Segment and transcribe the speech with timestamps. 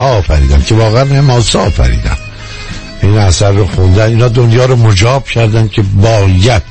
[0.00, 2.16] آفریدن که واقعا حماسه آفریدن
[3.02, 6.62] این اثر رو خوندن اینا دنیا رو مجاب کردن که باید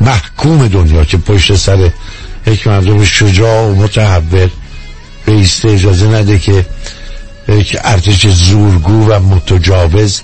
[0.00, 1.90] محکوم دنیا که پشت سر
[2.46, 4.48] یک مردم شجاع و متحول
[5.26, 6.66] بیسته اجازه نده که
[7.48, 10.20] یک ارتش زورگو و متجاوز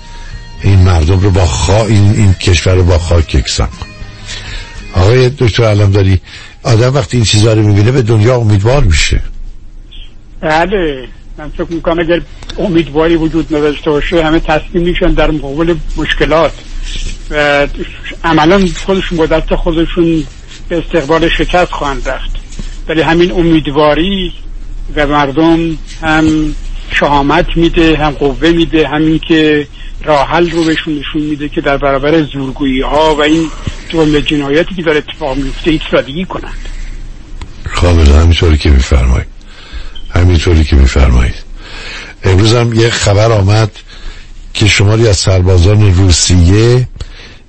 [0.61, 1.85] این مردم رو با خا...
[1.85, 3.69] این, این کشور رو با خاک یکسان
[4.93, 6.21] آقای دکتر علم داری
[6.63, 9.21] آدم وقتی این چیزها رو می‌بینه به دنیا امیدوار میشه.
[10.41, 11.07] بله.
[11.37, 12.21] من فکر می‌کنم اگر
[12.57, 16.53] امیدواری وجود نداشته باشه همه تسلیم میشن در مقابل مشکلات.
[17.31, 17.67] و
[18.23, 20.23] عملا خودشون با دست خودشون
[20.69, 22.31] به استقبال شکست خواهند رفت.
[22.87, 24.33] ولی همین امیدواری
[24.95, 26.55] و مردم هم
[26.91, 29.67] شهامت میده هم قوه میده همین که
[30.03, 33.49] راحل رو بهشون نشون میده که در برابر زورگویی ها و این
[33.89, 36.69] جمله جنایتی که داره اتفاق میفته ایستادگی کنند.
[37.63, 39.34] کاملا همینطوری که میفرمایید.
[40.15, 41.35] همینطوری که میفرمایید.
[42.23, 43.71] امروز هم یه خبر آمد
[44.53, 46.87] که شماری از سربازان روسیه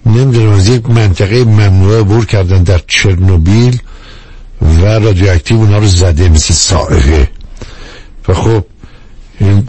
[0.07, 3.79] نمی‌دونم از یک منطقه ممنوعه بور کردن در چرنوبیل
[4.63, 7.29] و رادیواکتیو اونا رو زده مثل سائقه.
[8.29, 8.65] و خب
[9.41, 9.69] این,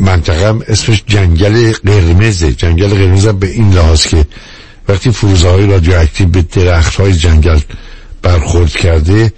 [0.00, 4.26] منطقه هم اسمش جنگل قرمزه جنگل قرمز به این لحاظ که
[4.88, 7.58] وقتی فروزه های رادیواکتیو به درخت های جنگل
[8.22, 9.32] برخورد کرده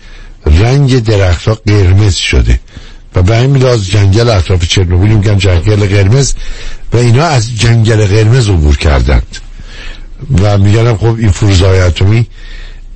[0.47, 2.61] رنگ درخت ها قرمز شده.
[3.15, 6.35] و به همین لحاظ جنگل اطراف چرنوبیل میگن جنگل قرمز
[6.93, 9.37] و اینا از جنگل قرمز عبور کردند.
[10.43, 12.27] و میگن خب این فروزهای اتمی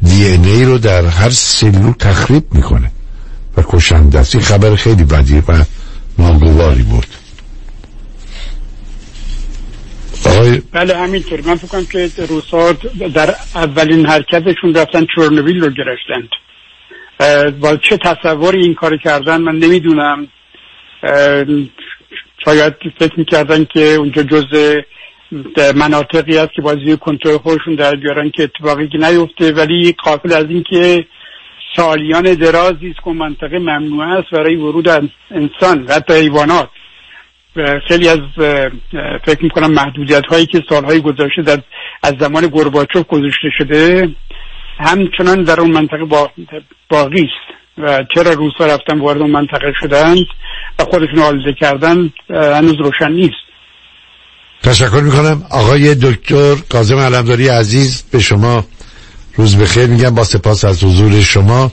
[0.03, 2.91] دی ای رو در هر سلول تخریب می‌کنه.
[3.57, 4.35] و کشنده است.
[4.35, 5.65] این خبر خیلی بدی و
[6.19, 7.07] ناگواری بود.
[10.25, 10.63] آقای...
[10.73, 11.41] بله همینطور.
[11.41, 12.73] من فکرم که روسا
[13.15, 16.29] در اولین حرکتشون رفتن چورنویل رو گرفتند.
[17.61, 20.28] با چه تصوری این کار کردن من نمی‌دونم.
[22.45, 24.45] شاید فکر می‌کردن که اونجا جز
[25.75, 29.53] مناطقی هست که بازی کنترل خودشون در بیارن که اتفاقی که نیفته.
[29.53, 31.06] ولی قافل از این که
[31.76, 34.88] سالیان درازی است که منطقه ممنوع است برای ورود
[35.31, 36.69] انسان و حتی حیوانات.
[37.88, 38.19] خیلی از
[39.25, 41.59] فکر می‌کنم محدودیت هایی که سالهای گذشته در
[42.03, 44.09] از زمان گرباچوف گذاشته شده
[44.78, 46.31] همچنان در اون منطقه با
[46.88, 50.26] باقی است و چرا روسا رفتن وارد اون منطقه شدند
[50.78, 53.47] و خودشون آلوده کردن هنوز روشن نیست.
[54.62, 55.42] تشکر می‌کنم.
[55.50, 58.64] آقای دکتر کازم علمداری عزیز به شما
[59.34, 60.14] روز بخیر میگم.
[60.14, 61.72] با سپاس از حضور شما.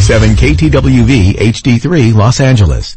[0.00, 2.96] 947 KTWV HD3 Los Angeles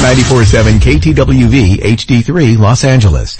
[0.00, 3.36] 947 KTWV HD3 Los Angeles.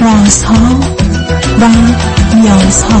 [0.00, 0.80] رازها
[1.60, 1.68] و
[2.36, 3.00] نیازها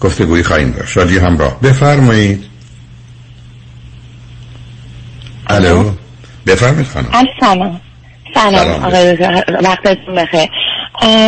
[0.00, 0.92] گفتگوی خواهیم داشت.
[0.92, 1.60] شادی همراه.
[1.60, 2.44] بفرمایید.
[5.46, 5.90] الو؟
[6.46, 7.26] بفرمایید خانم.
[7.40, 7.80] سلام.
[8.34, 9.16] سلام آقای
[9.62, 10.48] وقتتون بخیر.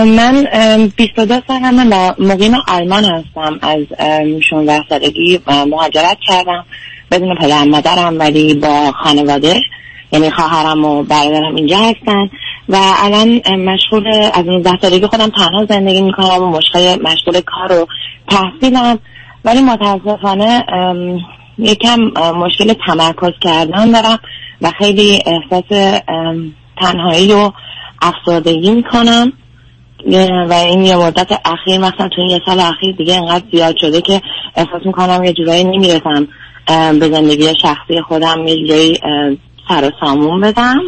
[0.04, 0.46] من
[0.96, 3.58] 22 سالمه و مقیم آلمان هستم.
[3.62, 3.78] از
[4.50, 6.64] 16 سالگی مهاجرت کردم.
[7.10, 9.60] بدون پدر مادرم ولی با خانواده
[10.12, 12.30] یعنی خواهرم و برادرم اینجا هستن.
[12.68, 16.42] و الان مشغول از 19 سالگی خودم تنها زندگی می‌کنم.
[16.42, 17.86] و مشغول مشغول کار و
[18.30, 18.98] تحصیلم.
[19.44, 20.64] ولی متاسفانه
[21.58, 22.00] یکم
[22.36, 24.18] مشکل تمرکز کردن دارم
[24.62, 26.00] و خیلی احساس
[26.80, 27.52] تنهایی و
[28.02, 29.32] افسردگی می‌کنم.
[30.48, 34.20] و این یه مدت اخیر مثلا تو یه سال اخیر دیگه انقدر زیاد شده که
[34.56, 36.28] احساس می‌کنم یه جورایی نمی‌رسم
[36.66, 38.98] به زندگی شخصی خودم یه جورایی
[39.68, 40.80] سر و سامون بدم.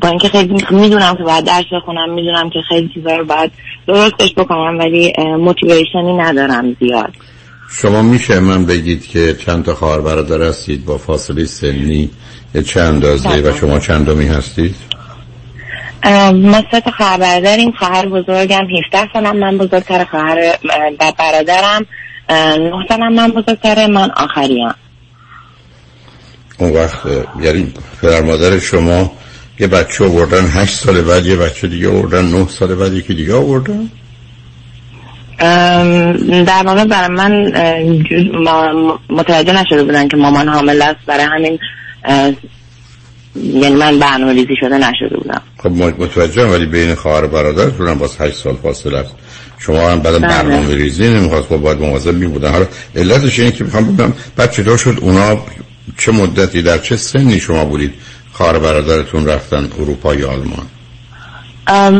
[0.00, 3.52] با اینکه خیلی می‌دونم که باید درس بخونم می‌دونم که خیلی چیزا رو باید
[3.86, 7.12] درستش بکنم ولی موتیویشنی ندارم زیاد
[7.70, 12.10] شما میشه من بگید که چند تا خواهر برادر هستید با فاصله سنی
[12.66, 13.56] چه اندازه و بله.
[13.56, 14.74] شما چندمی هستید؟
[16.34, 18.62] ما سه تا خواهر برادریم خواهر بزرگم
[18.94, 20.58] 17 سالم من بزرگتر خواهر
[21.18, 21.86] برادرم
[22.30, 24.68] 9 سالم من بزرگتر من آخریم
[26.58, 26.98] اون وقت
[27.40, 27.72] یعنی
[28.02, 29.12] پدر مادر شما
[29.60, 33.34] یه بچه آوردن هشت سال بعد یه بچه دیگه آوردن نه سال بعد یکی دیگه
[33.34, 33.90] آوردن.
[36.44, 37.52] در واقع برای من
[39.10, 41.00] متوجه نشده بودن که مامان حامل است.
[41.06, 41.58] برای همین
[43.34, 45.42] یعنی من برنامه ریزی شده نشده بودم.
[45.58, 45.70] خب
[46.02, 49.14] متوجه ولی بین خواهر برادر هم باز 8 سال فاصله است.
[49.58, 50.28] شما هم بعد بله.
[50.28, 52.66] برنامه ریزی نمی‌خواست با باید مواظب می بودن حالا
[52.96, 55.38] علتش اینه که می‌خوام بگم بعد چطور شد اونا
[55.98, 57.94] چه مدتی در چه سنی شما بودید؟
[58.36, 60.66] خواهر برادرتون رفتن اروپا یا آلمان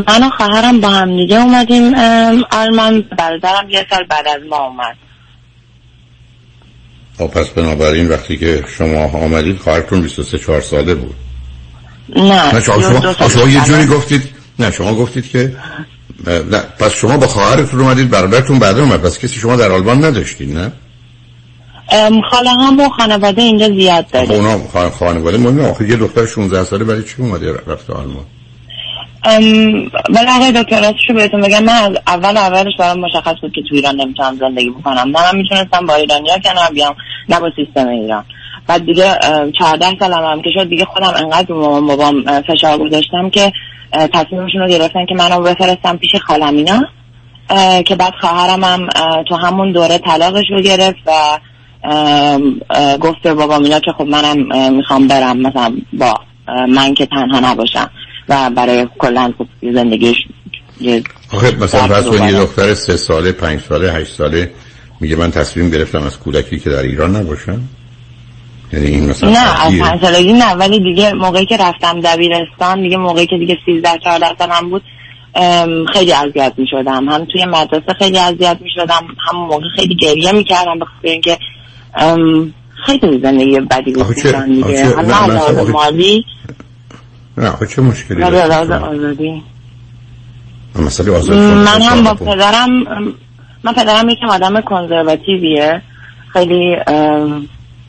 [0.07, 1.93] من و خواهرم با هم دیگه اومدیم
[2.51, 3.01] آلمان.
[3.17, 4.95] برادرم یه سال بعد از ما اومد.
[7.17, 11.15] خب پس بنابراین وقتی که شما آمدید خواهرتون 23 4 ساله بود.
[12.15, 14.29] نه نه شما, شما, شما یه جوری گفتید
[14.59, 15.55] نه شما گفتید که
[16.27, 20.57] نه پس شما با خواهرتون اومدید برادرتون بعد اومد پس کسی شما در آلمان نداشتید
[20.57, 20.71] نه؟
[22.31, 25.37] خاله هم و خانواده اینجا زیاد داریم اونا خانواده.
[25.37, 28.25] مهم آخه یه دختر 16 ساله برای چی اومده رفت آلمان؟
[30.09, 31.63] ولی آقای دکتر رو بهتون بگم.
[31.63, 34.97] من اول اولش برام مشخص بود که تو ایران نمی‌تونم زندگی بکنم.
[34.97, 36.95] نه من می‌تونستم با ایرانیا کنار بیام
[37.29, 38.25] نه با سیستم ایران.
[38.67, 39.17] بعد دیگه
[39.59, 43.51] چهارده سالم هم که شد دیگه خودم انقدر مامان بابام فشار گذاشتم که
[43.91, 46.81] تصمیمشون رو گرفتن که منو بفرستم پیش خالم اینا
[47.83, 48.87] که بعد خواهرم هم
[49.29, 51.11] تو همون دوره طلاقش رو گرفت و
[53.01, 56.13] گفت به بابام اینا که خب منم می‌خوام برم مثلا با
[56.67, 57.89] من که تنها نباشم
[58.29, 60.15] و برای کلا خب زندگیش
[61.33, 64.51] آخه مثلا پس یه دختر سه ساله پنج ساله هشت ساله
[65.01, 67.61] میگه من تصمیم گرفتم از کودکی که در ایران نباشم؟
[68.73, 72.97] یعنی این مثلا نه از پنج سالگی نه ولی دیگه موقعی که رفتم دبیرستان دیگه
[72.97, 74.83] موقعی که دیگه سیزده چهارده سالم بود
[75.93, 80.31] خیلی اذیت می شدم هم توی مدرسه خیلی اذیت می شدم هم موقع خیلی گریه
[80.31, 81.37] می کردم بخاطر اینکه
[82.85, 84.95] خیلی زندگی بدی بود دیگه.
[84.95, 86.25] حالا مالی؟
[87.37, 89.43] نه خب چه مشکلی آزادی.
[90.75, 92.69] مسئله آزادی من هم با پدرم
[93.63, 95.81] من پدرم یکم آدم کنزرواتیویه.
[96.33, 96.75] خیلی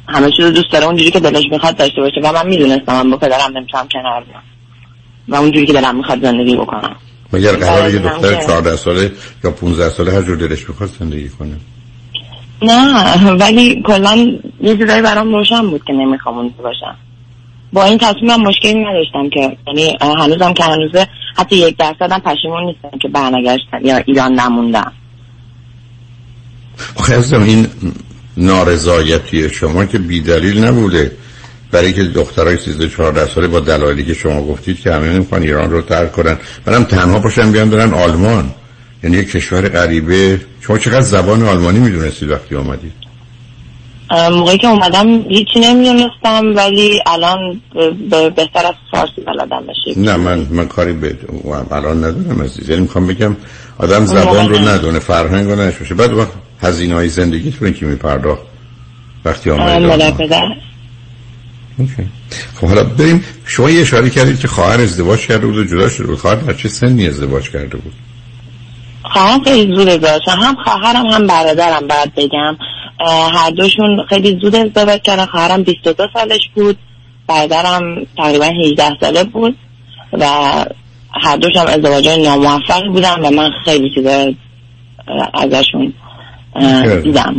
[0.08, 0.86] همه چیز دوست داره.
[0.86, 2.20] اونجوری که دلش می‌خواد داشته باشه.
[2.24, 4.42] و من می‌دونستم من با پدرم نمی‌تونم کنار بیام.
[5.28, 6.96] و اونجوری که دلم می‌خواد زندگی بکنم.
[7.32, 9.12] مگر قرار یه دختر 14 ساله
[9.44, 11.56] یا 15 ساله هر جور دلش می‌خواد زندگی کنه؟
[12.62, 16.96] نه ولی کلا یه جورایی برام روشن بود که نمی‌خوام اونجا باشم.
[17.72, 22.20] با این تصمیم هم مشکلی نداشتم که یعنی هنوزم که هنوزه حتی یک درصد هم
[22.20, 24.92] پشیمون نیستم که برنگشتم یا ایران نموندم.
[27.04, 27.66] خیلی این
[28.36, 31.12] نارضایتی شما که بیدلیل نبوده.
[31.70, 35.70] برای اینکه دخترای 13 14 ساله با دلایلی که شما گفتید که همه نمی‌خوان ایران
[35.70, 36.38] رو ترک کنن.
[36.64, 38.50] برام تنها باشن بیان برن آلمان.
[39.04, 40.40] یعنی یک کشور غریبه.
[40.60, 42.92] شما چقدر زبان آلمانی می‌دونستید وقتی آمدید
[44.10, 47.60] موقعی که اومدم هیچی نمی‌دونستم ولی الان
[48.36, 51.16] بهتر از فارسی بلدم بشه نه من من کاری به
[51.70, 52.68] الان ندارم عزیز.
[52.68, 53.36] یعنی می‌خوام بگم
[53.78, 58.42] آدم زبان رو ندونه فرهنگ رو نشوشه بعد وقت هزینه های زندگی تو که میپرداخت
[59.24, 60.38] وقتی آمدید
[62.54, 63.24] خب حالا بریم.
[63.46, 66.18] شما یه اشاره کردید که خواهر ازدواج کرده بود و جدا شده بود.
[66.18, 67.92] خواهر در چه سنی ازدواج کرده بود؟
[69.18, 72.56] خواهرم خیلی زود ازدواج هم خواهرم هم برادرم بعد بگم.
[73.32, 75.26] هر دوشون خیلی زود ازدواج کردن.
[75.26, 76.78] خواهرم 22 سالش بود.
[77.26, 79.56] برادرم تقریبا 18 ساله بود.
[80.12, 80.26] و
[81.22, 84.32] هر دوشم ازدواج ناموفق بودن و من خیلی چیزا
[85.34, 85.92] ازشون
[87.02, 87.36] دیدم.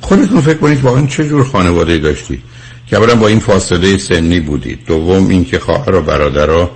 [0.00, 2.42] خودتون فکر کنید واقعا چه جور خانواده داشتی؟
[2.86, 4.78] که اولا با این فاصله سنی بودید.
[4.86, 6.70] دوم اینکه خواهر و برادرها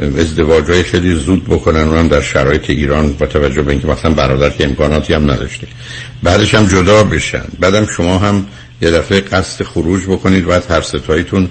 [0.00, 1.80] ازدواج های خیلی زود بکنن.
[1.80, 5.66] اونم در شرایط ایران با توجه به اینکه مثلا برادر که امکاناتی هم نداشته.
[6.22, 7.44] بعدش هم جدا بشن.
[7.60, 8.46] بعدم شما هم
[8.82, 11.48] یه دفعه قصد خروج بکنید بعد هر ستاییتون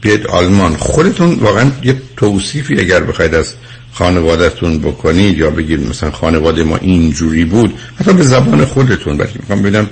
[0.00, 0.76] بیاد آلمان.
[0.76, 3.54] خودتون واقعا یه توصیفی اگر بخواید از
[3.92, 9.16] خانوادهتون بکنید یا بگید مثلا خانواده ما اینجوری بود حتی به زبان خودتون.
[9.16, 9.90] بلکه می‌خوام ببینم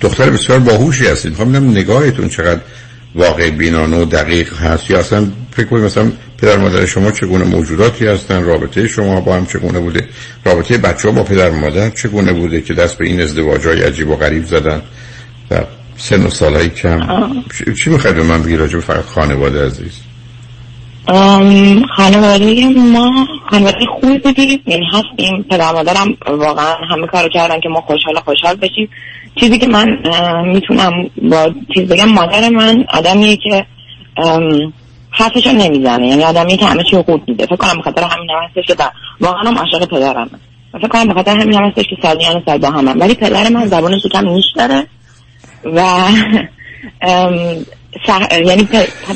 [0.00, 1.30] دختر بسیار باهوشی هستید.
[1.30, 2.60] می‌خوام ببینم نگاهتون چقدر
[3.16, 8.06] واقع بینانه و دقیق هست یا اصلا فکر کنید مثلا پدر مادر شما چگونه موجوداتی
[8.06, 10.08] هستن؟ رابطه شما با هم چگونه بوده؟
[10.44, 14.08] رابطه بچه ها با پدر مادر چگونه بوده که دست به این ازدواج های عجیب
[14.08, 14.82] و غریب زدن؟
[15.50, 15.60] و
[15.96, 17.00] سن و سالهای کم.
[17.84, 20.00] چی می‌خواید به من بگی راجب فقط خانواده عزیز؟
[21.96, 24.62] خانواده ما خانواده خوبی بودیم.
[24.66, 28.88] یعنی هستیم پدر مادرم واقعا همه کارو کردن که ما خوشحال خوشحال بشیم.
[29.40, 29.98] چیزی که من
[30.46, 33.66] می‌تونم با چیز بگم مادر من آدمیه که
[35.10, 36.08] حرفشو نمی‌زنه.
[36.08, 37.46] یعنی آدمی که همه چی خوب میده.
[37.46, 38.84] فکر کنم بخاطر همین هم هستش که
[39.20, 40.30] واقعا هم عاشق پدرم
[40.72, 44.06] فکر کنم بخاطر همین هم هستش که سالیان سال با هم ولی پدر من زبانش
[44.12, 44.86] کم نیش داره
[45.64, 45.80] و
[48.46, 48.68] یعنی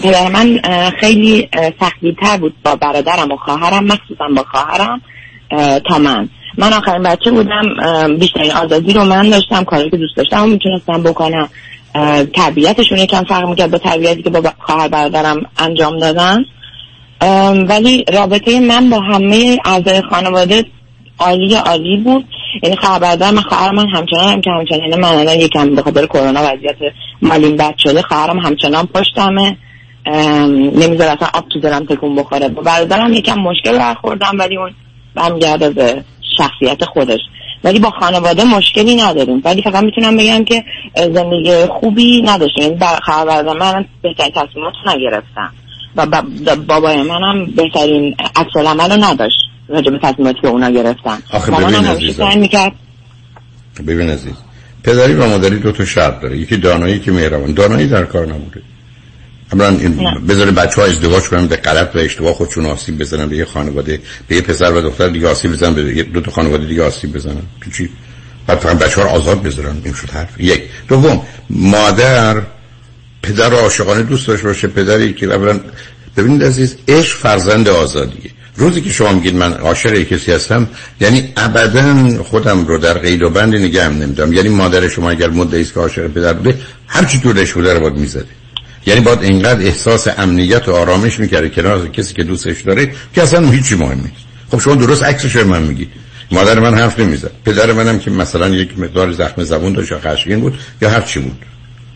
[0.02, 0.60] پدر من
[1.00, 1.48] خیلی
[1.80, 5.00] سختی تر بود با برادرم و خواهرم مخصوصا با خواهرم.
[5.88, 6.28] تا من.
[6.58, 7.62] من آخرین بچه بودم
[8.18, 11.48] بیشترین آزادی رو من داشتم کاری که دوست داشتم و می‌تونستم بکنم.
[12.34, 16.44] تربیتشون یکم فرق می‌کرد با تربیتی که با خواهر برادرم انجام دادن.
[17.68, 20.64] ولی رابطه من با همه اعضای خانواده
[21.18, 22.24] عالی عالی بود.
[22.62, 25.82] یعنی خواهر برادر من خواهر من همچنان هم که همچنان یعنی من الان یکم به
[25.82, 26.76] خاطر کرونا وضعیت
[27.22, 29.56] مالیم بد شده خواهرم همچنان پشتمه.
[30.76, 32.48] نمیذار اصلا آب تو دلم تکون بخوره.
[32.48, 34.70] با برادرم یکم مشکل برخوردم ولی اون
[35.14, 36.04] برمیگرده به
[36.38, 37.20] شخصیت خودش.
[37.64, 39.42] ولی با خانواده مشکلی نداریم.
[39.44, 40.64] ولی فقط می‌تونم بگم که
[40.96, 42.62] زندگی خوبی نداشتیم.
[42.62, 45.52] یعنی خواهر من بهترین تصمیمات نگرفتم.
[45.96, 46.06] و
[46.56, 49.36] بابای منم بهترین عکس العمل رو نداشت.
[49.68, 51.18] راجع به تصمیماتی که اونا گرفتن.
[51.32, 52.38] آخه ببین عزیزم.
[52.38, 52.72] می‌کرد
[53.86, 54.34] ببین عزیز.
[54.84, 56.38] پدری و مادری دو تا شرط داره.
[56.38, 57.54] یکی دانایی که مهربان.
[57.54, 58.62] دانایی در کار نبوده.
[59.58, 59.96] این
[60.28, 64.00] بذاره بچه ها ازدواج کنن به غلط و اشتباه خودشون آسیب بزنن به یه خانواده
[64.28, 67.42] به یه پسر و دختر دیگه آسیب بزنن به دو تا خانواده دیگه آسیب بزنن.
[67.76, 67.90] چی؟
[68.46, 69.76] بعد فقط بچه ها رو آزاد بذارن.
[69.84, 70.40] این شد حرف.
[70.40, 70.62] یک.
[70.88, 72.42] دوم مادر
[73.22, 74.68] پدر عاشقانه دوست داشته باشه.
[74.68, 75.60] پدری که اولا
[76.16, 78.30] ببینید عزیز عشق فرزند آزادیه.
[78.56, 80.68] روزی که شما میگید من عاشق کسی هستم
[81.00, 85.30] یعنی ابدا خودم رو در قید و بند نگه هم نمیدم یعنی مادر شما اگر
[85.30, 88.39] مدعی است که عاشق پدر بوده هر چی دورش بوده رو باید می‌زده.
[88.86, 93.50] یعنی باید اینقدر احساس امنیت و آرامش می‌کرده کنار کسی که دوستش داره که اصلا
[93.50, 94.24] هیچی مهم نیست.
[94.50, 95.88] خب شما درست عکسش رو من میگی.
[96.30, 97.30] مادر من حرف نمی‌زد.
[97.44, 101.20] پدر منم که مثلا یک مقدار زخم زبون داشت یا خشمگین بود یا هر چی
[101.20, 101.38] بود.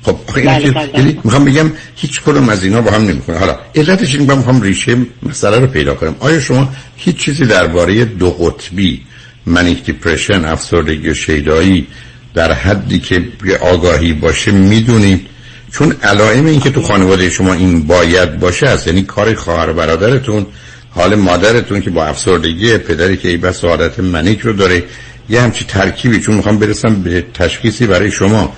[0.02, 0.90] خب بله بله.
[0.94, 4.96] یعنی می‌خوام بگم هیچ کدوم از اینا با هم نمی‌کنه حالا علتش این می‌خوام ریشه
[5.22, 6.16] مسئله رو پیدا کنم.
[6.20, 9.02] آیا شما هیچ چیزی درباره دو قطبی
[9.46, 11.86] منیک دیپرشن افسردگی و شیدایی
[12.34, 13.22] در حدی که
[13.60, 15.26] آگاهی باشه می‌دونید؟
[15.74, 20.46] چون علائم این که تو خانواده شما این باید باشه است یعنی کار خواهر برادرتون
[20.90, 24.82] حال مادرتون که با افسردگی پدری که ای بس عادت منیک رو داره
[25.28, 28.52] یه همچی ترکیبی چون می‌خوام برسم به تشخیصی برای شما.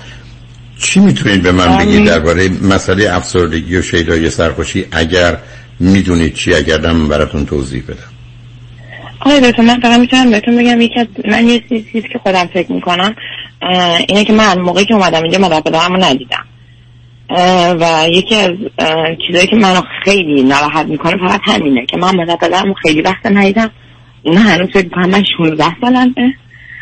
[0.79, 5.37] چی می‌تونید به من بگید درباره مسئله افسردگی و شیدایی سرخوشی؟ اگر
[5.79, 8.11] می‌دونید چی اگر دم براتون توضیح بدم.
[9.19, 12.71] آقای دکتر من فقط می‌تونم بهتون بگم یکی از من یه چیزی که خودم فکر
[12.71, 13.15] می‌کنم
[14.07, 16.46] اینه که من موقعی که اومدم اینجا مادر ندیدم.
[17.79, 18.51] و یکی از
[19.27, 23.71] چیزایی که منو خیلی ناراحت می‌کنه فقط همینه که من مادر پدرمو خیلی وقت ندیدم.
[24.23, 26.33] اونا هنوز فکر کنم من 16 سالمه.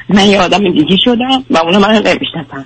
[0.10, 2.66] من یه آدم دیگه شدم و اونا منو نمی‌شناسن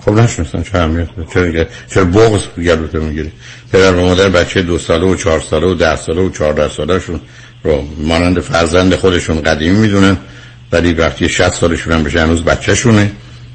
[0.00, 3.32] خب نشناسن چه اهمیت؟ چرا دیگه؟ چرا بغض گلوته می‌گیری.
[3.72, 6.98] پدر و مادر بچه دو ساله و چهار ساله و ده ساله و چهارده ساله
[6.98, 7.20] شون
[7.62, 10.16] رو مانند فرزند خودشون قدیمی می‌دونن.
[10.72, 13.12] ولی وقتی 60 سالشون هم بشه هنوز بچهشونه.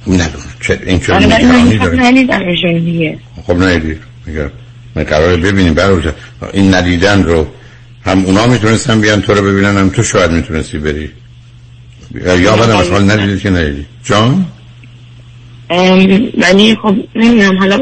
[0.08, 3.18] ندونن چه این چرا آره نگرانی خب داره ندیدمشون دیگه
[3.48, 3.56] خب
[4.26, 4.52] میگم
[4.96, 5.74] من قراره ببینیم.
[5.74, 6.02] برای
[6.54, 7.48] این ندیدن رو
[8.06, 11.10] هم اونا می‌تونستن بیان تو رو ببینن هم تو شاید می‌تونستی بری.
[12.16, 14.46] یا بعد از حال ندیدی که ندیدی جان؟
[16.38, 17.58] ولی خب نمی‌دونم.
[17.58, 17.80] حالا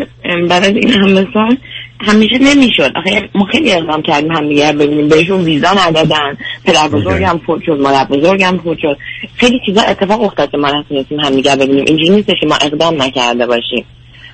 [0.49, 1.57] از این همه سال
[2.01, 2.91] همیشه نمی‌شد.
[2.95, 5.07] آخه ما خیلی اقدام کردیم هم دیگه ببینیم.
[5.07, 6.37] بهشون ویزا ندادن.
[6.65, 8.97] پدر بزرگم فوت شد مادر بزرگم فوت شد.
[9.35, 11.85] خیلی چیزا اتفاق افتاد که ما نتونستیم هم دیگه ببینیم.
[11.87, 13.85] اینجوری نیستش که ما اقدام نکرده باشیم.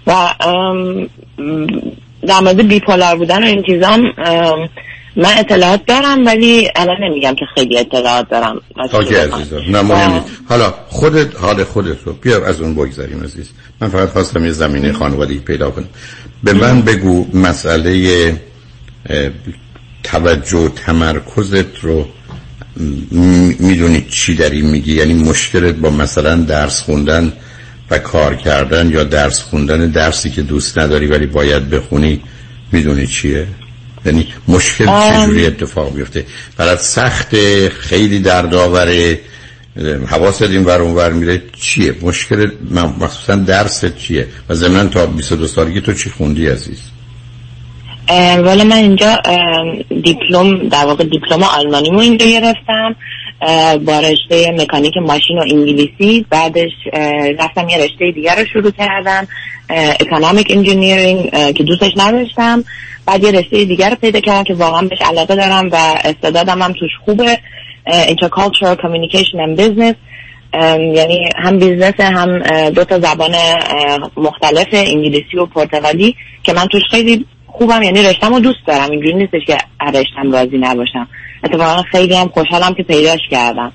[0.08, 0.14] و
[2.28, 4.70] در مورد بیپولار بودن و این چیزام ام،
[5.16, 8.62] من اطلاعات دارم ولی الان نمیگم که خیلی اطلاعات دارم.
[8.94, 9.16] اوکی.
[9.16, 9.62] عزیزم.
[9.70, 13.52] نه مهم نیست حالا خودت حال خودت رو بیا از اون بگذاریم عزیز.
[13.82, 15.88] من فقط خواستم یه زمینه خانوادگی پیدا کنم.
[16.46, 18.36] به من بگو مسئله
[20.04, 22.08] توجه و تمرکزت رو
[23.60, 27.34] می‌دونی چی داری میگی؟ یعنی مشکلت با مثلا درس خوندن
[27.92, 32.22] و کار کردن یا درس خوندن درسی که دوست نداری ولی باید بخونی
[32.72, 33.48] می‌دونی چیه؟
[34.06, 34.86] یعنی مشکل.
[34.86, 36.26] چجوری اتفاق میفته
[36.58, 37.36] برات سخت
[37.70, 39.20] خیلی دردآوره.
[40.08, 45.06] حواست این ور اون ور میره چیه؟ مشکل م- مخصوصا درست چیه؟ و ضمن تا
[45.06, 46.82] 22 سالگی تو چی خوندی عزیز؟
[48.44, 49.18] ولی من اینجا
[50.04, 52.96] دیپلم در واقع دیپلم آلمانیمو اینجا گرفتم.
[53.86, 56.26] با رشته مکانیک ماشین و انگلیسی.
[56.30, 56.72] بعدش
[57.40, 59.28] رفتم یه رشته دیگر رو شروع کردم.
[60.00, 62.64] economic engineering که دوستش نداشتم.
[63.06, 66.74] بعد یه رشته دیگر رو پیدا کردم که واقعا بهش علاقه دارم و استعدادم هم
[66.74, 67.40] توش خوبه.
[67.88, 69.96] Intercultural communication and business.
[70.96, 73.32] یعنی هم business هم دو تا زبان
[74.18, 78.92] مختلف انگلیسی و پرتغالی که من توش خیلی خوبم یعنی رشتم رو دوست دارم.
[78.92, 79.58] اینجوری نیستش که
[79.94, 81.08] رشتم راضی نباشم.
[81.44, 83.72] اتفاقا خیلی هم خوشحالم که پیداش کردم.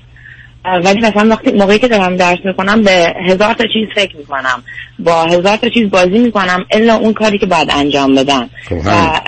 [0.83, 4.63] ولی مثلا وقتی موقعی که دارم درس می‌کنم به هزار تا چیز فکر می‌کنم.
[4.99, 8.49] با هزار تا چیز بازی می‌کنم الا اون کاری که باید انجام بدم.
[8.69, 9.19] خب و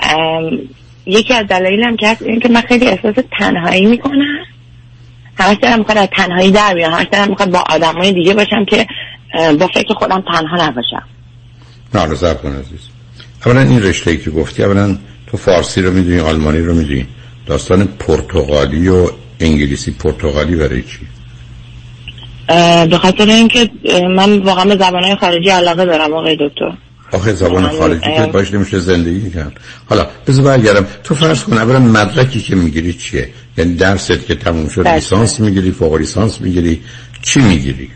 [1.06, 4.44] یکی از دلایلم که هست این که من خیلی احساس تنهایی می‌کنم.
[5.38, 6.92] همش دارم می‌خواد از تنهایی در بیام.
[6.92, 8.86] همش دارم می‌خواد با آدمای دیگه باشم که
[9.58, 11.02] با فکر خودم تنها نباشم.
[11.94, 12.88] نه ضبط کن عزیز.
[13.46, 17.06] اولا این رشته ای که گفتی اولا تو فارسی رو می‌دونی آلمانی رو می‌دونی.
[17.46, 20.98] داستان پرتغالی و انگلیسی پرتغالی برای چی؟
[22.90, 23.70] به خاطر اینکه
[24.16, 26.72] من واقعا به زبانهای خارجی علاقه دارم آقای دکتر.
[27.12, 28.26] آخه زبان خارجی که.
[28.32, 29.60] باش نمیشه زندگی کرد.
[29.86, 30.86] حالا بذار برگردم.
[31.04, 34.88] تو فرض کن اولا مدرکی که می‌گیری چیه؟ یعنی درست که تموم شد.
[34.88, 36.80] لیسانس می‌گیری فوق لیسانس می‌گیری.
[37.22, 37.90] چی می‌گیری؟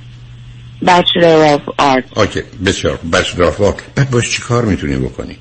[0.84, 2.18] Bachelor of Arts.
[2.18, 5.36] okay بسیار bachelor of art بعد باش چی کار می‌تونی بکنی؟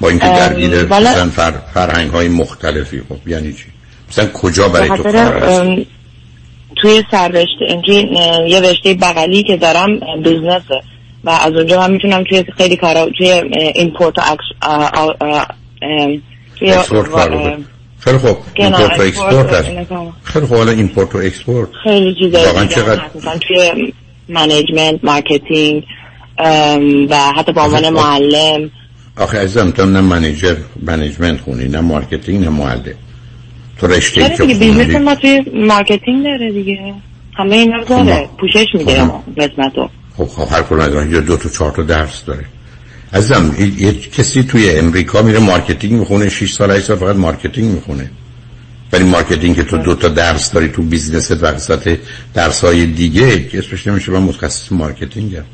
[0.00, 1.52] با اینکه درگیر مثلا فر...
[1.74, 3.02] فرهنگ های مختلفی.
[3.08, 3.64] خب یعنی چی؟
[4.10, 5.86] مثلا کجا برای تو کار
[6.76, 10.82] توی سررشته توی اه، یه رشته بغلی که دارم اه، business ه
[11.24, 13.30] و از اونجا من می‌تونم توی خیلی کارا توی
[13.74, 15.18] import و export
[18.00, 18.36] خیلی خوب.
[18.54, 19.68] import و export هست.
[20.24, 20.58] خیلی خوب.
[20.58, 23.00] حالا import و export خیلی چیزایی واقعا چقدر-
[23.48, 23.92] توی
[24.28, 25.84] management marketing
[27.10, 28.70] و حتی به عنوان معلم.
[29.16, 32.82] آخه عزیزم تو نه manager management خوندی نه marketing نه معلم.
[33.78, 36.94] تو رشته که دیگه business خوندی ما توی marketing داره دیگه.
[37.34, 38.14] همه اینا رو داره.
[38.26, 38.36] خب.
[38.36, 39.20] پوشش میده خب.
[39.38, 39.88] قسمتو.
[40.26, 42.44] خب خب هر کدوم از یا دو تا چهار تا درس داره.
[43.12, 48.10] عزیزم یه کسی توی امریکا میره marketing می‌خونه 6 سال 8 سال فقط marketing می‌خونه.
[48.92, 51.98] ولی marketing که تو دو تا درس داری تو business ت و قسمت
[52.34, 55.44] درس های دیگه که اسمش نمیشه من متخصص marketing م.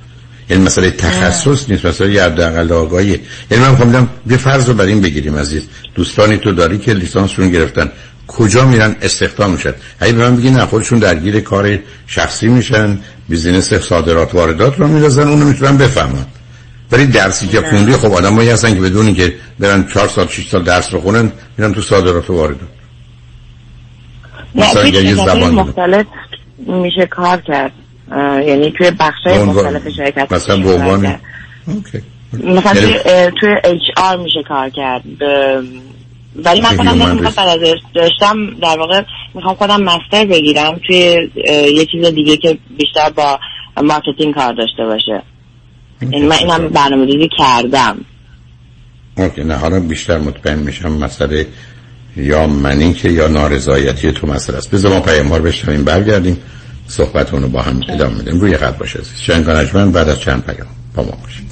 [0.50, 3.20] یعنی مسئله تخصص نیست مسئله یه حداقل آگاهیه.
[3.50, 5.62] یعنی من می‌خوام یه فرض رو بر این بگیریم عزیز.
[5.94, 7.92] دوستانی تو داری که لیسانسشون گرفتن.
[8.28, 13.74] کجا میرن استخدام میشن؟ اگه به من بگی نه خودشون درگیر کار شخصی میشن بیزینس
[13.74, 16.26] صادرات واردات رو میرزن اونو می‌تونن بفهمن.
[16.92, 20.62] ولی درسی که خوندی خب آدمایی هستن که بدون که برن 4 سال 6 سال
[20.62, 22.68] درس رو خونن میرن تو صادرات و واردات.
[24.54, 25.50] مثلا یه زبان.
[25.50, 26.06] مختلف
[26.66, 27.72] میشه کار کرد.
[28.46, 31.16] یعنی توی بخشای مختلف شرکت مثلا به عنوان
[32.32, 35.02] مثلا یعنی- توی HR میشه کار کرد.
[36.44, 36.98] ولی من خودم.
[37.36, 37.58] بعد از
[37.94, 39.02] داشتم در واقع
[39.34, 41.30] می‌خوام خودم master بگیرم توی
[41.74, 43.38] یه چیز دیگه که بیشتر با
[43.82, 45.22] marketing کار داشته باشه.
[46.02, 48.04] یعنی من اینم برنامه ریزی کردم.
[49.16, 51.46] okay نه حالا بیشتر مطمئن میشم مسئله
[52.16, 54.70] یا منی که یا نارضایتی تو مسئله است.
[54.70, 56.38] بذار ما پیام ها رو بشنویم برگردیم
[56.88, 59.20] صحبت رو با هم ادامه میدیم روی خط باشه عزیز.
[59.20, 59.44] شنگ
[59.92, 61.46] بعد از چند پیام با ما باشید.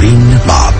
[0.00, 0.79] بیشترین و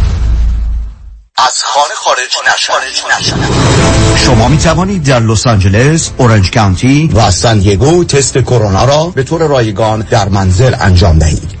[1.47, 2.75] از خانه خارج نشدن
[4.25, 9.23] شما می توانید در لس آنجلس، اورنج کانتی و سان دیگو تست کرونا را به
[9.23, 11.60] طور رایگان در منزل انجام دهید.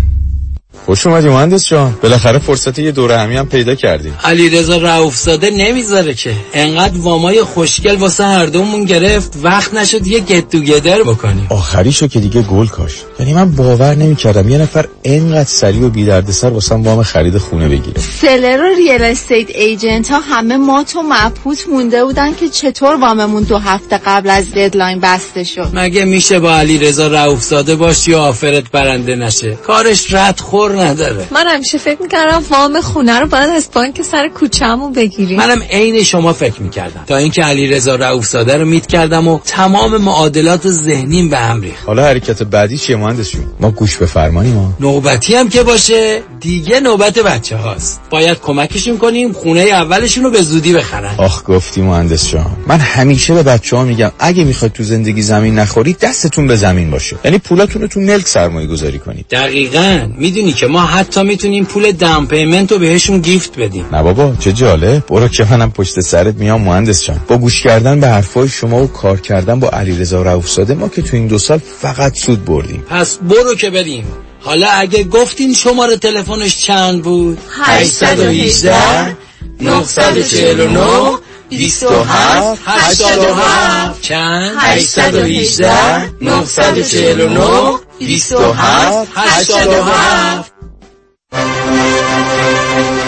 [0.85, 1.97] خوش اومدی مهندس جان.
[2.03, 4.13] بالاخره فرصت یه دورهمی هم پیدا کردی.
[4.23, 6.33] علی رضا رؤوف زاده نمی‌ذاره که.
[6.53, 11.47] انقدر وامای خوشگل واسه هر دومون گرفت وقت نشد یه get together بکنیم.
[11.49, 13.03] آخریشو که دیگه گل کاشت.
[13.21, 17.69] یعنی من باور نمی‌کردم یه نفر انقدر سریع و بی دردسر واسه وام خرید خونه
[17.69, 18.01] بگیره.
[18.21, 23.43] seller و real estate agent ها همه مات و مبهوت مونده بودن که چطور واممون
[23.43, 25.67] دو هفته قبل از deadline بسته شد.
[25.73, 30.81] مگه میشه با علی رضا رؤوف زاده باشی و آفرت برنده نشه؟ کارش رد خور
[30.81, 31.27] نداره.
[31.31, 35.37] من همیشه فکر می‌کردم وام خونه رو باید از بانک سر کوچه‌مون بگیریم.
[35.37, 37.03] منم عین شما فکر می‌کردم.
[37.07, 41.61] تا اینکه علی رضا رؤوف زاده رو میت کردم و تمام معادلات ذهنیم به هم
[41.61, 41.85] ریخت.
[41.85, 46.21] حالا حرکت بعدی چیه؟ مهندس جون ما گوش به فرمانی ما نوبتی هم که باشه
[46.39, 48.01] دیگه نوبت بچه هاست.
[48.09, 51.15] باید کمکشون کنیم خونه اولشون رو به زودی بخرن.
[51.17, 55.59] آخ گفتی مهندس جان من همیشه به بچه ها میگم اگه می‌خواید تو زندگی زمین
[55.59, 57.15] نخورید دستتون به زمین باشه.
[57.25, 59.25] یعنی پولاتون رو تو ملک سرمایه گذاری کنید.
[59.29, 60.07] دقیقاً.
[60.17, 61.91] می‌دونی که ما حتی می‌تونیم پول
[62.29, 63.85] پیمنت رو بهشون گیفت بدیم.
[63.91, 65.05] نه بابا چه جالب.
[65.07, 68.87] برو که منم پشت سرت میام مهندس جان با گوش کردن به حرفای شما و
[68.87, 72.83] کار کردن با علیرضا رؤوفزاده ما که تو این دو سال فقط سود بردیم.
[73.01, 74.05] پس برو که بریم.
[74.41, 79.17] حالا اگه گفتین شماره تلفنش چند بود؟ 818
[79.61, 81.17] 949
[81.49, 90.51] 27 87 چند؟ 818 949 27 87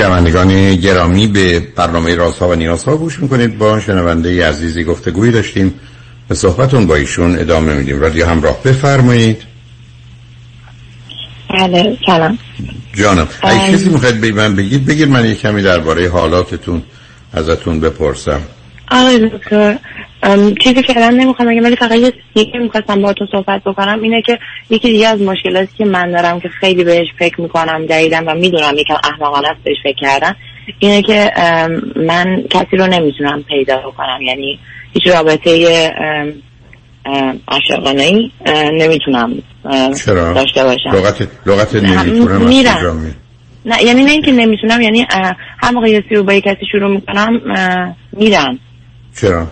[0.00, 3.58] شنوندگان گرامی به برنامه رازها و نیازها گوش می‌کنید.
[3.58, 5.74] با شنونده عزیزی گفتگویی داشتیم.
[6.30, 8.00] به صحبتون با ایشون ادامه میدیم.
[8.00, 9.42] رادیو همراه بفرمایید.
[11.48, 12.38] بله سلام.
[12.94, 13.28] جانم.
[13.42, 16.82] اگه چیزی می‌خواید به من بگید بگید من یه کمی درباره حالاتتون
[17.34, 18.40] ازتون بپرسم.
[18.90, 19.78] آقای دکتر
[20.60, 21.98] چیزی که الان نمی‌خوام بگم ولی فقط
[22.34, 24.02] که می‌خواستم با تو صحبت بکنم.
[24.02, 24.38] اینه که
[24.70, 28.74] یکی دیگه از مشکلاتی که من دارم که خیلی بهش فکر می‌کنم جدیدم و می‌دونم
[28.78, 30.34] یکم احمقانه است بهش فکر کردن
[30.78, 31.32] اینه که
[31.96, 34.22] من کسی رو نمی‌تونم پیدا بکنم.
[34.22, 34.58] یعنی
[34.92, 35.90] هیچ رابطه
[37.48, 38.30] عاشقانه ای
[38.72, 39.42] نمی‌تونم
[40.04, 43.14] چرا؟ داشته باشم لغت, لغت نمی‌تونم میرم.
[43.64, 45.06] نه یعنی نه اینکه نمی‌تونم یعنی
[45.62, 47.40] هر موقع یه رو با یه کسی شروع می‌کنم
[48.12, 48.58] میرم
[49.16, 49.46] چرا؟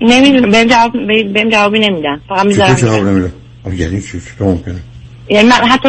[0.00, 0.92] نمی‌دونم بهم جواب
[1.32, 3.32] بهم جوابی نمیدن فقط می‌ذارم جواب نمیده؟
[3.64, 4.80] آخه یعنی چی چطور ممکنه؟
[5.28, 5.88] یعنی من حتی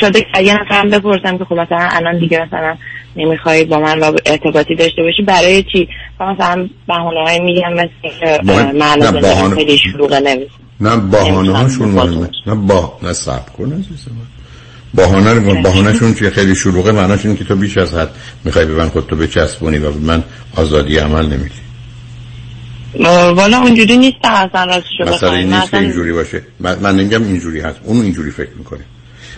[0.00, 2.76] شده یه نفرم بپرسم که خب مثلا الان دیگه مثلا
[3.16, 5.88] نمی‌خوای با من ارتباطی داشته باشی برای چی؟
[6.20, 7.88] مثلا بهونه های میگم مثل
[8.82, 10.50] الان بهانه- خیلی شلوغه نمیشه
[10.80, 14.26] نه بهانه هاشون مهمه نه با نه سب کن عزیز من.
[14.94, 18.10] بهانه رو بهانهشون که خیلی شلوغه معناش اینه که تو بیش از حد
[18.44, 20.22] می‌خوای به من خودتو بچسبونی و به من
[20.56, 21.50] آزادی عمل نمیدی
[23.34, 26.42] والا اونجوری نیستم اصلا راستشو مثلا نیست که اصلا- اینجوری باشه.
[26.60, 27.80] من, من نمیگم اینجوری هست.
[27.84, 28.80] اون اینجوری فکر می‌کنه.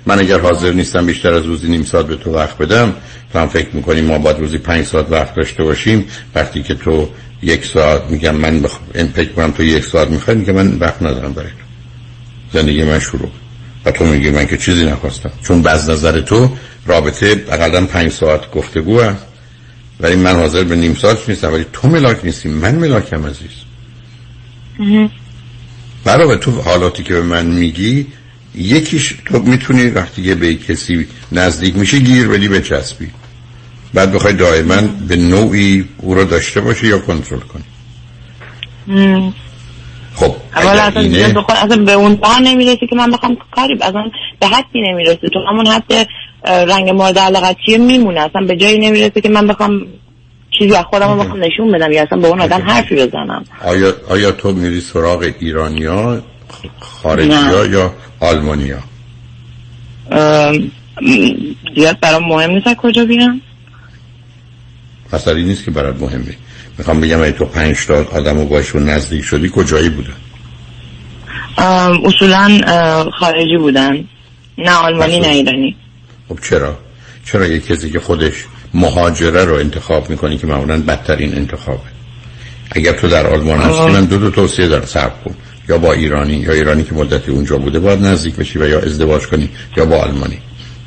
[0.06, 2.94] من اگر حاضر نیستم بیشتر از روزی نیم ساعت به تو وقت بدم
[3.32, 7.08] تو هم فکر می‌کنی ما باید روزی پنج ساعت وقت داشته باشیم؟ وقتی که تو
[7.42, 8.78] یک ساعت میگم من بخ...
[8.94, 12.58] این فکر کنم تو یک ساعت می‌خوای میگه من وقت ندارم برای تو.
[12.58, 13.30] زندگی من شروع.
[13.84, 15.30] و تو میگی من که چیزی نخواستم.
[15.42, 16.56] چون بعض نظر تو
[16.86, 19.24] رابطه اقلا پنج ساعت گفتگو هست
[20.00, 21.52] ولی من حاضر به نیم ساعت نیستم.
[21.52, 22.48] ولی تو ملاک نیستی.
[22.48, 23.50] من ملاکم عزیز.
[26.04, 28.06] برای تو حالاتی که به من میگی
[28.58, 33.08] یکیش تو می‌تونی وقتی که به کسی نزدیک میشه گیر بدی بچسبی
[33.94, 37.64] بعد بخوای دائما به نوعی او رو داشته باشی یا کنترل کنی.
[38.86, 39.34] مم.
[40.14, 44.10] خب اول اگر اصلا اینه اصلا به اون بر نمی‌رسه که من بخوام کاری اصلا
[44.40, 46.08] به حدی نمی‌رسه تو همون حد
[46.44, 48.20] رنگ مورد علاقت چیه میمونه.
[48.20, 49.86] اصلا به جایی نمی‌رسه که من بخوام
[50.58, 53.44] چیزی از خودم بخوام نشون بدم یا اصلا به اون آدم حرفی بزنم.
[53.64, 56.22] آیا, آیا تو میری سراغ ایرانیا؟
[56.80, 57.66] خارجی ها.
[57.66, 58.78] یا آلمانیا
[60.10, 61.34] ام، م،
[61.74, 63.40] زیاد برام مهم نیست کجا بیام.
[65.12, 66.36] مسئله نیست که برات مهمه.
[66.78, 70.12] می‌خوام بگم اگه تو پنج تا آدم رو باشون نزدیک شدی کجایی بودن
[72.04, 72.60] اصولا
[73.20, 74.04] خارجی بودن.
[74.58, 75.76] نه آلمانی نه ایرانی.
[76.28, 76.78] خب چرا؟
[77.24, 78.32] چرا یک کسی که خودش
[78.74, 81.80] مهاجره رو انتخاب می‌کنی که معمولا بدترین انتخابه؟
[82.70, 83.86] اگر تو در آلمان هستی.
[83.86, 85.34] من دو دو توصیه دارم صبر کن.
[85.68, 89.26] یا با ایرانی یا ایرانی که مدتی اونجا بوده باید نزدیک بشی و یا ازدواج
[89.26, 90.38] کنی یا با آلمانی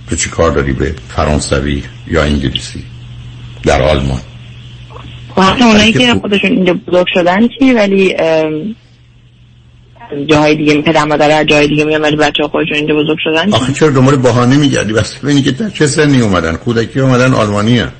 [0.09, 2.83] تو چی کار داری به فرانسوی یا انگلیسی
[3.63, 4.21] در آلمان
[5.37, 6.13] و حتی اونایی که.
[6.13, 8.15] خودشون اینجا بزرگ شدن چی ولی
[10.27, 13.89] جاهای دیگه پدر مادر جای دیگه میان ولی بچه خودشون اینجا بزرگ شدن؟ آخه چرا
[13.89, 17.91] دنبال بهانه میگردی بس ببینی که در چه سنی اومدن کودکی اومدن آلمانی هن.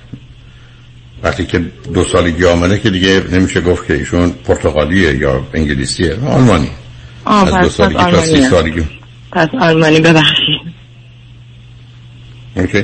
[1.24, 1.60] وقتی که
[1.94, 6.70] دو سالگی آمده که دیگه نمیشه گفت که ایشون پرتغالیه یا انگلیسیه آلمانی.
[7.26, 8.84] آه از دو سالگی تا سی سالگی
[9.32, 10.62] پس آلمانی ببخشید.
[12.56, 12.84] اوکی.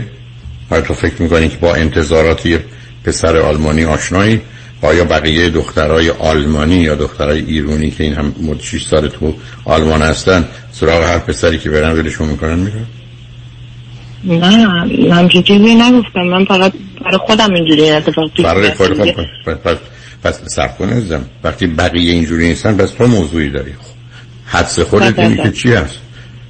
[0.69, 2.57] آیا تو فکر می‌کنی که با انتظاراتی
[3.03, 4.41] پسر آلمانی آشنایی
[4.81, 10.01] آیا بقیه دخترای آلمانی یا دخترای ایرانی که این هم مد 6 سال تو آلمان
[10.01, 12.85] هستن سراغ هر پسری که برن ولشون می‌کنن میرن؟
[14.27, 14.67] نه
[15.09, 16.21] من چیزی نگفتم.
[16.21, 16.73] من فقط
[17.05, 18.97] برای خودم اینجوری این اتفاق پیش برای خود
[19.63, 19.77] پس,
[20.23, 23.73] پس, صرف کن عزیزم وقتی بقیه اینجوری نیستن پس تو موضوعی داری.
[24.45, 25.43] حدس خودت بله، اینی بله.
[25.43, 25.99] که چی هست؟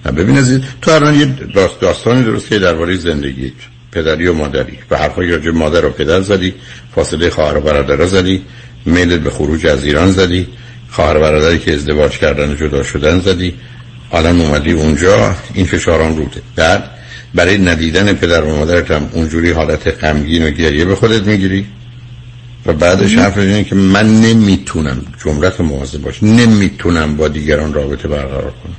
[0.06, 3.54] ببین عزیز تو الان یه داست داستانی درست که درباره زندگی.
[3.92, 4.78] پدری و مادری.
[4.92, 6.54] و حرفای راجع مادر و پدر زدی.
[6.96, 8.42] فاصله خواهر و برادر زدی.
[8.86, 10.48] میلت به خروج از ایران زدی.
[10.90, 13.54] خواهر برادری که ازدواج کردن و جدا شدن زدی.
[14.12, 15.36] الان اومدی اونجا.
[15.54, 16.97] این فشاران روته بعد
[17.36, 21.66] برای ندیدن پدر و مادرت هم اونجوری حالت غمگین و گریه به خودت می‌گیری؟
[22.66, 28.54] و بعدش حرف اینه که من نمی‌تونم جملت مواظب باش نمی‌تونم با دیگران رابطه برقرار
[28.64, 28.76] کنم.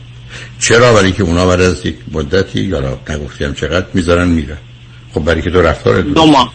[0.58, 4.58] چرا برای که اونا بعد از یک مدتی یا نگفتیم چقدر می‌ذارن میرن؟
[5.14, 6.52] خب برای که تو رفتار دو ماه.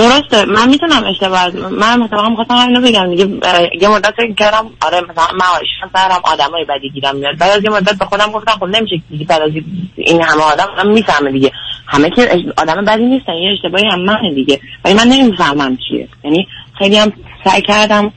[0.00, 0.44] درسته.
[0.44, 3.40] من می‌تونم اشتباه من مثلا می‌خواستم اینو بگم دیگه.
[3.80, 5.46] یه مدت فکر کردم آره مثلا من
[5.94, 7.38] ندارم آدمای بدی گیرم میاد.
[7.38, 9.50] بعد از یه مدت به خودم گفتم خب نمیشه دیگه بعد از
[9.96, 11.52] این همه آدم آدم می‌فهمه دیگه.
[11.86, 14.60] همه که آدم بدی نیستن یه اشتباهی هم منه دیگه.
[14.84, 16.08] ولی من نمی‌فهمم چیه.
[16.24, 16.46] یعنی
[16.78, 17.12] خیلی هم
[17.44, 18.12] سعی کردم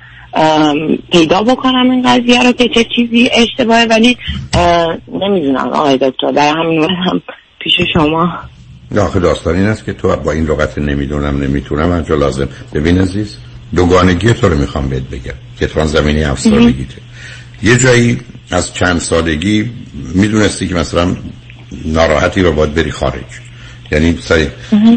[1.12, 3.86] پیدا بکنم این قضیه رو که چه چیزی اشتباهه.
[3.86, 4.18] ولی
[5.08, 6.32] نمی‌دونم آقای دکتر.
[6.32, 7.22] در همین اومدم
[7.60, 8.30] پیش شما
[9.00, 13.38] آخه داستان این است که تو با این لغت نمی‌دونم نمی‌تونم انجا لازم؟ ببین عزیز
[13.76, 16.96] دوگانگی تو رو می‌خوام بهت بگم که تو آن زمینه افسردگیته
[17.64, 19.72] یه جایی از چند سالگی
[20.14, 21.16] می‌دونستی که مثلا
[21.86, 23.24] ناراحتی رو باید بری خارج.
[23.92, 24.48] یعنی سعی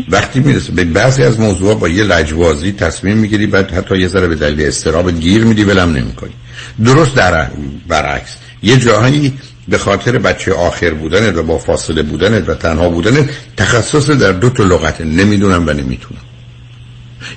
[0.08, 4.28] وقتی می‌رسه به بعضی از موضوع با یه لجوازی تصمیم می‌گیری بعد حتی یه ذره
[4.28, 6.32] به دلیل استراب گیر میدی ولم نمی‌کنی.
[6.84, 7.50] درست در
[7.88, 8.36] برعکس.
[8.62, 9.32] یه جاهایی
[9.68, 14.50] به خاطر بچه آخر بودنت و با فاصله بودنت و تنها بودنت تخصص در دو
[14.50, 16.20] تا لغت نمی‌دونم و نمی‌تونم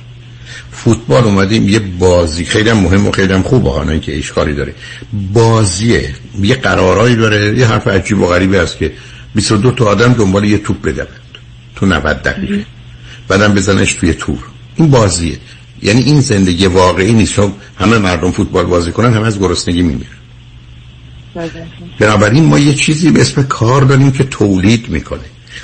[0.71, 4.73] فوتبال اومدیم یه بازی خیلی هم مهم و خیلی هم خوب نه که اشکالی داره.
[5.33, 6.09] بازیه.
[6.41, 8.91] یه قرارایی داره یه حرف عجیب و غریبی هست که
[9.35, 11.07] 22 تا آدم دنبال یه توپ بدوند.
[11.75, 12.65] تو 90 دقیقه.
[13.27, 14.39] بعدم بزنش توی تور.
[14.75, 15.37] این بازیه.
[15.83, 20.09] یعنی این زندگی واقعی نیست چون همه مردم فوتبال بازی کنن همه از گرسنگی میمیرن.
[21.99, 25.19] بنابراین ما یه چیزی به اسم کار داریم که تولید می‌کنه.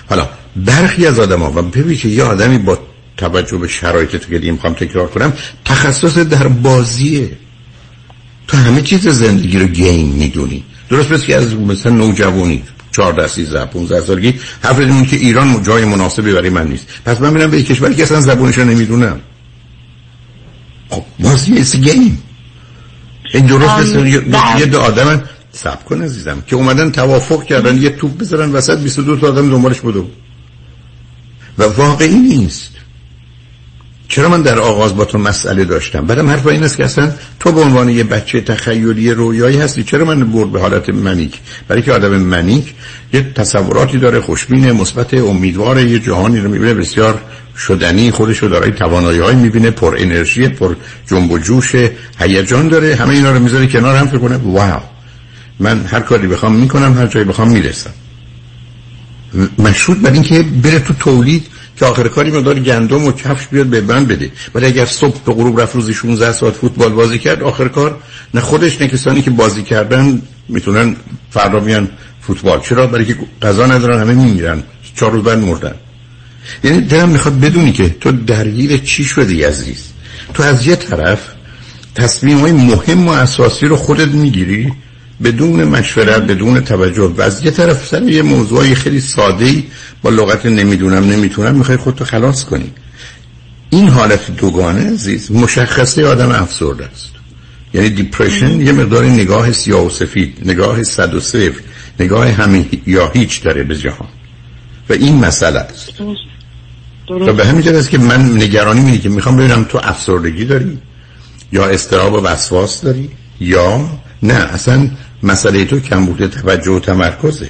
[0.10, 2.80] حالا برخی از آدم ها و ببین که یه آدمی با
[3.18, 5.34] توجه به شرایط تو که دیگه می‌خوام تکرار کنم
[5.66, 7.32] تخصص در بازیه.
[8.48, 10.64] تو همه چیز زندگی رو گیم می‌دونی.
[10.90, 16.34] درست مثل که از مثلا نوجوانی 14 13 15 سالگی حرف که ایران جای مناسبی
[16.34, 16.86] برای من نیست.
[17.06, 19.20] پس من میرم به کشوری که اصلا زبونش رو نمی‌دونم.
[20.90, 22.24] خب بازی ایس گیم.
[23.34, 24.60] این درست مثل یه- بله.
[24.60, 26.42] یه دو آدم سب کن عزیزم.
[26.48, 30.08] که اومدن توافق کردن یه توپ بذارن وسط 22 تا آدم دنبالش بدو
[31.58, 32.72] و واقعی نیست.
[34.10, 37.52] چرا من در آغاز با تو مسئله داشتم؟ بعدم حرف این است که اصلا تو
[37.52, 39.84] به عنوان یه بچه تخیلی رویایی هستی.
[39.84, 42.74] چرا من برد به حالت منیک؟ برای که آدم منیک
[43.14, 47.22] یه تصوراتی داره خوشبینه مثبت امیدوار یه جهانی رو می‌بینه بسیار
[47.58, 50.76] شدنی خودش رو دارای توانایی های می‌بینه پر انرژی پر
[51.08, 51.76] جنب و جوش
[52.20, 54.82] هیجان داره همه اینا رو می‌ذاره کنار هم فکر کنه واو
[55.60, 57.92] من هر کاری بخوام می‌کنم هر جایی بخوام می‌رسم.
[59.60, 61.46] مشروط بر اینکه بره تو تولید
[61.80, 64.32] که آخر کاری مقدار گندم و کفش بیاد به بند بده.
[64.56, 67.98] ولی اگر صبح تا غروب رفت روزی 16 ساعت فوتبال بازی کرد آخر کار
[68.34, 70.96] نه خودش نه کسانی که بازی کردن می‌تونن
[71.30, 71.90] فردا بیان
[72.22, 72.60] فوتبال.
[72.60, 74.64] چرا؟ برای که غذا ندارن همه میمیرن.
[74.96, 75.76] چهار روز بعد مردن.
[76.64, 79.86] یعنی دلم می‌خواد بدونی که تو درگیر چی شدی عزیز؟
[80.34, 81.20] تو از یه طرف
[81.96, 84.74] تصمیم های مهم و اساسی رو خودت می‌گیری
[85.24, 87.14] بدون مشورت بدون توجه.
[87.18, 89.64] و از یه طرف سر یه موضوعی خیلی ساده ای
[90.02, 92.72] با لغت نمی‌دونم نمی‌تونم می‌خوای خودتو خلاص کنی.
[93.70, 97.10] این حالت دوگانه عزیز مشخصه آدم افسرده است.
[97.74, 101.62] یعنی دیپریشن یه مقدار نگاه سیاه و سفید نگاه صد و صفر
[102.00, 104.08] نگاه همه یا هیچ داره به جهان.
[104.90, 105.90] و این مسئله است.
[107.10, 110.78] و به همین است که من نگرانی اینه که می‌خوام ببینم تو افسردگی داری؟
[111.52, 113.90] یا استراب و وسواس داری؟ یا
[114.24, 114.90] نه اصلا
[115.24, 117.50] مسئله تو کمبود توجه و تمرکزه.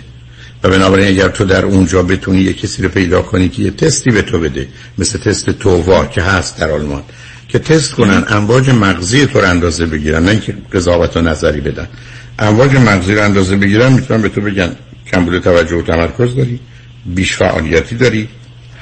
[0.64, 4.10] و بنابراین اگر تو در اونجا بتونی یه کسی رو پیدا کنی که یه تستی
[4.10, 7.04] به تو بده مثل تست تووا که هست در آلمان
[7.48, 11.88] که تست کنن امواج مغزی تو رو اندازه بگیرن نه اینکه قضاوت و نظری بدن.
[12.40, 14.76] امواج مغزی رو اندازه بگیرن می‌تونن به تو بگن
[15.14, 16.60] کمبود توجه و تمرکز داری
[17.06, 18.30] بیش فعالیتی داری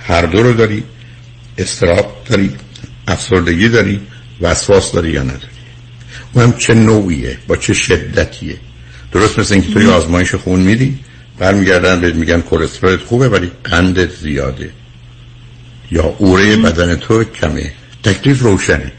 [0.08, 0.84] هر دو رو داری
[1.58, 2.52] استراب داری
[3.08, 4.02] افسردگی داری
[4.42, 5.58] وسواس داری یا نداری.
[6.34, 8.56] اون هم چه نوعیه با چه شدتیه.
[9.12, 11.00] درست مثل اینکه توی آزمایش خون میدی
[11.40, 14.70] برمیگردن بهت میگن کلسترولت خوبه ولی قندت زیاده.
[15.92, 17.72] یا اوره بدن تو کمه.
[18.04, 18.92] تکلیف روشنه.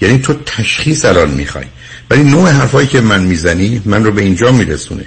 [0.00, 1.64] یعنی تو تشخیص الان می‌خوای.
[2.10, 5.04] ولی نوع حرفایی که من می‌زنی من رو به اینجا میرسونه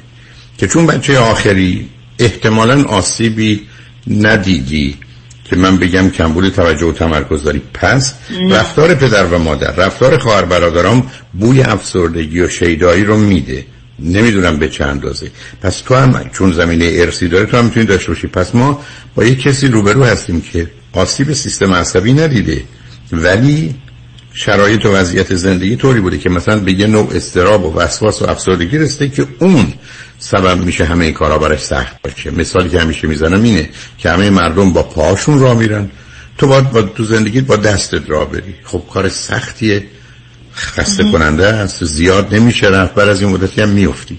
[0.57, 1.89] که چون بچه آخری
[2.19, 3.67] احتمالا آسیبی
[4.07, 4.97] ندیدی
[5.43, 8.13] که من بگم کمبود توجه و تمرکز داری پس
[8.49, 13.65] رفتار پدر و مادر رفتار خواهر برادرام بوی افسردگی و شیدایی رو میده.
[13.99, 15.31] نمی‌دونم به چه اندازه.
[15.61, 18.27] پس تو هم چون زمینه ارسی داره تو هم می‌تونی داشته باشی.
[18.27, 18.81] پس ما
[19.15, 22.63] با یک کسی روبرو هستیم که آسیب سیستم عصبی ندیده
[23.11, 23.75] ولی
[24.33, 28.29] شرایط و وضعیت زندگی طوری بوده که مثلا به یه نوع استراب و وسواس و
[28.29, 29.73] افسردگی رسیده که اون
[30.19, 32.31] سبب میشه همه کارا برش سخت باشه.
[32.31, 35.89] مثالی که همیشه می‌زنم اینه که همه مردم با پاهاشون راه میرن.
[36.37, 38.55] تو باید با تو زندگی با دستت راه بری.
[38.63, 39.83] خب کار سختیه.
[40.57, 44.17] خسته کننده است زیاد نمیشه رفت بعد از این مدتی هم میفتی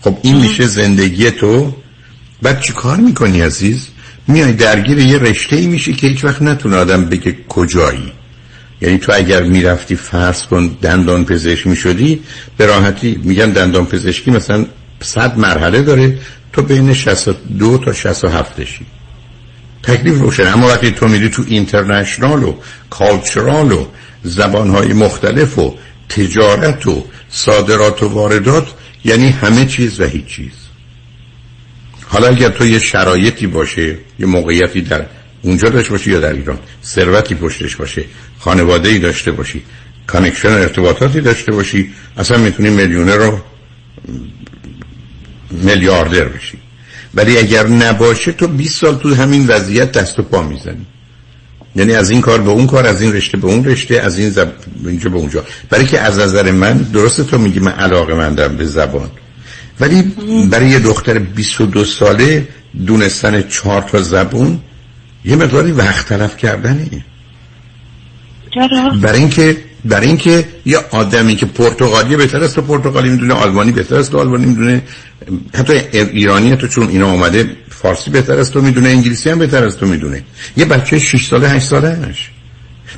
[0.00, 1.74] خب این میشه زندگی تو.
[2.42, 3.88] بعد چی کار می‌کنی عزیز؟
[4.28, 8.12] میای درگیر یه رشته ای میشه که هیچ وقت نتونه آدم بگه کجایی.
[8.80, 12.20] یعنی تو اگر می‌رفتی فرض کن دندان پزشک می‌شدی
[12.56, 14.66] به راحتی میگن دندان پزشکی مثلا
[15.00, 16.18] صد مرحله داره
[16.52, 18.86] تو بین 62 تا 67 شی
[19.86, 22.54] تکلیف روشن اما وقتی تو میری تو اینترنشنال و
[22.90, 23.86] کالچرال و
[24.22, 25.74] زبانهای مختلف و
[26.08, 28.66] تجارت و صادرات و واردات
[29.04, 30.52] یعنی همه چیز و هیچ چیز.
[32.06, 35.06] حالا اگر تو یه شرایطی باشه یه موقعیتی در
[35.42, 38.04] اونجا داشته باشی یا در ایران ثروتی پشتش باشه
[38.38, 39.62] خانواده ای داشته باشی
[40.06, 43.40] connection ارتباطاتی داشته باشی اصلا می‌تونی میلیونر رو
[45.50, 46.58] میلیاردر بشی.
[47.16, 50.86] ولی اگر نباشه تو 20 سال تو همین وضعیت دست و پا می‌زنی.
[51.76, 54.30] یعنی از این کار به اون کار از این رشته به اون رشته از این
[54.30, 54.52] زب...
[54.86, 55.44] اینجا به اونجا.
[55.70, 59.10] برای که از نظر من درسته تو میگی من علاقه مندم به زبان.
[59.80, 60.02] ولی
[60.50, 62.48] برای یه دختر 22 ساله
[62.86, 64.60] دونستن چهار تا زبون
[65.24, 67.04] یه مقداری وقت طرف کردنه
[69.02, 73.96] برای اینکه برای اینکه یه آدمی که پرتغالی بهتر است تو پرتغالی می‌دونه آلمانی بهتر
[73.96, 74.82] است تو آلمانی می‌دونه
[75.54, 79.80] حتی ایرانی تو چون اینا اومده فارسی بهتر است تو می‌دونه انگلیسی هم بهتر است
[79.80, 80.22] تو می‌دونه.
[80.56, 82.30] یه بچه 6 ساله 8 ساله هش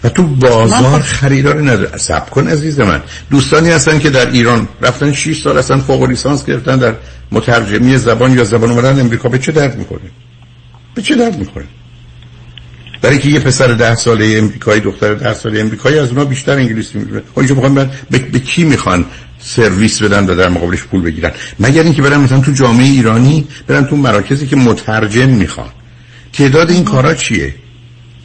[0.05, 3.03] و تو بازار خریدار نداره سب کن عزیز من.
[3.31, 6.95] دوستانی هستن که در ایران رفتن 6 سال هستن فوق لیسانس گرفتن در
[7.33, 10.11] مترجمی زبان یا زبان اومدن امریکا به چه درد می‌کنه
[10.95, 11.65] به چه درد می‌کنه
[13.07, 16.99] برای که یه پسر ده ساله امریکایی دختر ده ساله امریکایی از اونا بیشتر انگلیسی
[16.99, 17.75] می‌دونه اینجا می‌خوان
[18.11, 19.05] به, به کی می‌خوان
[19.39, 21.31] سرویس بدن و در مقابلش پول بگیرن؟
[21.61, 25.69] مگر اینکه برن مثلا تو جامعه ایرانی برن تو مراکزی که مترجم می‌خوان.
[26.33, 27.55] تعداد این کارا چیه؟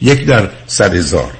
[0.02, 1.32] یک در صد هزار.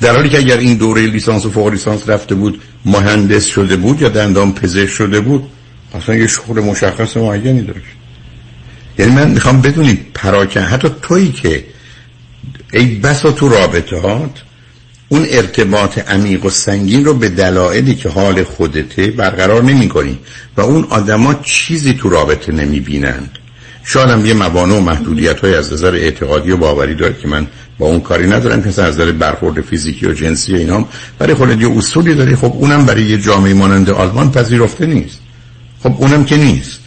[0.00, 4.02] در حالی که اگر این دوره لیسانس و فوق لیسانس رفته بود مهندس شده بود
[4.02, 5.48] یا دندان پزشک شده بود
[5.94, 7.80] اصلا یه شغل مشخص معینی داشت.
[8.98, 11.64] یعنی من می‌خوام بدونی پراکن حتی تویی که
[12.72, 14.42] ای بسا تو رابطه هات
[15.08, 20.18] اون ارتباط عمیق و سنگین رو به دلایلی که حال خودته برقرار نمی کنی
[20.56, 23.38] و اون آدما چیزی تو رابطه نمی بینند
[23.84, 27.46] شاید هم یه موانع و محدودیت های از نظر اعتقادی و باوری داره که من
[27.78, 28.62] با اون کاری ندارم.
[28.62, 30.88] که از نظر برخورد فیزیکی و جنسی و اینام
[31.18, 32.36] برای خودت یه اصولی داری.
[32.36, 35.18] خب اونم برای یه جامعه مانند آلمان پذیرفته نیست.
[35.82, 36.80] خب اونم که نیست.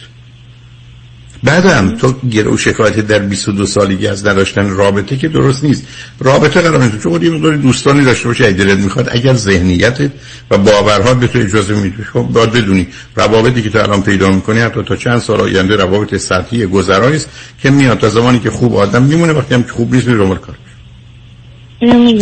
[1.44, 5.86] بعدم تو گرو شکایت در 22 سالگی از نداشتن رابطه که درست نیست.
[6.18, 7.02] رابطه قرار نیست.
[7.02, 10.10] چون یه مقداری دوستانی داشته باشه اگه دلت می‌خواد اگر ذهنیتت
[10.50, 12.86] و باورها به تو اجازه میده خب باید بدونی
[13.16, 17.28] روابطی که تو الان پیدا می‌کنی حتی تا چند سال آینده روابط سطحی گذرایی است
[17.62, 17.98] که میاد.
[17.98, 20.56] تا زمانی که خوب آدم میمونه وقتی هم که خوب نیست میره کار.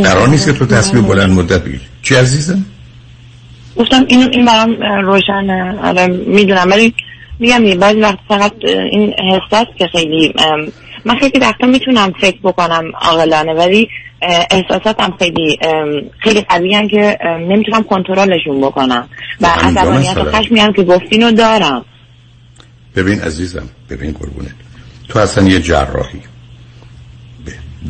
[0.02, 1.80] قرار نیست که تو تصمیم بلند مدت بگیری.
[2.02, 2.64] چی عزیزم؟
[3.76, 5.78] گفتم این این برام روشنه.
[5.82, 6.70] الان می‌دونم.
[6.70, 6.94] ولی
[7.38, 8.52] میگم بعضی وقت فقط
[8.92, 10.34] این احساس که خیلی
[11.04, 13.88] من خیلی وقتا می‌تونم فکر بکنم عاقلانه ولی
[14.50, 15.58] احساساتم خیلی
[16.18, 17.18] خیلی قوی که
[17.48, 19.08] نمی‌تونم کنترلشون بکنم.
[19.40, 21.84] و عصبانیت و خشمی که گفتینو دارم.
[22.96, 24.50] ببین عزیزم ببین قربونه
[25.08, 26.20] تو اصلا یه جراحی.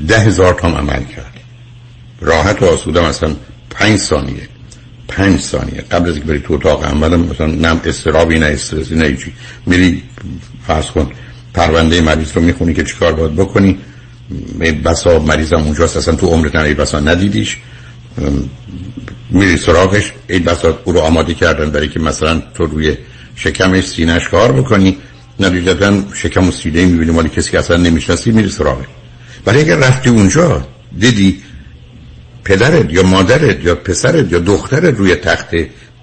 [0.08, 1.32] ده هزار تام عمل کرد.
[2.20, 3.36] راحت و آسودم اصلا
[3.70, 4.48] پنج ثانیه.
[5.08, 5.84] پنج ثانیه.
[5.90, 9.32] قبل از اینکه بری تو اتاق عمل مثلا نه استرابی نه استرسی نه چی
[9.66, 10.02] میری
[10.66, 11.10] فرض کن
[11.54, 13.78] پرونده مریض رو می‌خونی که چیکار باید بکنی.
[14.84, 17.56] بسا مریضم اونجاست اصلا تو عمرت نه بسا ندیدیش.
[19.30, 22.96] میری سراغش ای بسا او رو آماده کردن برای که مثلا تو روی
[23.36, 24.98] شکمش سینش کار بکنی.
[25.40, 28.86] نتیجتا شکم و سینه می‌بینی مالی کسی که اصلا نمی‌شناسی میری سراغش.
[29.44, 30.66] برای اگر رفتی اونجا
[30.98, 31.42] دیدی
[32.48, 35.50] پدرت یا مادرت یا پسرت یا دخترت روی تخت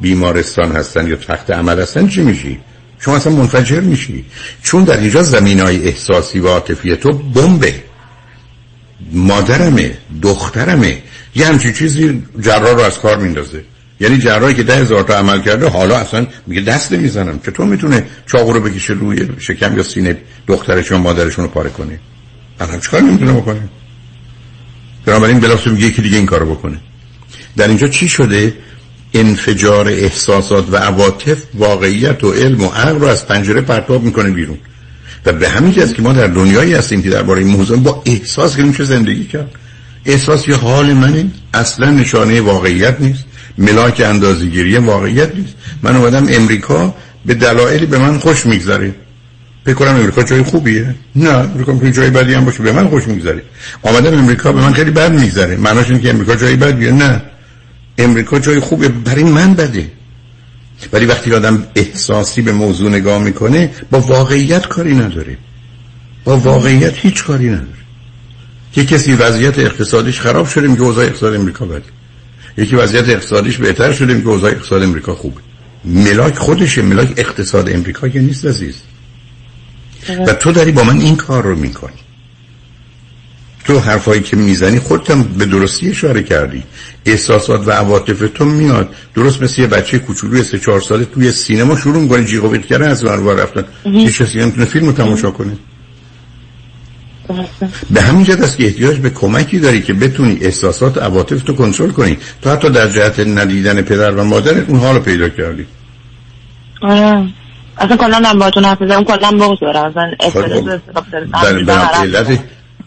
[0.02, 2.60] بیمارستان هستن یا تخت عمل هستن چی میشی؟
[3.00, 4.26] شما اصلا منفجر میشی.
[4.64, 7.74] چون در اینجا زمین های احساسی و عاطفی تو بمبه.
[9.12, 10.98] مادرمه دخترمه.
[11.36, 13.64] یه همچین چیزی جراح رو از کار میندازه.
[14.00, 17.40] یعنی جراحی که ده هزار تا عمل کرده حالا اصلا میگه دست نمی‌زنم.
[17.40, 20.18] چطور می‌تونه چاقو رو بکشه روی شکم یا سینه
[20.48, 22.00] دخترش و مادرشون رو پاره کنه؟
[22.60, 23.70] الان چکار نمی‌تونه بکنه؟
[25.06, 26.78] بنابراین بلافاصله میگه یکی دیگه این کارو بکنه.
[27.58, 28.54] در اینجا چی شده؟
[29.14, 34.58] انفجار احساسات و عواطف واقعیت و علم و عقل رو از پنجره پرتاب می‌کنه بیرون.
[35.26, 38.56] و به همین جهت که ما در دنیایی هستیم که درباره این موضوع با احساس
[38.56, 39.52] که میشه زندگی کرد.
[40.06, 41.26] احساس یه حال منه.
[41.54, 43.24] اصلا نشانه واقعیت نیست.
[43.58, 45.54] ملاک اندازگیری واقعیت نیست.
[45.82, 46.96] من اومدم امریکا
[47.26, 48.96] به دلایلی به من خوش میگذره.
[49.66, 53.08] فکر کنم امریکا جای خوبیه؟ نه امریکا که جای بدی هم باشه به من خوش
[53.08, 53.44] میگذره.
[53.82, 55.58] آمدم امریکا به من خیلی بد میگذره.
[55.58, 56.92] معناش اینه که امریکا جای بدیه.
[56.92, 57.22] نه
[57.98, 59.92] امریکا جای خوبه برای من بده.
[60.94, 65.38] ولی وقتی آدم احساسی به موضوع نگاه می‌کنه با واقعیت کاری نداره.
[66.24, 67.68] با واقعیت هیچ کاری نداره.
[68.76, 71.84] یه کسی وضعیت اقتصادیش خراب شده میگه اوضاع اقتصاد امریکا بده.
[72.58, 75.42] یکی وضعیت اقتصادیش بهتر شده میگه اوضاع اقتصاد امریکا خوبه.
[75.86, 78.76] ملاک خودشه ملاک اقتصاد امریکا که نیست عزیز.
[80.28, 81.94] و تو داری با من این کار رو می‌کنی.
[83.66, 86.64] تو حرفایی که می‌زنی خودتم به درستی اشاره کردی.
[87.06, 88.96] احساسات و عواطف تو میاد.
[89.16, 92.88] درست مثل یه بچه کوچولوی سه چهار ساله توی سینما شروع می‌کنه جیغ و کردن
[92.88, 93.64] از ور رفتن.
[93.86, 95.58] یه کسی نمی‌تونه فیلم تماشا کنه.
[97.92, 101.54] به همین جد است که احتیاج به کمکی داری که بتونی احساسات و عواطف تو
[101.54, 102.18] کنترل کنی.
[102.42, 105.66] تو حتی در جهت ندیدن پدر و مادر اون حال پیدا کردی.
[106.82, 107.28] آره.
[107.78, 109.86] اصلا کلا من باهاتون حرف زدم کلا بغض دارم.
[109.86, 110.82] اصلا استرس
[111.96, 112.40] علت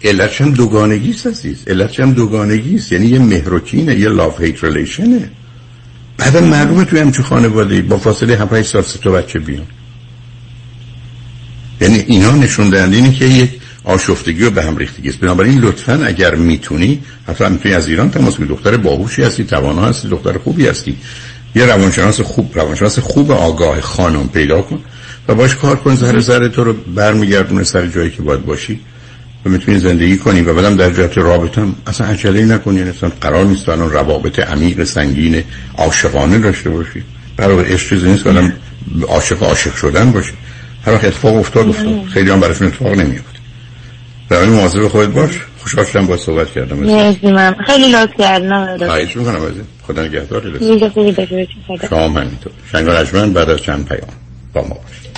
[0.05, 5.31] علتش هم دوگانگی است علتش هم دوگانگی است یعنی یه مهروکینه یه لاف هیت ریلیشنه
[6.19, 9.67] بعد معلومه توی همچه خانواده با فاصله 7 سال سه تا بچه بیان.
[11.81, 13.51] یعنی اینا نشون دهنده اینه که یک
[13.85, 15.19] آشفتگی و به هم ریختگی است.
[15.19, 20.09] بنابراین لطفا اگر می‌تونی حتی می‌تونی از ایران تماس بگیری دختر باهوشی هستی توانا هستی
[20.09, 20.97] دختر خوبی هستی.
[21.55, 24.79] یه روانشناس خوب روانشناس خوب آگاه خانم پیدا کن
[25.29, 28.81] و باش کار کن ذره ذره تو رو برمیگردونه سر جایی که باید باشی
[29.45, 33.45] و می‌تونی زندگی کنی و بعدم در جهت رابطم اصلا عجله نکنی یعنی اصلا قرار
[33.45, 35.45] نیست الان روابط عمیق سنگین
[35.79, 37.03] عاشقانه داشته باشی.
[37.37, 38.53] برای عشق چیزی نیست که
[39.09, 40.33] عاشق عاشق شدن باشی
[40.87, 42.05] هر وقت اتفاق افتاد افتاد.
[42.15, 43.39] خیلی هم براشون اتفاق نمیفته
[44.29, 45.41] برای مواظب خودت باش.
[45.63, 46.77] خوشحال شدم با صحبت کردم.
[46.77, 47.55] مرسی من.
[47.67, 49.53] خیلی لطف کردم خواهش می‌کنم از
[49.87, 54.09] خدا نگهدار روز خوبی داشته باشید شما هم بعد از چند پیام
[54.53, 55.09] با ما باشید.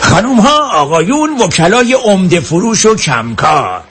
[0.00, 3.82] خانوم ها آقایون وکلای عمده فروش و کمکار.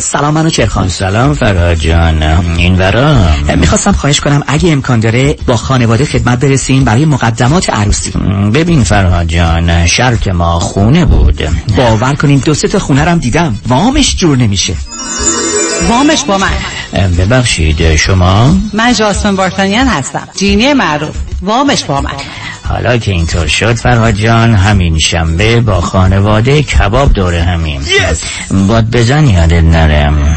[0.00, 0.88] سلام منو چرخان.
[0.88, 2.22] سلام فراد جان.
[2.56, 3.16] این ورا؟
[3.56, 8.10] می‌خواستم خواهش کنم اگه امکان داره با خانواده خدمت برسیم برای مقدمات عروسی.
[8.54, 11.48] ببین فراد جان شرط ما خونه بود.
[11.76, 13.58] باور کنین دو سه تا خونه رم دیدم.
[13.68, 14.74] وامش جور نمیشه.
[15.88, 16.52] وامش با من.
[17.18, 20.28] ببخشید شما؟ من جاسمن بارتانیان هستم.
[20.36, 21.16] جینی معروف.
[21.42, 22.10] وامش با من.
[22.68, 27.80] حالا که اینطور شد فرهاد جان همین شنبه با خانواده کباب دوره همین
[28.68, 30.36] باد بزن یادت نرم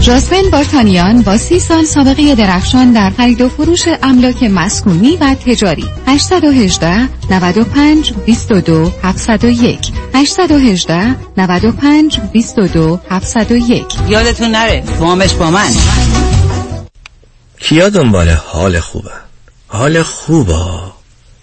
[0.00, 5.84] جاسمن بارتانیان با سی سال سابقه درخشان در خرید و فروش املاک مسکونی و تجاری.
[6.06, 15.70] 818 95 22 701 818 95 22 701 یادتون نره وامش با من.
[17.60, 19.10] کیا دنبال حال خوبه؟
[19.68, 20.64] حال خوبه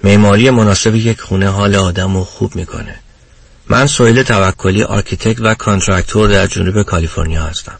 [0.03, 2.95] معماری مناسب یک خونه حال آدم رو خوب می‌کنه.
[3.69, 7.79] من سویل توکلی architect و contractor در جنوب کالیفرنیا هستم.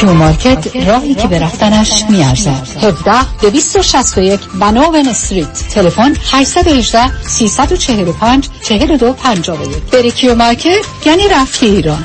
[0.00, 5.52] کیو مارکت راهی که به رفتنش میارزد 17 261 Vanowen Street.
[5.74, 12.04] تلفن 818 345 42 51 بری کیو مارکت یعنی رفتی ایران.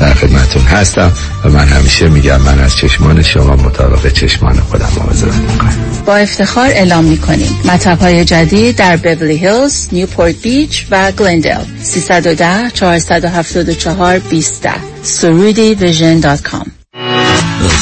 [0.00, 1.12] در خدمتون هستم
[1.44, 5.76] و من همیشه میگم من از چشمان شما مطابق چشمان خودم مواظبت می‌کنم.
[6.06, 7.60] با افتخار اعلام می‌کنیم.
[7.64, 14.68] مطب های جدید در Beverly Hills، Newport Beach و گلندل 310 474 20
[15.02, 16.66] Soroudi Vision dot com.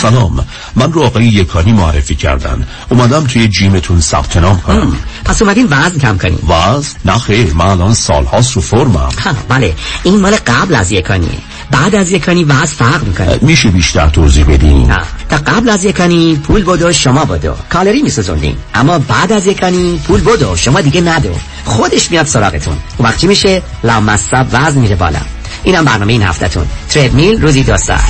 [0.02, 0.46] سلام.
[0.76, 2.66] من رو آقای یکانی معرفی کردن.
[2.90, 4.96] اومدم توی gym تون ثبت نام کنم.
[5.24, 9.08] پس اومدین وزن کم کنیم وزن؟ نه خیر من الان سالهاست رو فرمم.
[9.48, 9.74] بله.
[10.02, 11.30] این مال قبل از یکانیه.
[11.70, 13.38] بعد از یکانی وزن فرق می‌کنه.
[13.42, 14.86] میشه بیشتر توضیح بدین.
[14.90, 14.98] نه.
[15.28, 17.54] تا قبل از یکانی پول بدو شما بدو.
[17.70, 18.56] کالری میسوزوندین.
[18.74, 21.34] اما بعد از یکانی پول بدو شما دیگه ندو.
[21.64, 22.76] خودش میاد سراغتون.
[22.96, 25.20] اون وقت چی میشه لامصب وزن میره بالا.
[25.62, 26.66] اینم برنامه این هفتهتون.
[26.88, 28.00] تریدمیل روزی دو ساعت.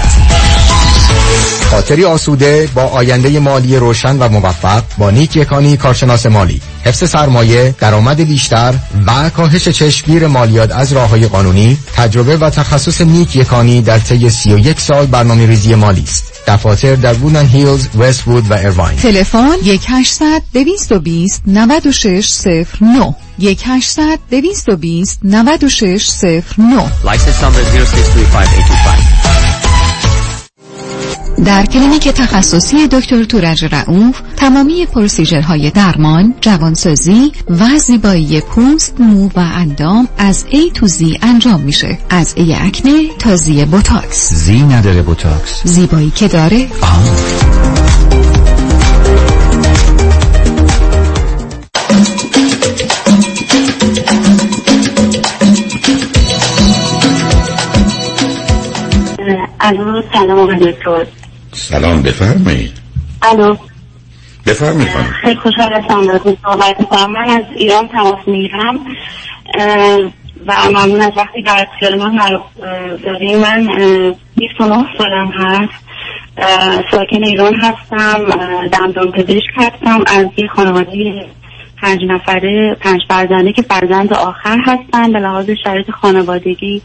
[1.71, 6.61] خاطری آسوده با آینده مالی روشن و موفق با نیک یکانی کارشناس مالی.
[6.85, 8.75] حفظ سرمایه درآمد بیشتر
[9.07, 14.31] و کاهش چشمگیر مالیات از راه های قانونی تجربه و تخصص نیک یکانی در طی
[14.31, 16.33] 31 سال برنامه ریزی مالی است.
[16.47, 26.85] دفاتر در وودن هیلز، وست وود و ایرواین تلفن 1800 220 9609 1800 220 9609
[27.05, 27.63] License number
[29.43, 29.46] 0635825
[31.47, 39.29] در کلینیک تخصصی دکتر تورج رعوف تمامی procedure های درمان، جوانسازی و زیبایی پوست، مو
[39.29, 41.99] و اندام از A to Z انجام میشه.
[42.11, 44.35] از A آکنه تا Z بوتاکس.
[44.35, 46.69] زی نداره بوتاکس زیبایی که داره
[59.61, 61.07] الو سلام آقای دکتر
[61.57, 62.73] سلام بفرمایید.
[63.23, 63.57] الو.
[64.47, 65.15] بفرمایید خانم.
[65.23, 67.13] خیلی خوشحال هستم باهاتون صحبت می‌کنم.
[67.13, 68.81] من از ایران تماس می‌گیرم
[70.47, 72.41] و ممنون از وقتی در اختیار من
[73.05, 75.85] داریم من اه، 29 سالم هست.
[76.91, 78.25] ساکن ایران هستم.
[78.73, 80.05] دندان پزشک هستم.
[80.07, 81.27] از یه خانواده
[81.83, 86.83] پنج نفره پنج فرزنده که فرزند آخر هستن به لحاظ شرایط خانوادگی.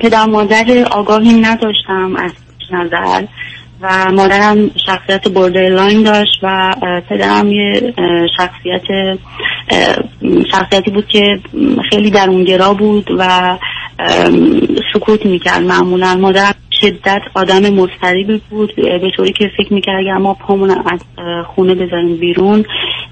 [0.00, 2.16] پدر مادر آگاهی نداشتم.
[2.16, 2.32] از
[2.70, 3.24] نظر
[3.80, 6.74] و مادرم شخصیت بوردرلاین داشت و
[7.08, 7.94] پدرم یه
[8.36, 9.18] شخصیت
[10.50, 11.40] شخصیتی بود که
[11.90, 13.56] خیلی درونگرا بود و
[14.94, 16.14] سکوت می‌کرد معمولا.
[16.14, 21.00] مادرم شدت آدم مضطربی بود به طوری که فکر می‌کرد اگر ما پامون از
[21.46, 22.64] خونه بذاریم بیرون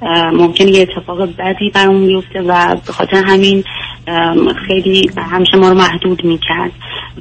[0.02, 3.64] اه، ممکنه یه اتفاق بدی برامون بیفته و به خاطر همین
[4.66, 6.70] خیلی همیشه ما رو محدود می‌کرد.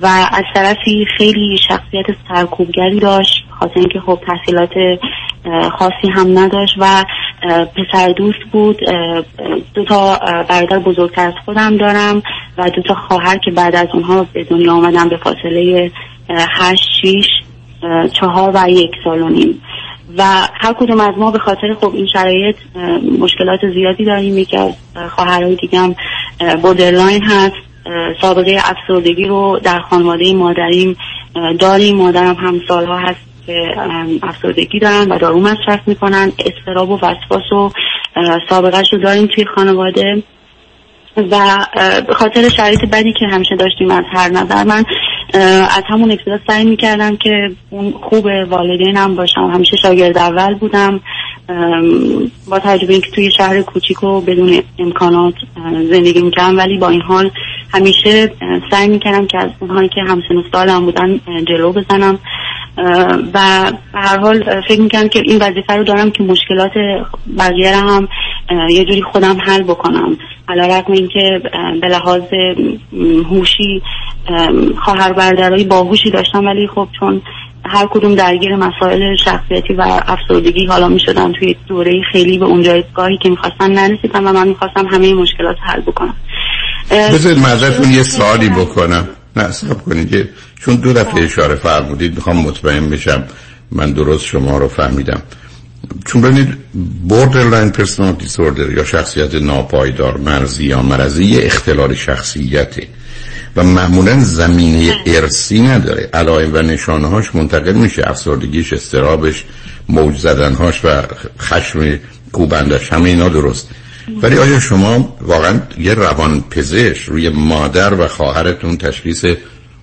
[0.02, 5.00] و از طرفی خیلی شخصیت سرکوبگری داشت خاطر اینکه خب تحصیلات
[5.80, 7.04] خاصی هم نداشت و
[7.76, 8.80] پسر دوست بود.
[9.74, 10.20] دو تا
[10.50, 12.24] برادر بزرگتر از خودم دارم
[12.58, 15.92] و دو تا خواهر که بعد از اونها به دنیا آمدن به فاصله
[16.30, 17.26] هشت شیش
[18.14, 19.62] چهار و یک سال و نیم.
[20.18, 20.24] و
[20.62, 22.56] هر کدوم از ما به خاطر خب این شرایط
[23.20, 24.38] مشکلات زیادی داریم.
[24.38, 25.96] یکی از اه، خواهرای هم
[26.40, 27.56] اه، borderline هست.
[28.22, 30.98] سابقه افسردگی رو در خانواده مادریم
[31.60, 31.96] داریم.
[31.96, 33.76] مادرم هم سالها هست که
[34.24, 36.32] افسردگی دارن و دارو مصرف می‌کنن.
[36.40, 37.70] استراب و وسواس و
[38.50, 40.24] سابقهش رو داریم توی خانواده.
[41.18, 41.66] و
[42.08, 44.84] به خاطر شرایط بدی که همیشه داشتیم از هر نظر من
[45.70, 49.52] از همون ابتدا سعی می‌کردم که اون خوب والدینم باشم.
[49.54, 51.00] همیشه شاگرد اول بودم.
[52.50, 55.34] با تجربه اینکه توی شهر کوچیک و بدون امکانات
[55.90, 56.58] زندگی می‌کردم.
[56.58, 57.32] ولی با این حال
[57.74, 58.32] همیشه
[58.72, 62.20] سعی می‌کردم که از اونهایی که همسن بودن جلو بزنم.
[62.78, 66.72] و به هر حال فکر می‌کنم که این وظیفه رو دارم که مشکلات
[67.38, 68.08] بقیه رو هم
[68.70, 70.18] یه جوری خودم حل بکنم.
[70.48, 71.42] علا رقم این که
[71.82, 72.22] به لحاظ
[73.30, 73.82] هوشی
[74.86, 77.22] خواهر برادرای باهوشی داشتم ولی خب چون
[77.66, 82.62] هر کدوم درگیر مسائل شخصیتی و افسردگی حالا می شدن توی دوره خیلی به اون
[82.62, 86.16] جایگاهی که می‌خواستن نرسیدم و من می‌خواستم همه مشکلات حل بکنم.
[86.92, 89.08] بذارید مزدتون یه سوالی بکنم.
[89.36, 89.46] نه
[89.86, 90.30] کنید.
[90.66, 93.24] چون دو دفعه اشاره فرمودید می‌خوام مطمئن بشم
[93.72, 95.22] من درست شما رو فهمیدم.
[96.06, 96.58] چون ببینید
[97.10, 102.88] borderline personality disorder یا شخصیت ناپایدار مرزی یا مرزی اختلال شخصیته.
[103.56, 106.10] و معمولا زمینه ارسی نداره.
[106.14, 108.10] علائم و نشانه هاش منتقل میشه.
[108.10, 109.44] افسردگیش استرابش
[109.90, 111.02] موج زدنهاش و
[111.40, 112.00] خشم
[112.32, 112.94] کوبندش.
[112.94, 113.70] همه اینا درست.
[114.22, 119.26] ولی آیا شما واقعا یه روان پزشک روی مادر و خواهرتون تشخیص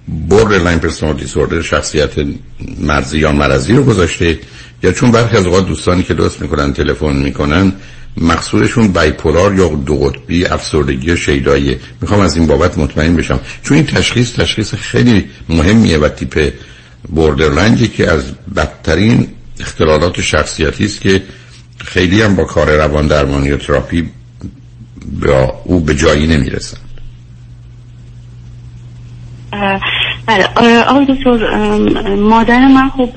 [0.08, 2.10] borderline personality disorder شخصیت
[2.80, 4.38] مرزی یا مرزی رو گذاشته
[4.82, 7.72] یا چون برخی از اوقات دوستانی که درست می‌کنن تلفن می‌کنن
[8.16, 13.40] مقصودشون بایپولار یا دو قطبی افسردگی شیدایی می‌خوام از این بابت مطمئن بشم.
[13.62, 16.52] چون این تشخیص تشخیص خیلی مهمیه و تیپ
[17.08, 18.22] بوردرلندی که از
[18.56, 19.28] بدترین
[19.60, 21.22] اختلالات شخصیتی است که
[21.78, 24.08] خیلی هم با کار روان درمانی و تراپی
[25.20, 26.76] با او به جایی نمی‌رسن.
[30.26, 30.46] بله
[30.88, 31.36] آقای دکتر
[32.14, 33.08] مادر من خب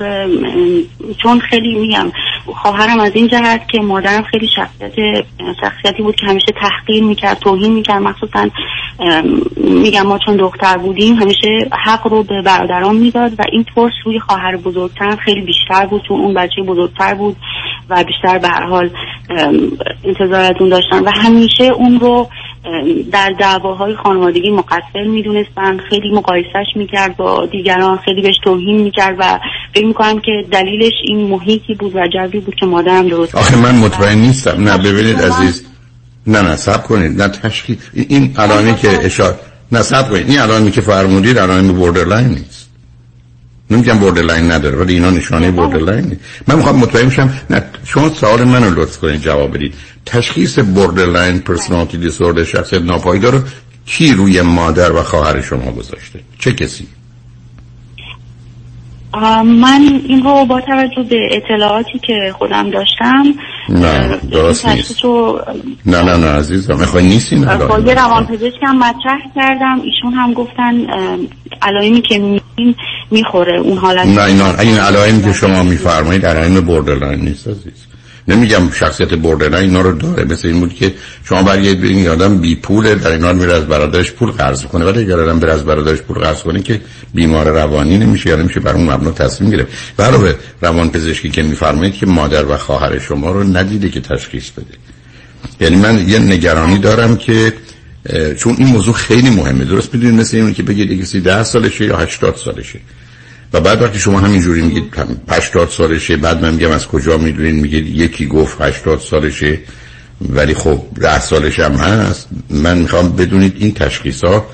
[1.22, 2.12] چون خیلی میگم
[2.46, 5.24] خواهرم از این جهت که مادرم خیلی شخصیت
[5.60, 8.48] شخصیتی بود که همیشه تحقیر می‌کرد توهین می‌کرد مخصوصا
[9.56, 14.20] میگم ما چون دختر بودیم همیشه حق رو به برادران می‌داد و این ترس روی
[14.20, 17.36] خواهر بزرگتر خیلی بیشتر بود چون اون بچه بزرگتر بود
[17.90, 18.90] و بیشتر به هر حال
[20.04, 22.28] انتظار از اون داشتن و همیشه اون رو
[23.12, 29.40] در دعواهای خانوادگی مقصر می‌دونستن خیلی مقایسش می‌کرد با دیگران خیلی بهش توهین می‌کرد و
[29.74, 33.74] فکر می‌کنم که دلیلش این محیطی بود و جوی بود که مادرم درست آخه من
[33.74, 34.68] مطمئن نیستم.
[34.68, 35.64] نه ببینید عزیز.
[36.26, 37.22] نه نه صبر کنید.
[37.22, 37.78] نه تشخیص.
[37.92, 39.34] این علائمی که اشاره
[39.72, 40.30] نه صبر کنید.
[40.30, 42.70] این علائمی که فرمودید علائم borderline نیست.
[43.70, 46.16] نمیگم borderline نداره ولی اینا نشانه borderline
[46.48, 49.74] من می‌خوام مطمئن شم نه شما سوال منو لطف کنید جواب بدید.
[50.06, 53.40] تشخیص borderline personality disorder شخصیت ناپایدار رو
[53.86, 56.86] کی روی مادر و خواهر شما گذاشته؟ چه کسی؟
[59.44, 63.24] من این رو با توجه به اطلاعاتی که خودم داشتم
[63.68, 65.04] نه درست نیست.
[65.86, 70.74] نه نه نه عزیزم می‌خوای نیستین؟ با یه روان پزشکم مطرح کردم ایشون هم گفتن
[71.62, 72.74] علائمی که میبین
[73.10, 77.86] می‌خوره اون حالت نه اینا این علائمی که شما میفرمایید علائم borderline نیست عزیز
[78.28, 80.24] نمیگم شخصیت borderline اینا رو داره.
[80.24, 80.94] مثل این بود که
[81.24, 84.84] شما برگردید ببینید آدم بی پوله در این حال میره از برادرش پول قرض کنه
[84.84, 86.80] ولی اگر آدم بره از برادرش پول قرض کنه که
[87.14, 89.72] بیمار روانی نمیشه یا نمیشه بر اون مبنا تصمیم گرفت.
[89.98, 94.74] علاوه روان پزشکی که میفرمایید که مادر و خواهر شما رو ندیده که تشخیص بده.
[95.60, 97.52] یعنی من یه نگرانی دارم که
[98.38, 99.64] چون این موضوع خیلی مهمه.
[99.64, 102.80] درست می‌دونید مثل اینه که بگید کسی 10 سالشه یا 80 سالشه.
[103.54, 104.84] و بعد وقتی شما همینجوری میگید
[105.28, 109.58] 80 سالشه بعد من میگم از کجا می‌دونین؟ میگید یکی گفت 80 سالشه
[110.28, 112.28] ولی خب 10 سالش هم هست.
[112.50, 114.46] من می‌خوام بدونید این تشخیص ها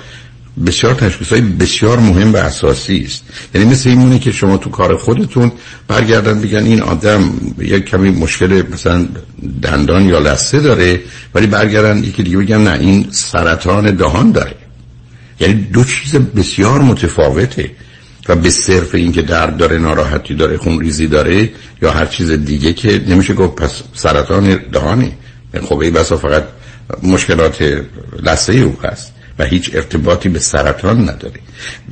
[0.67, 3.25] بسیار تشخیص های بسیار مهم و اساسی است.
[3.55, 5.53] یعنی مثل این که شما تو کار خودتون
[5.89, 9.09] برگردن بگن این آدم یک کمی مشکل مثلا
[9.63, 11.01] دندان یا لسه داره
[11.35, 14.55] ولی برگردن یکی دیگه بگن نه این سرطان دهان داره.
[15.41, 17.71] یعنی دو چیز بسیار متفاوته.
[18.31, 21.51] و به صرف اینکه درد داره ناراحتی داره خون ریزی داره
[21.83, 25.13] یا هر چیز دیگه که نمیشه گفت پس سرطان دهانی.
[25.63, 26.45] خب این بسا فقط
[27.03, 27.83] مشکلات
[28.23, 31.41] لسه او هست و هیچ ارتباطی به سرطان نداره.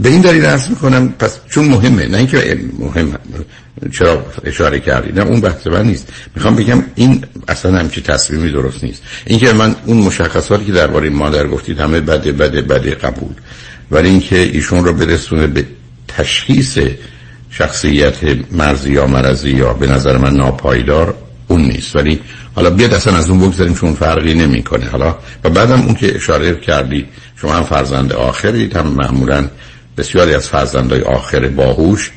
[0.00, 3.18] به این دلیل عرض می‌کنم پس چون مهمه نه اینکه مهم
[3.92, 6.08] چرا اشاره کردی نه اون بحث من نیست.
[6.36, 9.02] می‌خوام بگم این اصلا همچی تصمیمی درست نیست.
[9.26, 13.32] اینکه من اون مشخصاتی که درباره مادر گفتید همه بده بده بده قبول.
[13.90, 15.64] ولی اینکه ایشون رو برسونه به
[16.08, 16.78] تشخیص
[17.50, 18.16] شخصیت
[18.50, 21.14] مرزی یا مرزی یا به نظر من ناپایدار
[21.48, 21.96] اون نیست.
[21.96, 22.20] ولی
[22.54, 24.88] حالا بیاد اصلا از اون بگذاریم چون فرقی نمی‌کنه.
[24.88, 27.06] حالا و بعدم اون که اشاره کردی
[27.36, 29.48] شما هم فرزند آخرید هم معمولا
[29.96, 32.10] بسیاری از فرزندهای آخر باهوش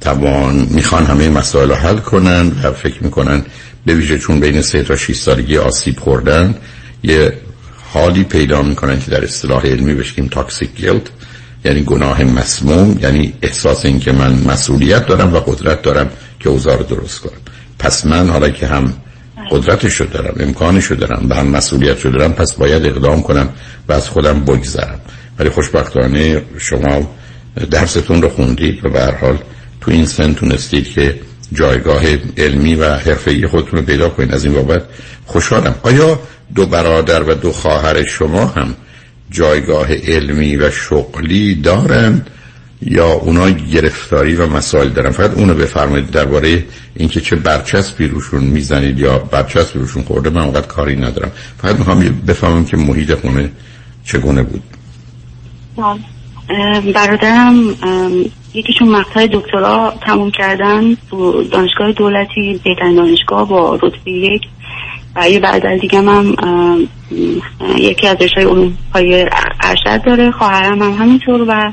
[0.00, 3.42] توان می‌خوان همه مسائل رو حل کنن و فکر می‌کنن
[3.86, 6.54] به ویژه چون بین سه تا 6 سالگی آسیب خوردن
[7.02, 7.32] یه
[7.92, 11.10] حالی پیدا می‌کنن که در اصطلاح علمی بشکیم تاکسیک گیلت
[11.64, 16.10] یعنی گناه مسموم یعنی احساس این که من مسئولیت دارم و قدرت دارم
[16.40, 17.40] که اوضاع رو درست کنم.
[17.78, 18.92] پس من حالا که هم
[19.50, 23.48] قدرتش رو دارم امکانش رو دارم و هم مسئولیت رو دارم پس باید اقدام کنم
[23.88, 25.00] و از خودم بگذرم.
[25.38, 27.10] ولی خوشبختانه شما
[27.70, 29.38] درستون رو خوندید و به هر حال
[29.80, 31.20] تو این سن تونستید که
[31.52, 32.02] جایگاه
[32.36, 34.34] علمی و حرفه‌ای خودتون رو پیدا کنید.
[34.34, 34.82] از این بابت
[35.26, 35.74] خوشحالم.
[35.82, 36.20] آیا
[36.54, 38.74] دو برادر و دو خواهر شما هم
[39.30, 42.30] جایگاه علمی و شغلی دارند
[42.82, 46.64] یا اونا گرفتاری و مسائل دارن؟ فقط اونو بفرمایید درباره
[46.96, 51.32] اینکه چه برچسبی روشون می‌زنید یا برچسبی روشون خورده من اونقدر کاری ندارم.
[51.58, 53.50] فقط می‌خوام بفهمم که محیط خونه
[54.04, 54.62] چگونه بود.
[56.94, 57.54] برادرم
[58.54, 64.42] یکیشون مقطع دکترا تموم کردن تو دانشگاه دولتی بهترین دانشگاه با رتبه یک.
[65.16, 66.36] و یه بعد دیگه هم
[67.78, 69.30] یکی از رشته علوم های
[69.62, 71.72] ارشد داره خواهرم هم همینطور و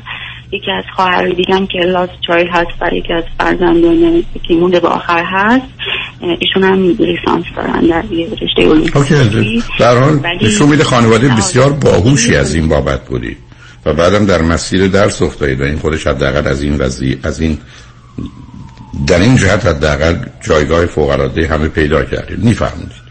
[0.52, 4.88] یکی از خواهر دیگم که لاس چایل هست و یکی از فرزندان که مونده به
[4.88, 5.66] آخر هست.
[6.20, 12.36] ایشون هم لیسانس دارن در یه رشته علوم در حال نشون میده خانواده بسیار باهوشی
[12.36, 13.36] از این بابت بودی.
[13.86, 17.58] و بعدم در مسیر درس افتادید و این خودش حداقل از این وضعی از این
[19.06, 23.01] در این جهت حداقل جایگاه فوق العاده همه پیدا کردید می‌فهمید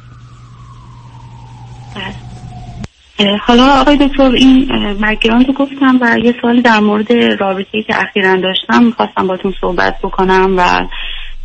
[3.42, 8.36] حالا آقای دکتر این مگران رو گفتم و یه سوالی در مورد رابطه‌ای که اخیرا
[8.36, 10.88] داشتم می‌خواستم باتون صحبت بکنم و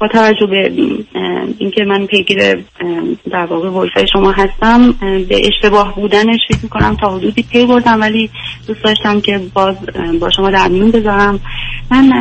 [0.01, 0.73] با توجه به
[1.59, 2.65] اینکه من پیگیر
[3.31, 4.93] در واقع ویفای شما هستم
[5.29, 8.31] به اشتباه بودنش فکر می‌کنم تا حدودی پی بردم ولی
[8.67, 9.77] دوست داشتم که باز
[10.21, 11.41] با شما در میون بذارم.
[11.91, 12.13] من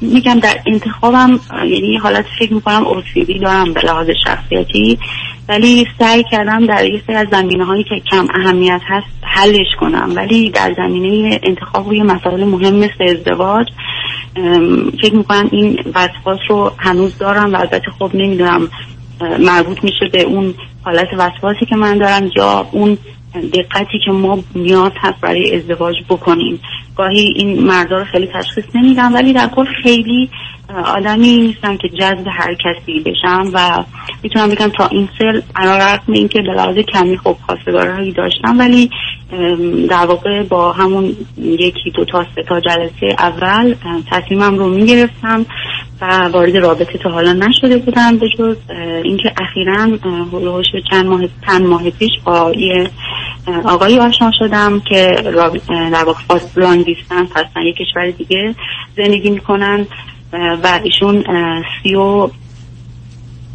[0.00, 4.98] میگم در انتخابم یعنی حالت فکر می‌کنم اوسیدی دارم به لحاظ شخصیتی.
[5.50, 10.12] ولی سعی کردم در یه سری از زمینه هایی که کم اهمیت هست حلش کنم.
[10.16, 13.66] ولی در زمینه انتخاب روی مسائل مهم مثل ازدواج
[15.02, 18.68] فکر می‌کنم این وسواس رو هنوز دارم و البته خب نمی‌دونم
[19.40, 22.98] مربوط میشه به اون حالت وسواسی که من دارم یا اون
[23.34, 26.60] دقتی که ما نیاز هست برای ازدواج بکنیم.
[26.96, 30.30] گاهی این مردا رو خیلی تشخیص نمیدم ولی در کل خیلی
[30.84, 33.84] آدمی نیستم که جذب هر کسی بشم و
[34.22, 36.42] می‌تونم بگم تا این سل رقم این که
[36.74, 38.90] به کمی خب خواستگارهایی داشتم ولی
[39.90, 43.74] در واقع با همون یکی دو تا سه تا جلسه اول
[44.10, 45.46] تصمیمم رو می‌گرفتم
[46.00, 48.56] و وارد رابطه تا حالا نشده بودم به جز
[49.04, 49.98] اینکه اخیرا
[50.32, 52.90] هلوهوش چند ماه چند ماه پیش با یه
[53.64, 55.16] آقایی آشنا شدم که
[55.68, 58.54] در واقع فاست لانگ دیستنس هستن یه کشور دیگه
[58.96, 59.86] زندگی می‌کنن
[60.32, 61.24] و ایشون
[61.82, 62.30] سی و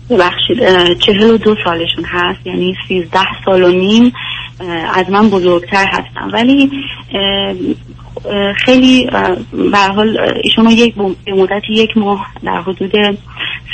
[0.10, 0.60] ببخشید
[1.00, 4.14] چهل و دو سالشون هست یعنی سیزده سال و نیم
[4.94, 6.72] از من بزرگتر هستم ولی
[8.66, 9.10] خیلی
[9.72, 12.92] به حال ایشون یک به مدت یک ماه در حدود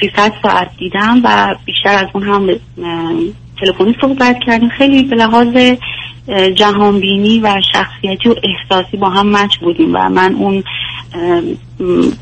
[0.01, 2.49] 300 ساعت دیدم و بیشتر از اون هم
[3.59, 4.69] تلفنی صحبت کردیم.
[4.69, 5.57] خیلی به لحاظ
[6.55, 10.63] جهانبینی و شخصیتی و احساسی با هم مچ بودیم و من اون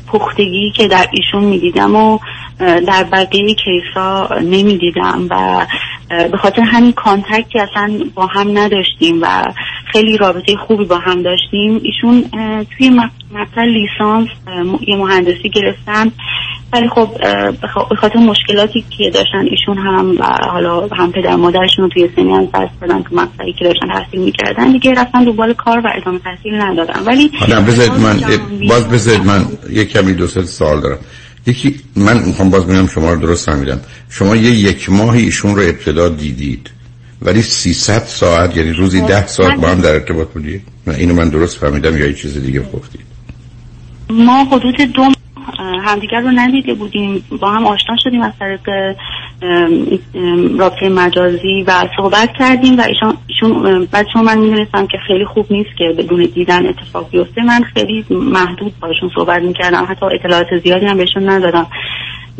[0.06, 2.18] پختگی که در ایشون می‌دیدم و
[2.60, 5.66] در بقیه کیسا نمی‌دیدم و
[6.32, 9.44] به خاطر همین کانتکتی اصلا با هم نداشتیم و
[9.92, 11.80] خیلی رابطه خوبی با هم داشتیم.
[11.82, 12.24] ایشون
[12.78, 12.90] توی
[13.30, 14.28] مثلا لیسانس
[14.86, 16.12] یه مهندسی گرفتن.
[16.72, 17.08] ولی خب
[17.90, 22.32] به خاطر مشکلاتی که داشتن ایشون هم و حالا هم پدر مادرشون رو توی سنی
[22.32, 26.18] از دست دادن تو مقطعی که داشتن تحصیل می‌کردن دیگه رفتن دنبال کار و ادامه
[26.18, 27.00] تحصیل ندادن.
[27.06, 28.20] ولی حالا بذارید من
[28.68, 30.98] باز بذارید من یک کمی دو سال دارم.
[31.46, 33.80] یکی من می‌خوام باز ببینم شما رو درست فهمیدم.
[34.08, 36.70] شما یه یک ماه ایشون رو ابتدا دیدید.
[37.22, 41.58] ولی 300 ساعت یعنی روزی ده ساعت با هم در ارتباط بودید؟ اینو من درست
[41.58, 43.00] فهمیدم یا یه چیز دیگه گفتید؟
[44.10, 45.12] ما حدود دو
[45.84, 47.24] همدیگر رو ندیده بودیم.
[47.40, 48.60] با هم آشنا شدیم از طریق
[50.58, 55.46] رابطه مجازی و صحبت کردیم و ایشون, ایشون بعد شما من می‌دونستم که خیلی خوب
[55.50, 57.42] نیست که بدون دیدن اتفاق بیفته.
[57.42, 59.86] من خیلی محدود باشون صحبت می‌کردم.
[59.90, 61.66] حتی اطلاعات زیادی هم بهشون ندادم.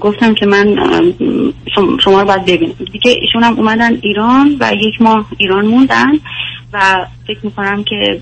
[0.01, 0.76] گفتم که من
[2.05, 2.72] شما رو باید ببینم.
[2.92, 6.12] دیگه ایشون هم اومدن ایران و یک ماه ایران موندن
[6.72, 8.20] و فکر می‌کنم که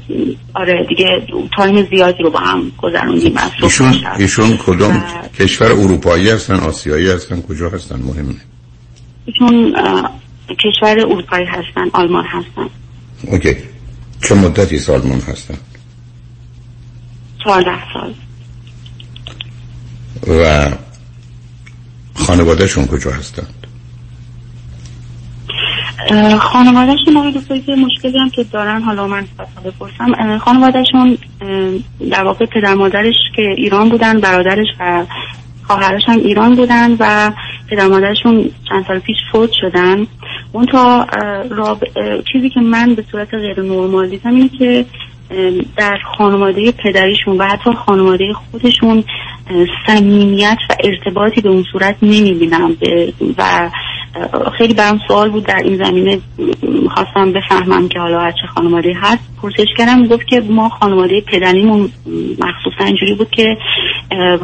[0.54, 1.22] آره دیگه
[1.56, 5.04] time زیادی رو با هم گذروندیم ایشون, ایشون کدوم
[5.38, 8.34] کشور اروپایی هستن آسیایی هستن کجا هستن؟ مهمه.
[9.28, 9.72] ایشون
[10.48, 12.68] کشور اروپایی هستن آلمان هستن.
[13.26, 13.56] OK.
[14.22, 15.54] چه مدتی آلمان هستن؟
[17.44, 18.14] چهارده سال.
[20.38, 20.70] و
[22.14, 23.54] خانوادهشون کجا هستند
[26.40, 29.26] خانوادهشون آقای دکتر که مشکلی هم که دارن حالا من
[29.64, 30.38] بپرسم.
[30.38, 31.18] خانوادهشون
[32.10, 35.04] در واقع پدر مادرش که ایران بودن برادرش و
[35.68, 37.32] خواهرش هم ایران بودن و
[37.70, 40.06] پدر مادرشون چند سال پیش فوت شدن
[40.52, 41.06] اون تا.
[42.32, 44.84] چیزی که من به صورت غیر نرمال دیدم اینه که
[45.76, 49.04] در خانواده پدریشون و حتی خانواده خودشون
[49.86, 52.76] صمیمیت و ارتباطی به اون صورت نمی‌بینم
[53.38, 53.70] و
[54.58, 56.20] خیلی برام سوال بود در این زمینه.
[56.94, 59.22] خواستم بفهمم که حالا چه خانواده هست.
[59.42, 61.90] پرسش کردم گفت که ما خانواده پدریمون
[62.38, 63.56] مخصوصا اینجوری بود که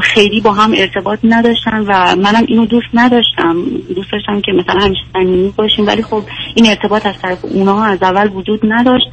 [0.00, 3.56] خیلی با هم ارتباط نداشتن و منم اینو دوست نداشتم.
[3.94, 6.22] دوست داشتم که مثلا همیشه صمیمی باشیم ولی خب
[6.54, 9.06] این ارتباط از طرف اونها از اول وجود نداشت.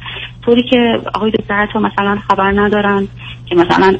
[0.44, 3.08] طوری که آقای دکتر حتی مثلا خبر ندارن
[3.46, 3.96] که مثلا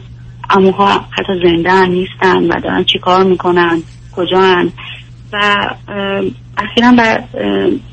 [0.50, 3.82] اموها حتی زنده نیستن و دارن چیکار می‌کنن
[4.16, 4.64] کجا
[5.32, 5.66] و
[6.58, 6.92] اخیرا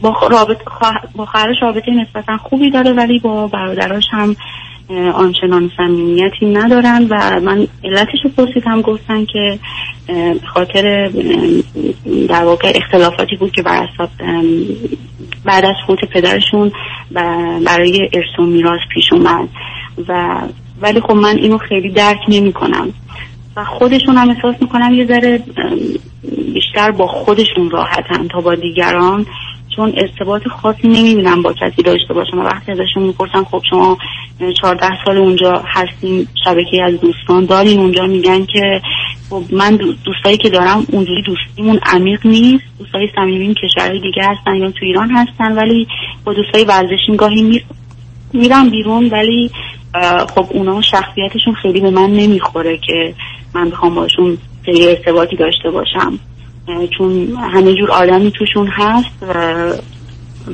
[0.02, 0.58] با رابط
[1.16, 4.36] با خواهرش رابطه نسبتا خوبی داره ولی با برادراش هم
[5.14, 9.60] آنچنان صمیمیتی ندارن و من علتش رو پرسیدم گفتن که
[10.54, 11.12] خاطر
[12.30, 13.88] در واقع اختلافاتی بود که بر
[15.46, 16.72] بعد از فوت پدرشون
[17.66, 19.50] برای ارث و میراث پیش اومد
[20.08, 20.42] و
[20.82, 22.94] ولی خب من اینو خیلی درک نمی کنم
[23.64, 25.44] خودشون هم احساس می‌کنم یه ذره
[26.54, 29.26] بیشتر با خودشون راحتن تا با دیگران
[29.76, 33.98] چون ارتباط خاصی نمی‌بینم با کسی داشته باشم و وقتی ازشون می‌پرسم خب شما
[34.62, 38.82] چهارده سال اونجا هستیم شبکه از دوستان دارین اونجا میگن که
[39.30, 44.72] خب من دوستایی که دارم اونجوری دوستیمون عمیق نیست دوستای صمیمیم کشورهای دیگه هستن یا
[44.72, 45.88] تو ایران هستن ولی
[46.26, 47.64] با دوستای ورزشیم گاهی
[48.34, 49.52] میرم بیرون ولی
[50.36, 53.14] خب اونا شخصیتشون خیلی به من نمی‌خوره که
[53.54, 56.20] من بخوام باشون خیلی ارتباطی داشته باشم
[56.98, 59.74] چون همه جور آدمی توشون هست و,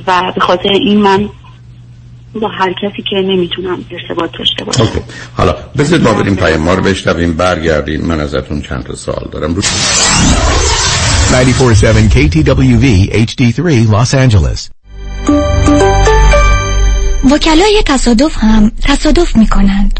[0.08, 1.30] و به خاطر این من
[2.42, 5.00] با هر کسی که نمی‌تونم ارتباط داشته باشم اوکی.
[5.38, 9.56] حالا بذارید ما بریم پای ما رو بشنویم برگردیم من ازتون چند تا سوال دارم
[9.56, 9.62] رو
[11.32, 13.60] 947 KTWV HD3
[13.92, 14.70] Los Angeles
[17.32, 20.00] وکلای تصادف هم تصادف می کنند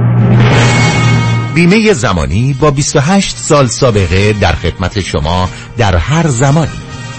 [1.53, 6.71] بیمه زمانی با 28 سال سابقه در خدمت شما در هر زمانی.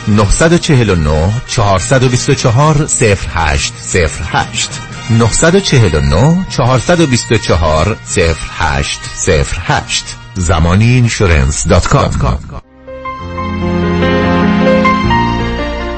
[0.09, 3.73] 949 424 0808
[5.11, 12.11] 949 424 0808 زمانی اینشورنس دات کام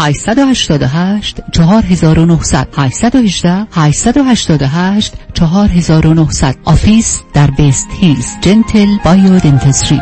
[0.00, 10.00] 888 4900 818 888 4900 office در West Hills Gentle Biodentistry.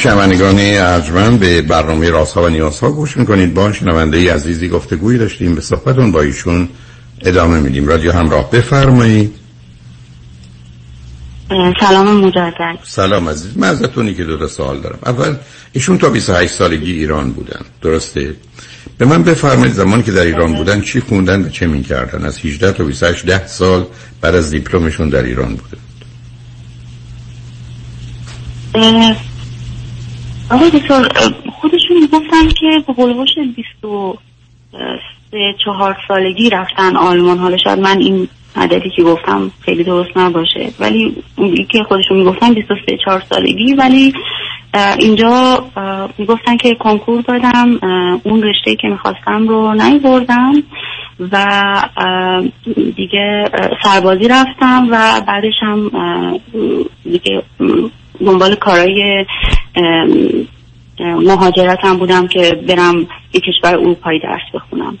[0.00, 3.54] شنوندگان ارجمند به برنامه رازها و نیازها گوش می‌کنید.
[3.54, 5.54] با شنونده عزیزی گفتگویی داشتیم.
[5.54, 6.68] به صحبتون با ایشون
[7.20, 7.86] ادامه میدیم.
[7.86, 9.34] رادیو همراه بفرمایید.
[11.80, 12.78] سلام مجدد.
[12.84, 13.58] سلام عزیز.
[13.58, 14.98] من ازتونی که دو تا سوال دارم.
[15.06, 15.36] اول
[15.72, 17.60] ایشون تا 28 سالگی ایران بودن.
[17.82, 18.34] درسته؟
[18.98, 22.72] به من بفرمایید زمانی که در ایران بودن چی خوندن و چه می‌کردن؟ از 18
[22.72, 23.86] تا 28 ده سال
[24.20, 25.78] بعد از دیپلمشون در ایران بودن.
[30.50, 31.08] آقای دکتر
[31.60, 37.38] خودشون می‌گفتن که به قلوش 23 چهار سالگی رفتن آلمان.
[37.38, 40.70] حالا شاید من این عددی که گفتم خیلی درست نباشه.
[40.80, 41.22] ولی
[41.68, 43.74] که خودشون می‌گفتن 23 چهار سالگی.
[43.74, 44.12] ولی
[44.98, 45.64] اینجا
[46.18, 47.78] می‌گفتن که کنکور دادم.
[48.22, 50.52] اون رشته که می‌خواستم رو نیوردم
[51.32, 51.46] و
[52.96, 53.44] دیگه
[53.82, 55.90] سربازی رفتم و بعدش هم
[57.04, 57.42] دیگه
[58.26, 59.24] دنبال کارهای
[61.00, 63.00] مهاجرت هم بودم که برم
[63.32, 64.98] یک کشور اروپایی درس بخونم.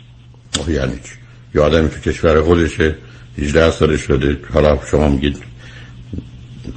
[0.68, 1.12] یعنی چی؟
[1.54, 2.94] یه آدمی تو کشور خودشه
[3.38, 5.38] 18 سال شده حالا شما میگید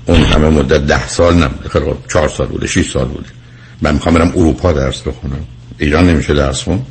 [0.06, 3.30] اون همه مدت ده سال نه خیلی چهار سال بوده 6 سال بوده.
[3.82, 5.46] من می‌خوام برم اروپا درس بخونم.
[5.78, 6.82] ایران نمیشه درس خون؟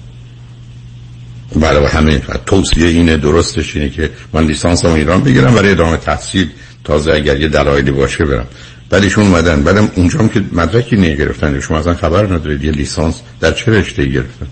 [1.56, 6.48] بله همه توصیه اینه درستش اینه که من لیسانس هم ایران بگیرم برای ادامه تحصیل.
[6.84, 8.46] تازه اگر یه دلایلی باشه برم.
[8.92, 9.62] بعدشون اومدن.
[9.62, 12.64] بعدم اونجا که مدرکی نگرفتن شما اصلا خبر ندارید.
[12.64, 14.46] یه لیسانس در چه رشته گرفتن؟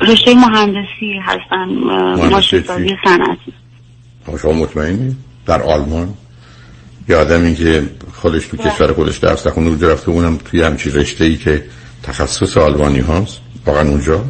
[0.00, 1.64] رشته مهندسی هستن.
[2.30, 3.52] ماشینسازی صنعتی
[4.42, 6.14] شما مطمئنی؟ در آلمان؟
[7.08, 7.82] یه آدمی که
[8.12, 11.64] خودش تو کشور خودش درس نخونه اونجا رفته اونم توی همچی رشته ای که
[12.02, 13.40] تخصص آلمانی هاست.
[13.66, 14.24] واقعا اونجا؟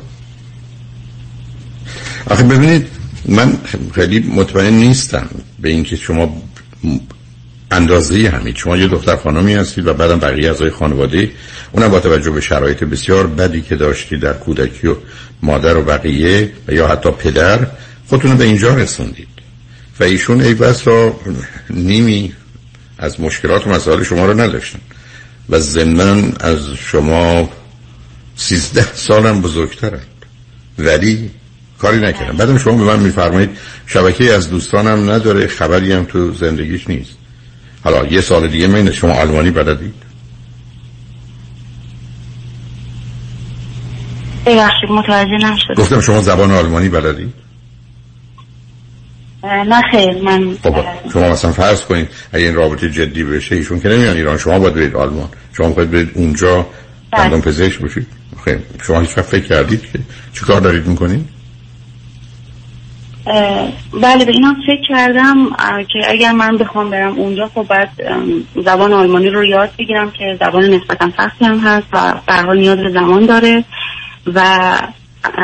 [2.31, 2.87] آخه ببینید
[3.29, 3.59] من
[3.95, 5.29] خیلی مطمئن نیستم.
[5.67, 6.43] به اینکه شما
[7.71, 8.55] اندازه همین.
[8.55, 11.31] شما یه دختر خانمی هستید و بعدم بقیه اعضای خانواده.
[11.73, 14.97] اونم با توجه به شرایط بسیار بدی که داشتی در کودکی و
[15.43, 17.67] مادر و بقیه و یا حتی پدر
[18.07, 19.29] خودتون به اینجا رسوندید.
[20.01, 21.21] و ایشون ای بس را
[21.71, 22.33] نیمی
[22.99, 24.81] از مشکلات و مسائل شما رو نداشتن.
[25.49, 27.51] و ضمن از شما
[28.37, 30.07] سیزده سالم بزرگترند
[30.79, 31.31] ولی
[31.79, 32.37] کاری نکردم.
[32.37, 33.51] بعدم شما به من میفرمایید
[33.87, 37.17] شبکه از دوستانم نداره خبری هم تو زندگیش نیست.
[37.85, 39.95] حالا یه سال دیگه من شما آلمانی بلدید؟
[44.47, 47.35] ببخشید متوجه نشد گفتم شما زبان آلمانی بلدید؟
[49.45, 50.75] نه خیر من خب
[51.13, 54.39] شما مثلا فرض کنید اگه این رابطه جدی بشه ایشون که نمیان ایران.
[54.39, 55.29] شما باید برید آلمان.
[55.57, 56.67] شما باید برید اونجا
[57.13, 58.07] دندان پزشک باشید؟
[58.45, 59.99] خیلی شما هیچ فکر کردید که
[60.33, 61.36] چیکار دارید می‌کنید؟
[64.03, 65.51] بله به اینا فکر کردم
[65.93, 67.89] که اگر من بخوام برم اونجا خب باید
[68.65, 72.91] زبان آلمانی رو یاد بگیرم که زبان نسبتا سختی هم هست و به نیاز به
[72.91, 73.65] زمان داره.
[74.35, 74.41] و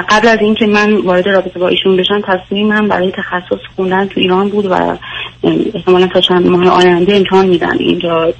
[0.08, 4.48] قبل از اینکه من وارد رابطه با ایشون بشم تصمیمم برای تخصص خوندن تو ایران
[4.48, 4.98] بود و
[5.74, 8.32] احتمالا تا چند ماه آینده امتحان میدن اینجا.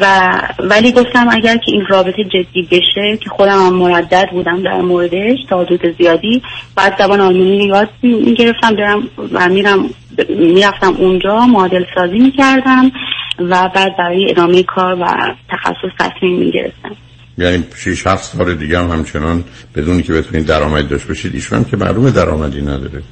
[0.00, 4.80] و ولی گفتم اگر که این رابطه جدی بشه که خودم هم مردد بودم در
[4.80, 6.42] موردش تا حدود زیادی
[6.76, 9.90] بعد زبان آلمانی یاد می‌گرفتم برم و میرم
[10.28, 12.92] می‌رفتم اونجا معادل سازی می‌کردم
[13.38, 15.06] و بعد برای ادامه کار و
[15.50, 16.96] تخصص تصمیم می‌گرفتم.
[17.38, 19.44] یعنی 6 7 سال دیگه هم همچنان
[19.76, 23.02] بدون که بتونید درآمد داشته باشید ایشون که معلومه درآمدی نداره.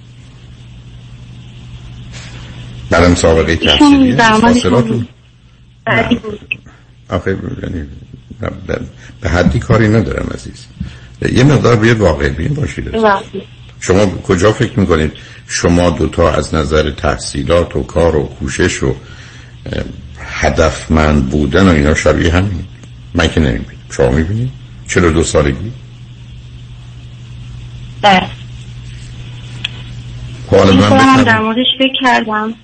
[2.90, 3.57] برم سابقه
[4.40, 5.07] فاصلاتون
[5.85, 6.40] بعدی بود.
[7.09, 7.86] آخه یعنی
[9.20, 10.66] به حدی کاری ندارم عزیز.
[11.32, 12.90] یه مقدار بیاد واقع بین باشید
[13.81, 15.12] شما کجا فکر می‌کنید
[15.48, 18.94] شما دوتا از نظر تحصیلات و کار و کوشش و
[20.19, 22.65] هدفمند بودن و اینا شبیه همین؟
[23.15, 23.81] من که نمی‌بینم.
[23.90, 24.51] شما می‌بینید؟
[24.89, 25.73] چرا دو سالگی؟
[28.02, 28.27] بله.
[30.51, 32.55] حالا من در موردش فکر کردم.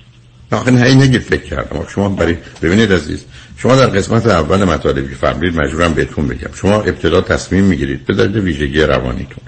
[0.52, 1.86] آخه نه نگید فکر کردم.
[1.94, 3.24] شما برای ببینید عزیز
[3.56, 6.50] شما در قسمت اول مطالبی فرمودید مجبورم بهتون بگم.
[6.54, 8.06] شما ابتدا تصمیم می‌گیرید.
[8.06, 9.44] به دلیل ویژگی روانیتون.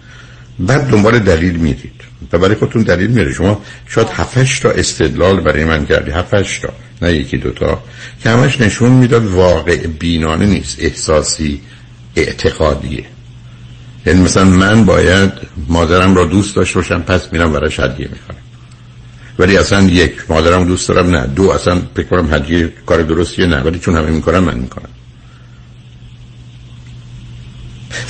[0.58, 1.92] بعد دنبال دلیل میرید.
[2.32, 3.32] و برای خودتون دلیل میره.
[3.32, 6.10] شما شاید هفتش تا استدلال برای من کردی.
[6.10, 6.72] هفتش تا
[7.02, 7.82] نه یکی دوتا
[8.22, 10.76] که همش نشون می‌داد واقع بینانه نیست.
[10.80, 11.60] احساسی
[12.16, 13.04] اعتقادیه.
[14.06, 15.32] یعنی مثلا من باید
[15.68, 18.37] مادرم را دوست داشته باشم پس میرم برای هدیه می‌خوام.
[19.38, 21.26] ولی اصلا یک مادرم دوست دارم نه.
[21.26, 23.60] دو اصلا فکر کنم هدیه کار درستیه نه.
[23.60, 24.88] ولی چون همه می‌کنم من می‌کنم.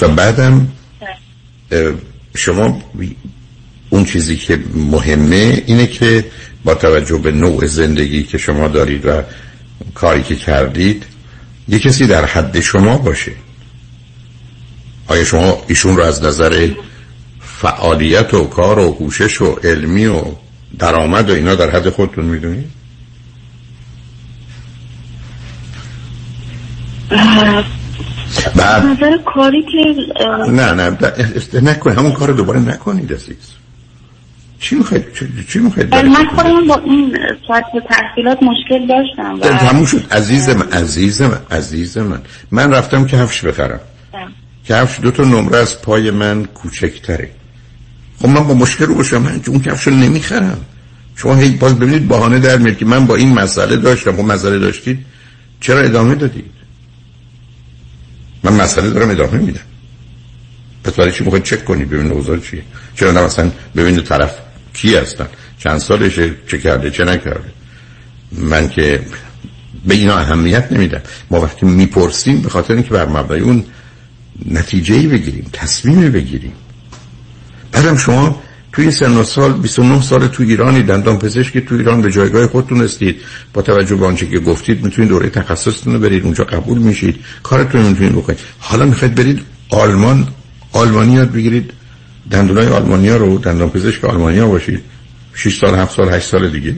[0.01, 0.69] و بعدم
[2.37, 2.83] شما
[3.91, 6.25] اون چیزی که مهمه اینه که
[6.65, 9.23] با توجه به نوع زندگی که شما دارید و
[9.95, 11.05] کاری که کردید
[11.69, 13.33] یه کسی در حد شما باشه.
[15.07, 16.69] آیا شما ایشون رو از نظر
[17.41, 20.23] فعالیت و کار و کوشش و علمی و
[20.79, 22.71] درآمد و اینا در حد خودتون می‌دونید
[28.57, 29.95] بعد نظر کاری که
[30.53, 30.99] نه نه
[31.63, 33.53] نکن همون کار دوباره نکنید عزیز.
[34.61, 35.05] چی می‌خواید
[35.49, 37.19] چی می‌خواید من خودم با این
[37.49, 40.13] سطح تحصیلات مشکل داشتم و تموم شد.
[40.13, 42.23] عزیزم عزیزم عزیزم من.
[42.51, 43.81] من رفتم کفش بخرم.
[44.69, 47.31] کفش دو تا نمره از پای من کوچکتره.
[48.19, 50.61] خب من با مشکل رو باشم من اون کفش رو نمی‌خرم.
[51.17, 54.17] شما هی باز ببینید بهانه در میاد که من با این مسئله داشتم.
[54.17, 54.99] خب مسئله داشتید؟
[55.61, 56.51] چرا ادامه دادید؟
[58.43, 59.61] من مسئله دارم ادامه میدم.
[60.85, 62.63] پس برای چی می‌خواید چک کنید ببینید اوضاع چیه؟
[62.97, 64.39] چرا نه مثلا ببینید طرف
[64.75, 65.27] کی هستن؟
[65.59, 67.53] چند سالشه؟ چه کرده؟ چه نکرده؟
[68.33, 69.01] من که
[69.85, 71.01] به اینا اهمیت نمیدم.
[71.31, 73.65] ما وقتی می‌پرسیم به خاطر اینکه بر مبنای اون
[74.47, 76.53] نتیجه ای بگیریم تصمیمی بگیریم
[77.79, 78.43] بعدم شما
[78.73, 82.81] توی سن و سال 29 سال تو ایرانی دندان پزشکی تو ایران به جایگاه خودتون
[82.81, 83.17] هستید
[83.53, 87.17] با توجه به آنچه که گفتید می‌تونید دوره تخصصتون رو برید اونجا قبول میشید.
[87.43, 88.39] کارتون می‌تونید بکنید.
[88.59, 89.41] حالا می‌خواید برید
[89.71, 90.29] آلمان
[90.73, 91.73] آلمانی یاد بگیرید.
[92.31, 94.81] دندونای آلمانیا رو دندان پزشک آلمانیا باشید.
[95.35, 96.75] 6 سال 7 سال 8 سال دیگه.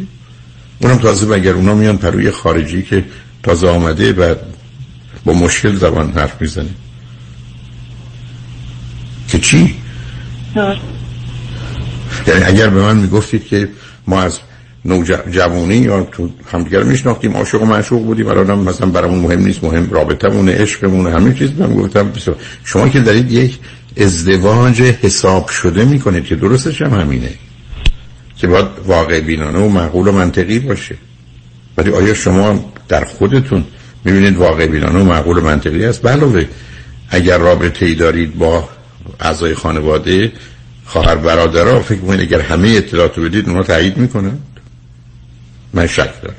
[0.81, 3.05] اونم تازه اگر اونا میان پروی خارجی که
[3.43, 4.35] تازه آمده و
[5.25, 6.71] با مشکل زبان حرف می‌زنه.
[9.29, 9.75] که چی؟
[10.57, 13.69] یعنی اگر به من می‌گفتید که
[14.07, 14.39] ما از
[14.85, 19.91] نوجوانی یا تو همدیگر میشناختیم عاشق و معشوق بودیم الان مثلا برامون مهم نیست مهم
[19.91, 22.13] رابطمون عشقمون همه چیز من گفتم
[22.65, 23.59] شما که دارید یک
[23.97, 27.31] ازدواج حساب شده می‌کنید که درستش هم همینه
[28.37, 30.95] که باید واقع بینانه و معقول و منطقی باشه.
[31.77, 33.65] ولی آیا شما در خودتون
[34.05, 36.47] می‌بینید واقع بینانه و معقول و منطقی است؟ علاوه
[37.11, 38.69] اگر رابطه ای دارید با
[39.21, 40.33] اعضای خانواده
[40.85, 44.39] خواهر برادرها فکر می‌کنید اگر همه اطلاعات رو بدید اونا تایید می‌کنن؟
[45.75, 46.37] من شک دارم.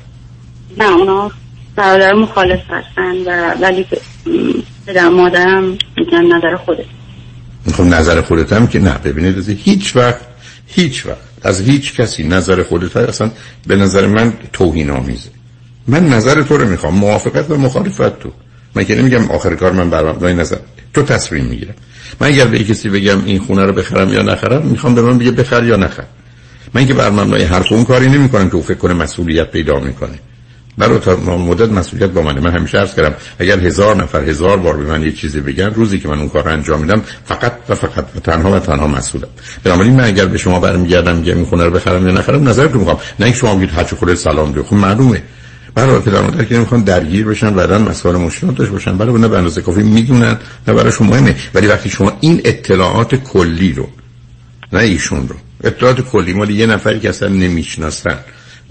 [0.78, 1.30] نه اونا
[1.76, 3.86] برادر مخالف هستن و ولی
[4.86, 6.84] پدر مادرم میگن نظر خودت.
[7.74, 8.98] خب نظر خودت هم که نه.
[8.98, 10.20] ببینید از هیچ وقت
[10.66, 13.30] هیچ وقت از هیچ کسی نظر خودت اصلا
[13.66, 15.30] به نظر من توهین آمیزه
[15.88, 18.32] من نظر تو رو می‌خوام موافقت و مخالفت تو.
[18.74, 20.56] من که نمیگم آخر کار من بر مبنای نظر
[20.94, 21.74] تو تصمیم می‌گیرم
[22.20, 25.30] من اگر به کسی بگم این خونه رو بخرم یا نخرم می‌خوام به من بگه
[25.30, 26.04] بخر یا نخر.
[26.74, 30.18] من که بر مبنای حرف اون کاری نمی‌کنم که او فکر کنه مسئولیت پیدا می‌کنه.
[30.78, 32.40] برای تا مدت مسئولیت با منه.
[32.40, 35.98] من همیشه عرض کردم اگر هزار نفر هزار بار به من یه چیزی بگن روزی
[35.98, 39.28] که من اون کار انجام میدم فقط و فقط و تنها و تنها مسئولم.
[39.64, 42.98] بنابراین من اگر به شما برمیگردم میگم این خونه رو بخرم یا نخرم نظرتون می‌خوام.
[43.20, 45.22] نه شما میگید هرچه خود سلام دو خب معلومه.
[45.74, 48.98] برای پدر مادر که نمی‌خوان درگیر بشن بعدا مسائل مشکلات داشته باشن.
[48.98, 50.38] برای نه به اندازه کافی می‌دونن
[50.68, 51.36] نه براشون مهمه.
[51.54, 53.88] ولی وقتی شما این اطلاعات کلی رو
[54.72, 58.18] نه ایشون رو اطلاعات کلی مال یه نفری که اصلا نمی‌شناسن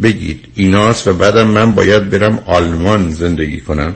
[0.01, 3.95] بگید ایناست و بعدم من باید برم آلمان زندگی کنم.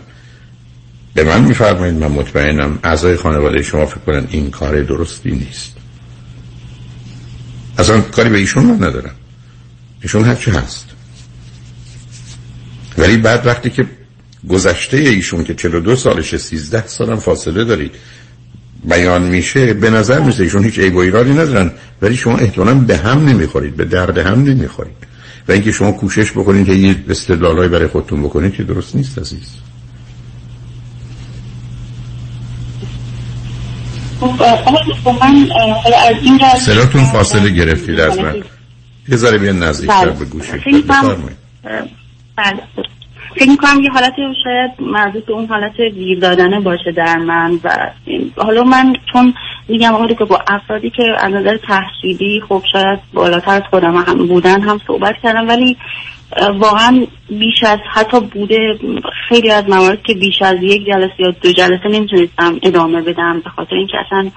[1.14, 5.76] به من میفرمایید من مطمئنم اعضای خانواده شما فکر کنن این کار درستی نیست.
[7.78, 9.16] اصلا کاری به ایشون من ندارم.
[10.02, 10.85] ایشون هرچی هست.
[12.98, 13.86] ولی بعد وقتی که
[14.50, 17.92] گذشته ایشون که 42 سالشه 13 سالم فاصله دارید
[18.84, 22.98] بیان میشه به نظر میسه ایشون هیچ عیب و ایرادی ندارن ولی شما احتمالا به
[22.98, 24.96] هم نمی‌خورید به درد هم نمی‌خورید.
[25.48, 29.50] و اینکه شما کوشش بکنید که یه استدلالایی برای خودتون بکنید که درست نیست عزیز.
[36.60, 38.44] صداتون فاصله گرفتید از من.
[39.10, 40.52] یه ذره بیان نزدیکتر به گوشی
[42.36, 42.64] بله.
[43.36, 44.14] فکر می‌کنم یه حالت
[44.44, 47.92] شاید مربوط به اون حالت گیر دادنه باشه در من و
[48.38, 49.34] حالا من چون
[49.68, 54.28] میگم آقای که با افرادی که از نظر تحصیلی خب شاید بالاتر از خودم هم
[54.28, 55.78] بودن هم صحبت کردم ولی
[56.60, 58.58] واقعا بیش از حتی بوده
[59.30, 63.50] خیلی از موارد که بیش از یک جلسه یا دو جلسه نمی‌تونستم ادامه بدم به
[63.50, 64.32] خاطر اینکه اصلا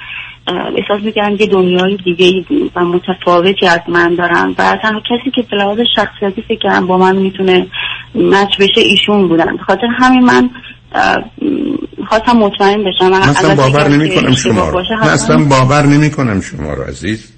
[0.76, 2.44] احساس می‌کردم یه دنیای دیگه
[2.76, 7.16] و متفاوتی از من دارم و تنها کسی که به شخصیتی فکر کردم با من
[7.16, 7.66] می‌تونه
[8.14, 9.56] مچ بشه ایشون بودن.
[9.56, 10.50] به خاطر همین من
[12.08, 13.08] خواستم مطمئن بشم.
[13.08, 14.82] من اصلا باور نمی کنم شما رو.
[15.02, 17.37] من اصلا باور نمی کنم شما رو عزیز.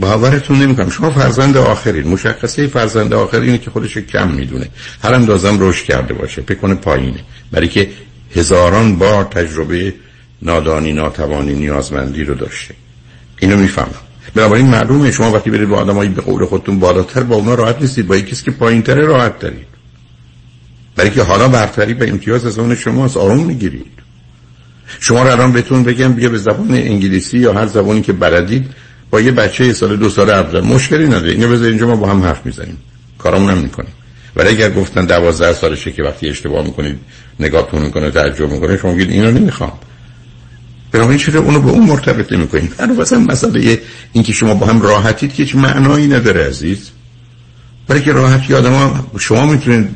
[0.00, 2.08] باورتون نمی کنم شما فرزند آخرین.
[2.08, 4.68] مشخصه فرزند آخر اینه که خودش کم می‌دونه.
[5.02, 6.42] هر اندازم رشد کرده باشه.
[6.42, 7.20] فکر پایینه.
[7.52, 7.90] برای که
[8.36, 9.94] هزاران بار تجربه
[10.42, 12.74] نادانی ناتوانی نیازمندی رو داشته.
[13.40, 13.94] اینو می‌فهمم.
[14.34, 18.06] بنابراین معلومه شما وقتی برید با آدمایی به قول خودتون بالاتر با اونا راحت نیستید.
[18.06, 19.66] با کسی که پایینتره راحت دارید
[20.96, 23.86] برای که حالا برتری به امتیاز از اون شماست آروم می‌گیرید.
[25.00, 28.70] شما رو الان بهتون بگم بیا به زبان انگلیسی یا هر زبانی که بلدید.
[29.10, 31.30] با یه بچه یه سال دو ساله ابزار مشکلی نداره.
[31.30, 32.76] اینو بذار اینجا ما با هم حرف می‌زنیم.
[33.18, 33.92] کارامون هم می‌کنیم.
[34.36, 36.98] ولی اگر گفتن دوازده سالشه که وقتی اشتباه می‌کنید
[37.40, 39.72] نگاهتون می‌کنه تعجب می‌کنه شما میگید اینو نمی‌خوام.
[40.92, 43.80] بنابراین چرا اونو به اون مرتبط نمی کنید مثلا مسئله
[44.12, 46.90] اینکه شما با هم راحتید که معنایی نداره عزیز.
[47.88, 49.88] برای که راحتی آدم ها شما می‌تونید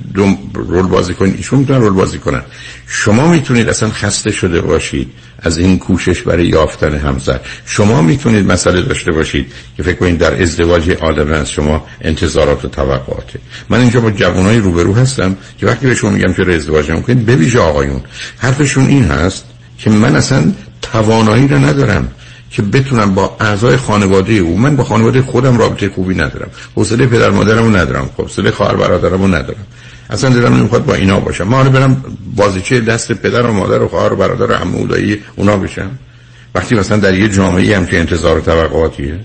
[0.55, 1.37] رول بازی کنید.
[1.37, 2.43] ایشون می‌تونن رول بازی کنن.
[2.87, 5.13] شما می‌تونید اصلا خسته شده باشید
[5.43, 7.41] از این کوشش برای یافتن همسر.
[7.67, 12.69] شما می‌تونید مسئله داشته باشید که فکر کنید در ازدواج آدم از شما انتظارات و
[12.69, 13.39] توقعاته.
[13.69, 18.01] من اینجا با جوانای روبرو هستم که وقتی شما میگم که ازدواج نمی‌کنید ببیشه آقایون.
[18.39, 19.45] حرفشون این هست
[19.79, 20.53] که من اصلا
[20.83, 22.09] توانایی رو ندارم.
[22.53, 26.51] که بتونم با اعضای خانواده او من با خانواده خودم رابطه خوبی ندارم.
[26.77, 28.11] حوصله پدر مادرمو ندارم.
[28.19, 29.67] حوصله خواهر برادرمو ندارم.
[30.11, 31.45] اصلا دلم نمی‌خواد با اینا باشم.
[31.45, 32.05] ما برم
[32.37, 34.87] بازیچه دست پدر و مادر و خواهر و برادر و عمو
[35.37, 35.91] اونا بشم.
[36.55, 39.21] وقتی مثلا در یه جامعه هم که انتظار و توقعاتیه.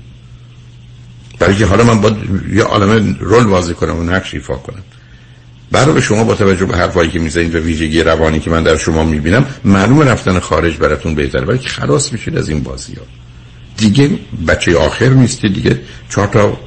[1.39, 2.15] برای که حالا من باید
[2.53, 4.83] یه عالمه رول بازی کنم و نقش ایفا کنم.
[5.71, 9.03] برای شما با توجه به حرفایی که می‌زنید و ویژگی روانی که من در شما
[9.03, 11.45] می‌بینم معلوم رفتن خارج براتون بهتره.
[11.45, 13.16] ولی خلاص میشید از این بازی ها
[13.77, 14.09] دیگه
[14.47, 15.79] بچه آخر نیستی دیگه
[16.09, 16.57] چهار تا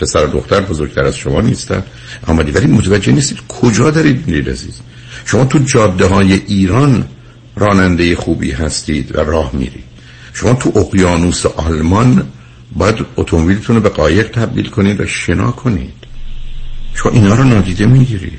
[0.00, 1.82] پسر و دختر بزرگتر از شما نیستن.
[2.26, 4.80] آمدی ولی متوجه نیستید کجا دارید میرید عزیز.
[5.24, 7.04] شما تو جاده های ایران
[7.56, 9.84] راننده خوبی هستید و راه میرید.
[10.32, 12.26] شما تو اقیانوس آلمان
[12.72, 15.94] باید اتومبیلتون رو به قایق تبدیل کنید و شنا کنید.
[16.94, 18.38] شما اینا رو نادیده می‌گیرید.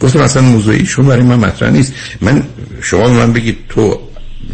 [0.00, 1.92] گفتم اصلا موضوعیشون برای من مطرح نیست.
[2.20, 2.42] من
[2.82, 4.00] شما من بگید تو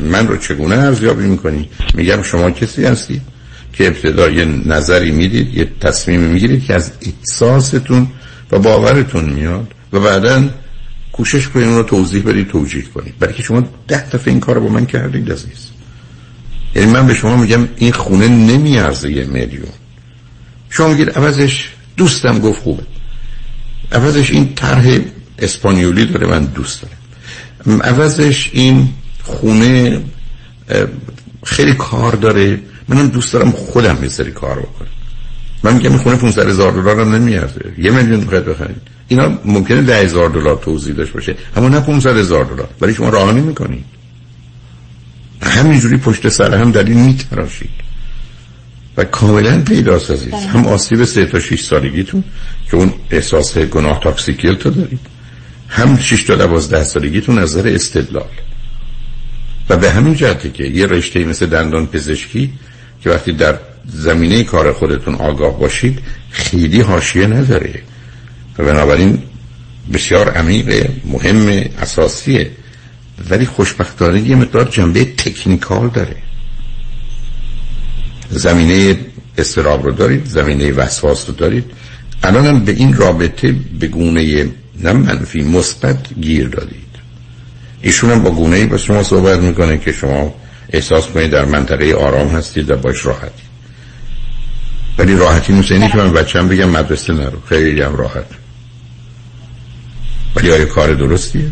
[0.01, 3.20] من رو چگونه ارزیابی می‌کنی؟ میگم شما کسی هستی
[3.73, 8.06] که ابتدا یه نظری می‌دید یه تصمیم می‌گیرید که از احساستون
[8.52, 10.44] و باورتون میاد و بعدا
[11.12, 13.18] کوشش کنید اون رو توضیح بدید توجیه کنید.
[13.18, 15.70] برای که شما ده دفعه این کار با من کردید عزیز.
[16.74, 19.68] یعنی من به شما میگم این خونه نمیارزه یه میلیون.
[20.70, 22.82] شما میگید عوضش دوستم گفت خوبه.
[23.93, 24.98] عوضش این طرح
[25.39, 27.82] اسپانیولی داره من دوست دارم.
[27.82, 28.89] عوضش این
[29.27, 30.01] خونه
[31.44, 32.61] خیلی کار داره.
[32.89, 34.89] منم دوست دارم خودم یه سری کار بکنم.
[35.62, 37.61] من میگم این خونه 500 هزار دلار هم نمیارزه.
[37.78, 38.82] یه میلیون می‌خواید بخرید.
[39.09, 42.69] اینا ممکنه ده هزار دلار توضیح داشته باشه اما نه 500 هزار دلار.
[42.81, 43.85] ولی شما راه نمی‌کنید
[45.43, 47.70] همینجوری پشت سر هم دلیل میتراشید.
[48.97, 50.47] و کاملا پیداست عزیز بله.
[50.47, 52.24] هم آسیب سه تا 6 سالگیتون
[52.70, 55.01] که اون احساس گناه تاکسیکیل تو دارید.
[55.69, 58.28] هم 6 تا 12 سالگیتون از نظر استدلال.
[59.71, 62.53] و به همین جهته که یه رشته مثل دندان پزشکی
[63.03, 65.99] که وقتی در زمینه کار خودتون آگاه باشید
[66.31, 67.83] خیلی حاشیه نداره.
[68.59, 69.19] و بنابراین
[69.93, 72.51] بسیار عمیق مهم اساسیه.
[73.31, 76.17] ولی خوشبختانه یه مقدار جنبه تکنیکال داره.
[78.31, 78.99] زمینه
[79.39, 81.65] استراب رو دارید زمینه وسواس رو دارید.
[82.23, 84.49] الان هم به این رابطه به گونه
[84.81, 86.86] نه منفی مثبت گیر دادید.
[87.87, 90.35] ایشون با گونه ای با شما صحبت می‌کنه که شما
[90.73, 93.43] احساس کنید در منطقه آرام هستید و باش راحتی.
[94.99, 98.27] ولی راحتی نیست اینی که من بچم بگم مدرسه نرو خیلی هم راحت.
[100.37, 101.51] ولی آیا کار درستیه؟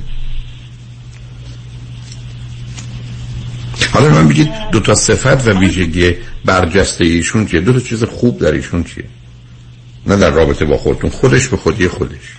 [3.93, 8.39] حالا من بگید دو تا صفت و ویژگی برجسته ایشون چیه؟ دو تا چیز خوب
[8.39, 9.05] در ایشون چیه؟
[10.07, 12.37] نه در رابطه با خودتون خودش به خودی خودش.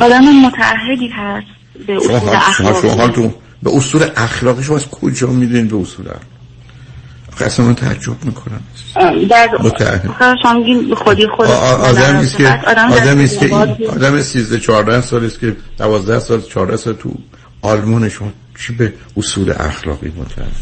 [0.00, 1.46] آدم متعهدی هست
[1.86, 3.30] به اصول اخلاقی.
[3.62, 8.60] به اصول اخلاقی شما از کجا می‌دونید به اصول اخلاقی؟ اصلا من تعجب می‌کنم.
[9.28, 9.48] در
[10.94, 12.48] خودی خود آدم است که
[12.92, 13.54] آدم است که
[13.88, 17.14] آدم 13 14 سال است که 12 سال 14 سال تو
[17.62, 20.52] آلمان شما چی به اصول اخلاقی متعهد؟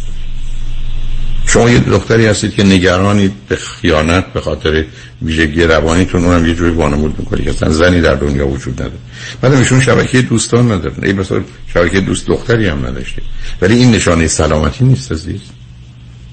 [1.54, 4.84] شما یه دختری هستید که نگرانید به خیانت به خاطر
[5.22, 7.48] ویژگی روانیتون اونم یه جوری وانمود می‌کنید.
[7.48, 8.98] اصلا زنی در دنیا وجود نداره.
[9.40, 10.94] بعدم ایشون شبکه دوستان نداره.
[11.02, 11.40] ای مثلا
[11.74, 13.22] شبکه دوست دختری هم نداشته.
[13.62, 15.40] ولی این نشانه سلامتی نیست عزیز.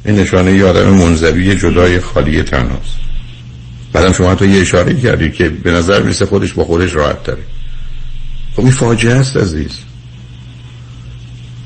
[0.06, 2.96] این نشانه یه آدم منزوی جدای خالی تنهاست.
[3.94, 7.42] بعدم شما تو یه اشاره کردید که به نظر میرسه خودش با خودش راحت داره
[8.56, 9.91] خب این فاجعه است عزیز.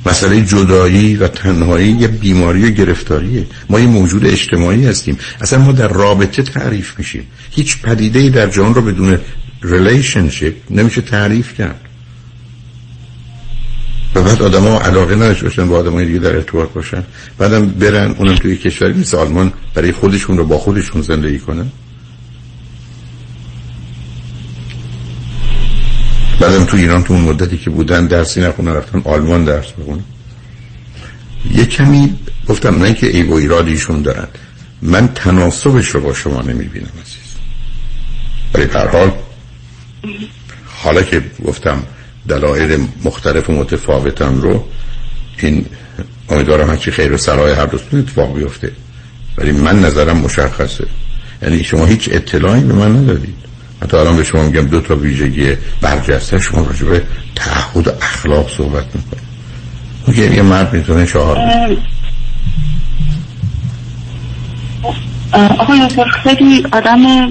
[0.06, 3.46] مسئله جدایی و تنهایی یه بیماری و گرفتاریه.
[3.70, 5.18] ما یه موجود اجتماعی هستیم.
[5.42, 7.28] اصلا ما در رابطه تعریف میشیم.
[7.52, 9.18] هیچ پدیده در جهان رو بدون
[9.62, 11.82] relationship نمیشه تعریف کرد.
[14.16, 17.04] و بعد آدم ها علاقه نداشته باشن با آدم دیگه در ارتباط باشن.
[17.38, 21.72] بعدم برن اونم توی کشوری مثل آلمان برای خودشون رو با خودشون زندگی کنن.
[26.48, 30.04] بعدم تو ایران تو اون مدتی که بودن درسی نخونن رفتن آلمان درس بخونن.
[31.52, 32.14] یه کمی
[32.48, 34.28] گفتم نه که ایگو ایرادیشون دارن.
[34.82, 37.36] من تناسبش رو با شما نمی‌بینم عزیز.
[38.54, 39.12] ولی حال
[40.66, 41.84] حالا که گفتم
[42.28, 44.66] دلایل مختلف و متفاوتم رو
[45.38, 45.66] این
[46.30, 48.72] امیدوارم هرچی خیر و سرای هر دوستون اتفاق بیفته.
[49.38, 50.88] ولی من نظرم مشخصه.
[51.42, 53.36] یعنی شما هیچ اطلاعی به من ندادید.
[53.84, 57.04] حتی الان به شما میگم دو تا ویژگی برجسته شما راجع به
[57.36, 59.26] تعهد و اخلاق صحبت می‌کنید.
[60.08, 61.38] اون یه مرد می‌تونه چهار
[65.60, 65.88] آقای
[66.24, 67.28] خیلی آدم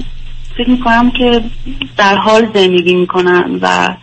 [0.57, 1.41] فکر می‌کنم که
[1.97, 3.95] در حال زندگی می‌کنن و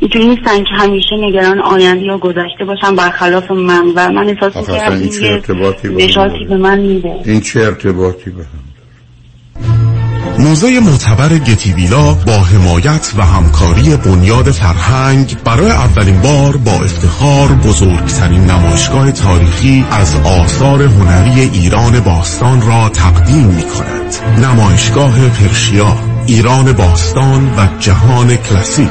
[0.00, 3.92] اینجوری نیستن که همیشه نگران آینده یا گذشته باشن برخلاف من.
[3.96, 5.88] و من احساس می‌کنم این چه ارتباطی
[6.48, 7.14] به من میده.
[7.24, 8.65] این چه ارتباطی به هم؟
[10.38, 18.44] موزه معتبر گتیویلا با حمایت و همکاری بنیاد فرهنگ برای اولین بار با افتخار بزرگترین
[18.44, 24.14] نمایشگاه تاریخی از آثار هنری ایران باستان را تقدیم می کند.
[24.44, 25.96] نمایشگاه پرشیا
[26.26, 28.90] ایران باستان و جهان کلاسیک.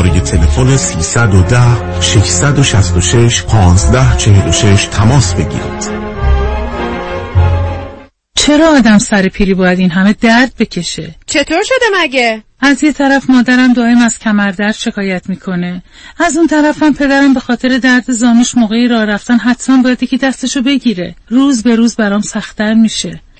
[0.00, 6.10] شماره تلفن 310 666 1546 تماس بگیرید.
[8.36, 13.30] چرا آدم سر پیری باید این همه درد بکشه؟ چطور شده مگه؟ از یه طرف
[13.30, 15.82] مادرم دائم از کمردرد شکایت می‌کنه
[16.18, 20.16] از اون طرف هم پدرم به خاطر درد زانوش موقعی راه رفتن حتما باید که
[20.16, 23.20] دستشو بگیره روز به روز برام سختتر میشه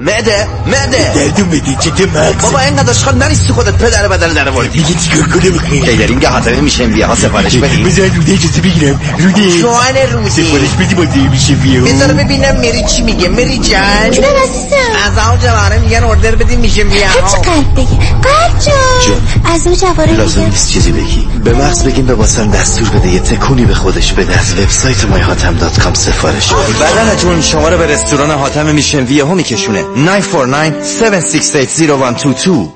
[0.00, 1.12] مده مده.
[1.14, 5.28] دردو مده چه مغز بابا اینقدر اشغال نریستی خودت پدر بدن در وردی دیگه چیکار
[5.28, 9.00] کنم بخیر کیدرینگ حاتمی میشه بیا ها سفارش بدی بذار روده اجازه بگیرم.
[9.18, 11.80] روده جوان رودی سفارش بدی بازه میشه بیا.
[11.80, 13.28] بذار ببینم میری چی میگه.
[13.28, 14.10] میری جان.
[14.10, 14.76] جونم عزیزم.
[15.06, 17.08] از اون جواره میگن اردر بدیم میشه بیا.
[17.08, 19.54] هرچی قلب بگی قلب جان.
[19.54, 21.28] از اون جواره لازم نیست چیزی بگی.
[21.44, 23.08] به مغز بگیم به واسم دستور بده.
[23.08, 24.38] یه تکونی به خودش بده.
[24.38, 26.84] از وبسایت myhatam.com سفارش بده.
[26.84, 29.85] بدنتون شما رو به رستوران حاتم میشن ویه ها میکشونه.
[29.94, 32.75] 949 7680122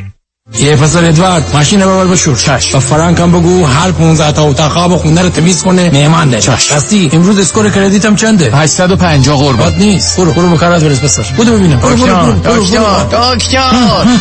[0.59, 4.71] یه پسر ادوارد ماشین ببر بشور چش و فرانک هم بگو هر 15 تا اتاق
[4.71, 5.89] خواب خونه رو تمیز کنه.
[5.89, 9.75] مهمان ده چش راستی امروز اسکور کردیتم چنده؟ 850 قربان.
[9.75, 10.17] نیست.
[10.17, 11.79] برو برو مکرات برس پسر بودو ببینم.
[11.79, 13.71] برو برو دکتر دکتر.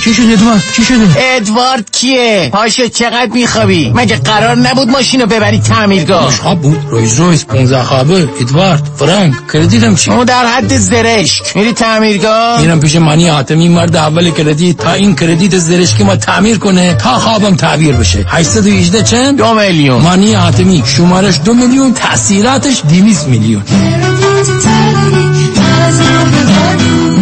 [0.05, 5.59] چی شده ادوارد؟ چی شده؟ ادوارد کیه؟ پاشو چقدر میخوابی؟ مگه قرار نبود ماشینو ببری
[5.59, 6.79] تعمیرگاه؟ خواب بود.
[6.91, 7.45] رویز رویز.
[7.45, 8.29] 15 خوابه.
[8.41, 11.57] ادوارد فرانک کردیتم چی؟ اون در حد زرشک.
[11.57, 14.77] میری تعمیرگاه؟ میرم پیش مانی حاتمی مرد اول کردیت.
[14.77, 18.25] تا این کردیت زرشکی ما تعمیر کنه تا خوابم تعبیر بشه.
[18.29, 20.03] 818 چند؟ دو میلیون.
[20.03, 20.83] مانی حاتمی.
[20.87, 23.63] شمارش دو میلیون تاثیراتش 200 میلیون.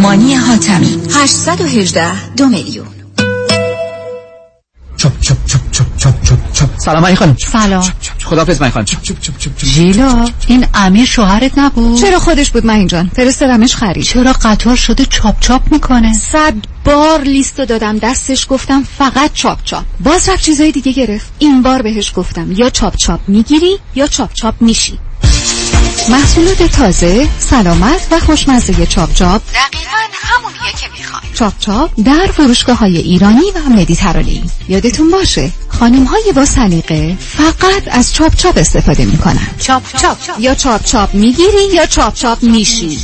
[0.01, 0.97] مانی حاتمی.
[1.13, 2.87] 818 دو میلیون.
[4.97, 6.69] چپ چپ چپ چپ چپ چپ چپ.
[6.77, 7.35] سلام علی خانم.
[7.51, 7.83] سلام.
[8.25, 8.85] خدافظ من خانم.
[9.63, 14.03] ژیلا این امیر شوهرت نبود؟ چرا خودش بود من اینجان فرستادمش خرید.
[14.03, 16.53] چرا قطار شده چاپ چاپ می‌کنه؟ صد
[16.85, 19.83] بار لیستو دادم دستش گفتم فقط چاپ چاپ.
[19.99, 21.31] باز رفت چیزای دیگه گرفت.
[21.39, 24.99] این بار بهش گفتم یا چاپ چاپ می‌گیری یا چاپ چاپ میشی.
[26.09, 29.41] محصولات تازه سلامت و خوشمزه چاپ چاپ.
[29.41, 31.21] دقیقا همونیه که می‌خوای.
[31.33, 37.83] چاپ چاپ در فروشگاه های ایرانی و مدیترانه‌ای یادتون باشه خانم های با سلیقه فقط
[37.91, 39.47] از چاپ چاپ استفاده می‌کنن.
[39.59, 40.17] چاپ چاپ.
[40.39, 42.99] یا چاپ چاپ می‌گیری یا چاپ چاپ میشی.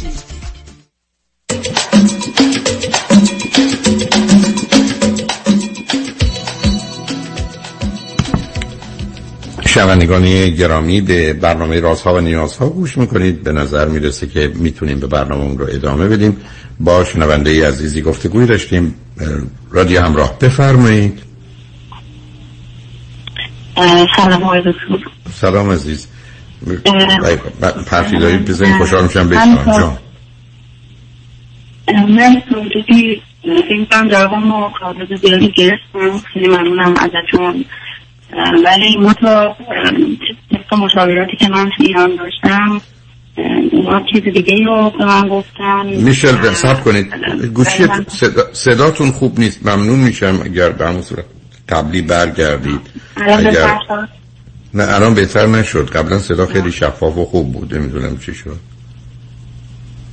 [9.76, 13.44] شنوندگان گرامی به برنامه رازها و نیازها گوش می‌کنید.
[13.44, 16.38] به نظر می‌رسه که می‌تونیم به برنامه رو ادامه بدیم.
[16.80, 18.96] با شنونده ای عزیزی گفتگوی داشتیم.
[19.72, 21.20] رادیو همراه بفرمایید.
[24.16, 26.08] سلام آقای دکتر سلام عزیز.
[27.88, 29.98] پرفی دارید بزنید خوشحال میشم بشنم جان.
[32.10, 36.20] من سوجودی این کم در ما کارد زیادی گرفتم.
[36.34, 37.66] خیلی ممنونم ازتون.
[38.66, 39.56] ولی ما تا
[40.52, 42.82] طبق مشاوراتی که من تو ایران داشتم
[43.72, 45.86] اونا چیز دیگه رو به من گفتن.
[45.86, 47.14] میشل سب کنید.
[47.54, 49.66] گوشی صدا، صداتون خوب نیست.
[49.66, 51.26] ممنون میشم اگر به همون صورت
[51.70, 52.82] قبلی برگردید.
[53.18, 53.80] الان اگر؟
[54.74, 55.90] نه الان بهتر نشد.
[55.90, 57.76] قبلا صدا خیلی شفاف و خوب بود.
[57.76, 58.60] نمی‌دونم چی شد.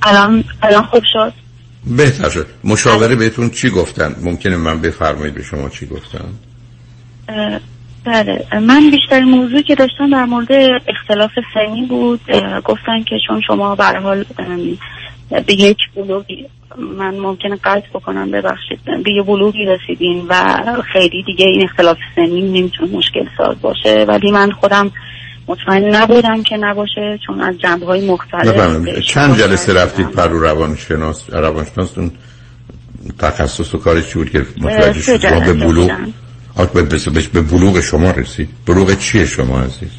[0.03, 1.33] الان الان خوب شد.
[1.87, 2.47] بهتر شد.
[2.65, 6.25] مشاوره بهتون چی گفتن؟ ممکنه من بفرمایید به شما چی گفتن؟
[8.05, 8.47] بله.
[8.53, 10.53] من بیشتر موضوعی که داشتم در مورد
[10.89, 12.21] اختلاف سنی بود.
[12.65, 14.25] گفتن که چون شما به حال
[15.47, 16.47] به یک بلوغی
[16.79, 20.63] من ممکنه قطع بکنم ببخشید به یه بلوغی رسیدین و
[20.93, 24.05] خیلی دیگه این اختلاف سنی نمی‌تونه مشکل ساز باشه.
[24.09, 24.91] ولی من خودم
[25.47, 32.11] مطمئن نبودم که نباشه چون از جنبه های مختلف چند جلسه رفتید پرو روانشناس روانشناستون
[33.19, 35.91] تخصص و کارش چی بود که متوجه شد؟ به بلوغ؟
[36.57, 36.83] به,
[37.33, 38.49] به, بلوغ شما رسید.
[38.67, 39.91] بلوغ چیه شما عزیز؟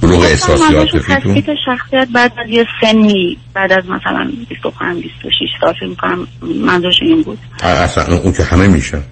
[0.00, 5.48] بلوغ احساسی منظورم عاطفیتون تثبیت شخصیت بعد از یه سنی بعد از مثلا 25 26
[5.60, 6.26] سال فکر می‌کنم
[6.66, 7.38] منظورش این بود.
[7.62, 9.02] اصلا اون که همه میشن.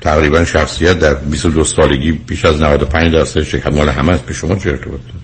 [0.00, 4.26] تقریبا شخصیت در 22 سالگی بیش از 95 درصد شکل مال همه است.
[4.26, 5.22] به شما چه ارتباط داره؟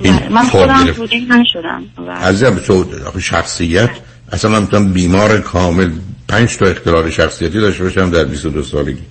[0.00, 0.86] این من خودم.
[0.86, 1.84] توجیه نشدم
[2.22, 2.84] عزیزم تو
[3.20, 3.90] شخصیت
[4.32, 5.90] اصلا من می‌تونم بیمار کامل
[6.34, 9.02] پنج تا اختلال شخصیتی داشته باشم در 22 سالگی.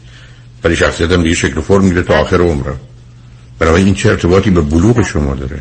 [0.64, 2.80] ولی شخصیتم دیگه شکل فرم میره تا آخر عمرم.
[3.60, 5.60] برای این چه ارتباطی به بلوغ شما داره؟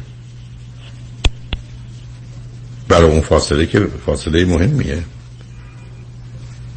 [2.88, 5.02] برای اون فاصله که فاصله مهمیه.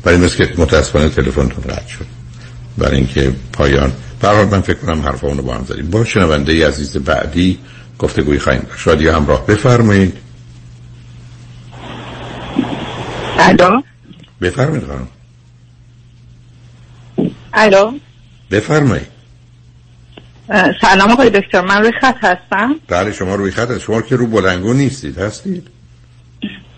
[0.05, 2.05] ولی مثل که متاسفانه تلفنتون رد شد.
[2.77, 3.91] برای اینکه پایان
[4.21, 5.89] برحال من فکر کنم حرف اونو با هم زدیم.
[5.89, 7.57] با شنونده ای عزیز بعدی
[7.99, 8.81] گفتگوی خواهیم داشت.
[8.81, 10.17] شادی همراه بفرمایید.
[13.39, 13.81] الو؟
[14.45, 15.07] بفرمایید خانم.
[17.53, 17.91] الو؟
[18.51, 19.07] بفرمایید.
[20.81, 22.75] سلام آقای دکتر من روی خط هستم.
[22.87, 23.79] بله شما روی خط هست.
[23.79, 25.67] شما که رو بلنگو نیستید هستید؟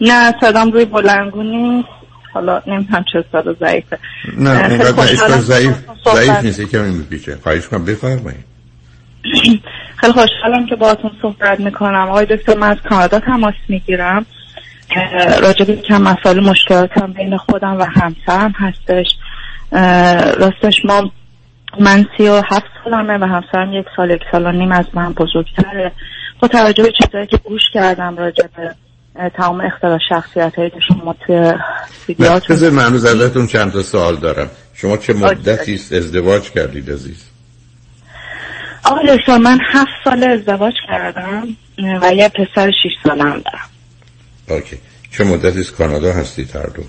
[0.02, 1.88] نه صدام روی بلنگو نیست.
[2.34, 4.00] حالا نمی‌دونم چه صدا ضعیفه.
[4.38, 5.76] نه اینقدر اشکال ضعیف
[6.16, 8.46] ضعیف نیست کمی میپیچه خواهش کنم بفرمایید.
[10.00, 12.08] خیلی خوشحالم که باهاتون صحبت می‌کنم.
[12.10, 14.26] آقای دکتر من از کانادا تماس می‌گیرم.
[15.42, 19.08] راجع به چند مسائل مشکلاتم بین خودم و همسرم هستش.
[20.40, 21.12] راستش ما
[21.80, 25.14] من سی و هفت سالمه و همسرم یک سال یک سال و نیم از من
[25.14, 25.92] بزرگتره.
[26.40, 28.76] با توجه به چیزایی که گوش کردم راجع به
[29.30, 31.54] تمام اختلاف شخصیت هایی که شما توی
[32.08, 34.50] ویدیوهاتون بذار من هنوز ازتون چند تا سوال دارم.
[34.74, 37.24] شما چه مدتی ازدواج کردید عزیز؟
[38.86, 41.48] آقای من هفت سال ازدواج کردم
[42.02, 43.70] و یه پسر شیش سالم دارم.
[44.50, 44.78] اوکی.
[45.12, 46.84] چه مدتی است کانادا هستید هر دو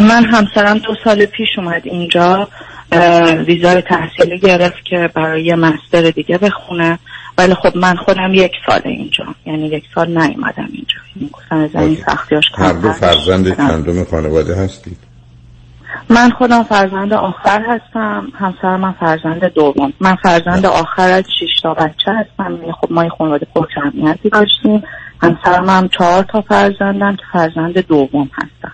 [0.00, 2.48] من همسرم دو سال پیش اومد اینجا
[2.92, 6.98] اه، ویزای تحصیلی گرفت که برای یه مستر دیگه بخونه.
[7.38, 10.96] ولی خب من خودم یک سال اینجا یعنی یک سال نیومدم اینجا.
[11.50, 13.56] از این سختیاش هر دو فرزند.
[13.56, 14.96] چندم خانواده هستید؟
[16.08, 19.92] من خودم فرزند آخر هستم همسر من فرزند دوم.
[20.00, 22.52] من فرزند آخر از شش تا بچه هستم.
[22.60, 24.82] یعنی خب ما یه خانواده پر جمعیتی داشتیم.
[25.22, 28.72] همسرم هم چهار تا فرزندم که فرزند دوم هستم.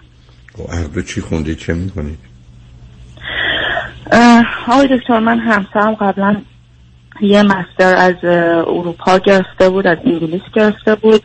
[0.55, 2.19] خب، هر دو چی خوندید چه می‌کنید
[4.69, 6.37] آقای دکتر من همسرم قبلا
[7.21, 8.25] یه مستر از
[8.67, 11.23] اروپا گرفته بود از انگلیس گرفته بود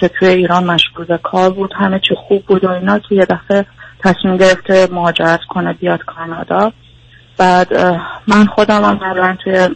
[0.00, 3.24] که توی ایران مشغول به کار بود همه چی خوب بود و اینا که یه
[3.24, 3.66] دفعه
[3.98, 6.72] تصمیم گرفته مهاجرت کنه بیاد کانادا.
[7.38, 7.76] بعد
[8.28, 9.68] من خودم هم قبلا توی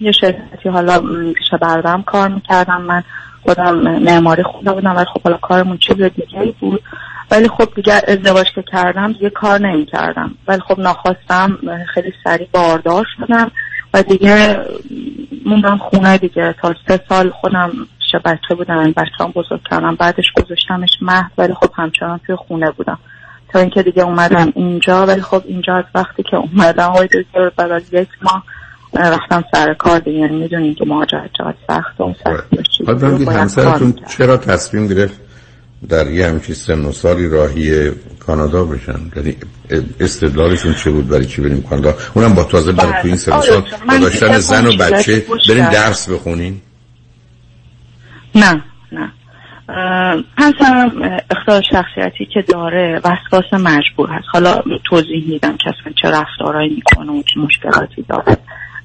[0.00, 1.00] یه شرکتی حالا
[1.34, 2.82] پیش بردم کار می‌کردم.
[2.82, 3.02] من
[3.46, 6.82] خودم معماری خونده بودم ولی خب حالا کارمون چیز دیگه ای بود.
[7.30, 11.58] ولی خب دیگه ازدواج که کردم دیگه کار نمی کردم ولی خب ناخواستم
[11.94, 13.50] خیلی سریع باردار شدم
[13.94, 14.60] و دیگه
[15.46, 16.54] موندم خونه دیگه.
[16.62, 21.30] تا سه سال خودم پیش بچه بودم این بچه هم بزرگ کردم بعدش گذاشتمش مهد
[21.38, 22.98] ولی خب همچنان توی خونه بودم.
[23.48, 27.70] تا اینکه دیگه اومدم اینجا ولی خب اینجا از وقتی که اومدم آقای دکتر بعد
[27.70, 28.42] از یک ماه اه،
[28.94, 34.86] رفتم سر کار دیگه یعنی می‌دونین که مهاجرت چقدر سخت و سخت همسرتون چرا تصمیم
[34.86, 35.20] گرفت
[35.88, 37.90] در یه همچین سن و سالی راهی
[38.26, 39.36] کانادا بشن؟ یعنی
[40.00, 43.40] استدلالشون چه بود برای چی بریم کانادا؟ اونم با تازه برای تو این سن و
[43.40, 45.70] سال من با داشتن فکر زن و بچه کردم.
[45.70, 46.60] درس بخونین
[48.34, 49.12] نه نه.
[50.38, 54.26] همسرم اختلال شخصیتی که داره وسواس مجبور هست.
[54.32, 58.36] حالا توضیح میدم که اصلا چه رفتارهایی می‌کنه و چه مشکلاتی داره.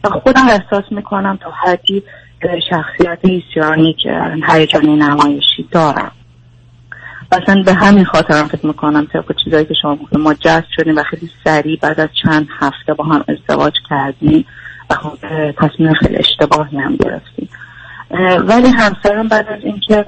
[0.09, 2.03] خودم احساس می‌کنم تا حدی
[2.69, 6.11] شخصیت ایسیانی که هیجانی نمایشی دارم.
[7.31, 11.03] اصلا به همین خاطرم فکر می‌کنم طبق چیزایی که شما گفتید ما جذب شدیم و
[11.03, 14.45] خیلی سریع بعد از چند هفته با هم ازدواج کردیم
[14.89, 15.17] و خب
[15.51, 17.49] تصمیم خیلی اشتباهی هم گرفتیم.
[18.39, 20.05] ولی همسرم بعد از اینکه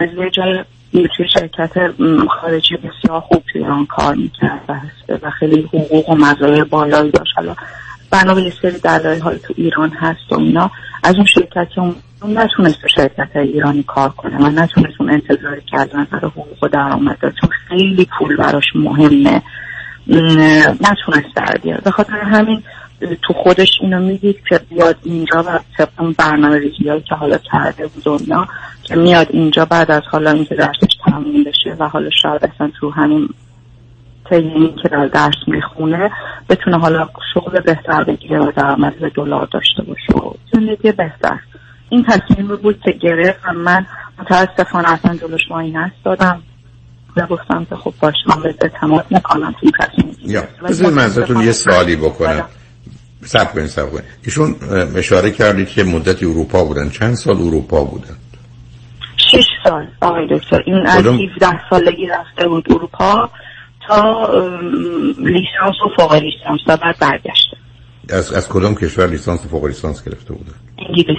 [0.00, 1.70] از یه جای توی شرکت
[2.28, 4.82] خارجی بسیار خوب توی ایران کار می‌کرد
[5.22, 7.34] و خیلی حقوق و مزایای بالایی داشت.
[8.12, 10.70] بنا به یه سری دلایل های تو ایران هست و اینا.
[11.02, 14.36] از اون شرکت اون نتونست تو شرکت ایرانی کار کنه.
[14.36, 19.42] و نتونست اون انتظاری که نظر حقوق و درآمد چون خیلی پول براش مهمه.
[20.80, 21.80] نتونست در بیاره.
[21.80, 22.62] به خاطر همین
[23.22, 27.86] تو خودش اینو می‌دید که بیاد اینجا و طبق اون برنامه ریزی که حالا کرده
[27.86, 28.46] بود اینا
[28.82, 32.90] که میاد اینجا بعد از حالا اینکه درسش تموم بشه و حالا شاید اصلا تو
[32.90, 33.28] همین
[34.32, 36.10] طی این که در درس می‌خونه
[36.48, 40.26] بتونه حالا شغل بهتر بگیره و درآمد به دلار داشته باشه.
[40.26, 41.38] و زندگی بهتر.
[41.88, 43.86] این تصمیم رو بود که گرفت و من
[44.18, 46.42] متاسفانه اصلا جلوش مایی نستادم
[47.16, 50.16] و گفتم که خب باش من به اعتماد می‌کنم این تصمیم.
[50.22, 52.44] یا بذارید من ازتون یه سوالی بکنم.
[53.24, 54.56] سب کنید سب کنید ایشون
[54.96, 56.90] اشاره کردید که مدتی اروپا بودن.
[56.90, 58.16] چند سال اروپا بودن؟
[59.16, 59.86] شش سال.
[60.00, 63.30] آقای دکتر این از کدوم؟ 17 سالگی رفته بود اروپا.
[63.88, 64.26] تا
[65.18, 67.56] لیسانس و فوق لیسانس و بعد برگشته.
[68.10, 71.18] از, از کدام کشور لیسانس و فوق لیسانس گرفته بودن انگلیس.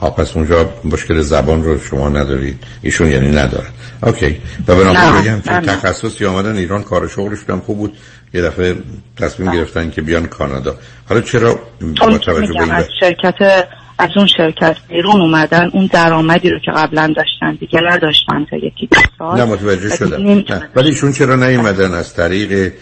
[0.00, 2.64] ها پس اونجا مشکل زبان رو شما ندارید.
[2.82, 3.70] ایشون یعنی ندارن
[4.02, 4.40] اوکی.
[4.68, 7.96] و بنابراین بگم که تخصصی آمدن ایران کار شغلشون خوب بود.
[8.34, 8.76] یه دفعه
[9.16, 10.74] تصمیم گرفتن که بیان کانادا.
[11.08, 11.58] حالا چرا
[12.00, 17.54] با توجه به شرکت از اون شرکت بیرون اومدن اون درآمدی رو که قبلا داشتن
[17.60, 19.38] دیگه نداشتن تا یکی دو سال.
[19.38, 20.42] نه متوجه شدم.
[20.76, 22.72] ولی ایشون چرا نیومدن؟ از طریق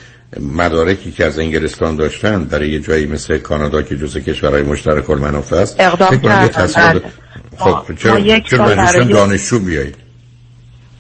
[0.41, 5.57] مدارکی که از انگلستان داشتن برای یه جایی مثل کانادا که جزء کشورهای مشترک المنافع
[5.57, 5.81] است.
[5.81, 6.93] اقدام کردن.
[6.93, 7.03] بله.
[7.59, 9.97] خب چرا چرا دانشجو بیایید؟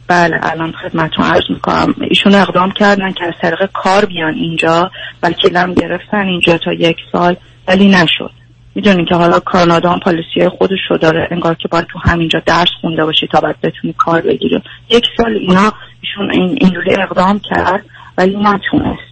[0.08, 1.94] بله الان خدمتون عرض می‌کنم.
[2.10, 4.90] ایشون اقدام کردن که از طریق کار بیان اینجا
[5.22, 7.36] و کلم گرفتن اینجا تا یک سال
[7.68, 8.39] ولی نشد.
[8.74, 12.68] می‌دونین که حالا کانادا هم پالیسی خودش رو داره انگار که باید تو همینجا درس
[12.80, 17.84] خونده باشی تا بعد بتونی کار بگیری یک سال اینا ایشون این اینجوری اقدام کرد
[18.18, 19.10] ولی نتونست.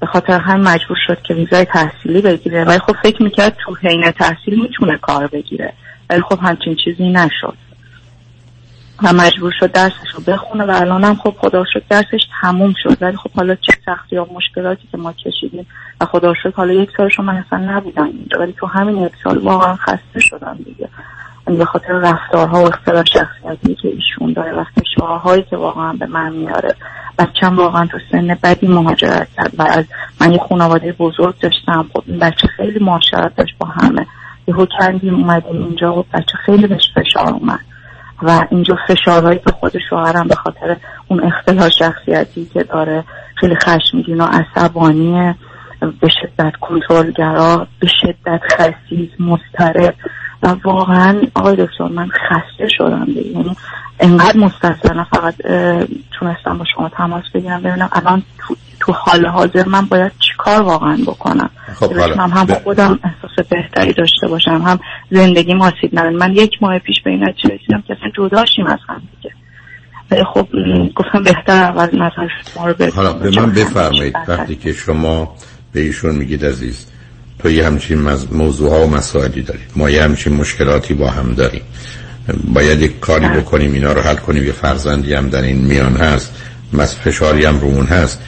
[0.00, 2.64] به خاطر هم مجبور شد که ویزای تحصیلی بگیره.
[2.64, 5.72] ولی خب فکر می‌کرد تو حین تحصیل می‌تونه کار بگیره.
[6.10, 7.56] ولی خب همچین چیزی نشد.
[9.02, 12.96] و مجبور شد درسش رو بخونه و الان هم خب خدا شد درسش تموم شد.
[13.00, 15.66] ولی خب حالا چه سختی یا مشکلاتی که ما کشیدیم
[16.00, 18.40] و خدا شد حالا یک سالش من اصلا نبودم اینجا.
[18.40, 20.88] ولی تو همین یک سال واقعا خسته شدم دیگه.
[21.46, 26.06] یعنی به خاطر رفتارها و اختلاف شخصیتی که ایشون داره و فشارهایی که واقعا به
[26.06, 26.74] من میاره.
[27.18, 29.84] بچم واقعا تو سن بدی مهاجرت کرد و از
[30.20, 31.86] من یه خانواده بزرگ داشتم.
[31.92, 34.06] خب این بچه خیلی معاشرت داشت با همه.
[34.48, 37.75] یهو کردیم اومدیم اینجا و بچه خیلی بهش فشار اومد.
[38.22, 40.76] و اینجا فشارهایی که خود شوهرم به خاطر
[41.08, 45.34] اون اختلاف شخصیتی که داره خیلی خشمگین و عصبانی
[45.80, 49.94] به شدت کنترلگرا به شدت خسیز مضطرب.
[50.42, 53.20] و واقعا آقای دکتر من خسته شدم دیگه.
[53.20, 53.56] یعنی
[54.00, 55.34] انقدر مستثنا فقط
[56.18, 60.98] تونستم با شما تماس بگیرم ببینم الان تو, تو حال حاضر من باید چیکار واقعا
[61.06, 64.80] بکنم؟ خب هم هم خودم احساس بهتری داشته باشم هم
[65.10, 66.16] زندگی آسیب نداره.
[66.16, 69.34] من یک ماه پیش به این نتیجه رسیدم که اصلا جداشیم از هم دیگه.
[70.24, 70.48] خب
[70.94, 75.34] گفتم بهتر اول نظر شما رو حالا به من بفرمایید وقتی که شما
[75.72, 76.86] به ایشون میگید عزیز
[77.38, 77.98] تو یه همچین
[78.32, 81.62] موضوع ها و مسائلی دارید ما یه همچین مشکلاتی با هم داریم.
[82.44, 84.44] باید یک کاری بکنیم اینا رو حل کنیم.
[84.44, 86.32] یه فرزندی هم در این میان هست
[86.72, 88.18] مس فشاری هم رو هست.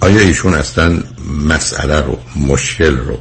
[0.00, 0.98] آیا ایشون اصلا
[1.48, 3.18] مسئله رو مشکل رو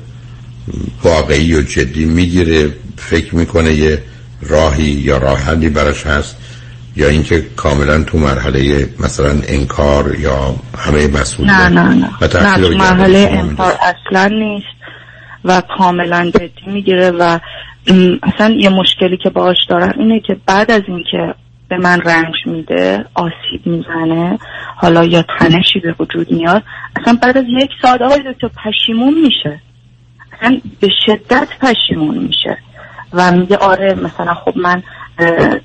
[1.03, 4.03] واقعی و جدی می‌گیره فکر می‌کنه یه
[4.41, 6.35] راهی یا راه حلی براش هست؟
[6.95, 12.77] یا اینکه کاملا تو مرحله مثلا انکار یا همه مسئولیت نه نه نه, نه تو
[12.77, 14.82] مرحله انکار اصلا نیست.
[15.45, 17.39] و کاملا جدی می‌گیره و
[18.23, 21.35] اصلا یه مشکلی که باش دارم اینه که بعد از اینکه
[21.69, 24.39] به من رنج میده آسیب می‌زنه
[24.75, 26.63] حالا یا تنشی به وجود میاد
[27.01, 29.59] اصلا بعد از یک ساعت آقای دکتر پشیمون میشه.
[30.31, 32.57] اصلا به شدت پشیمون میشه
[33.13, 34.83] و میگه آره مثلا خب من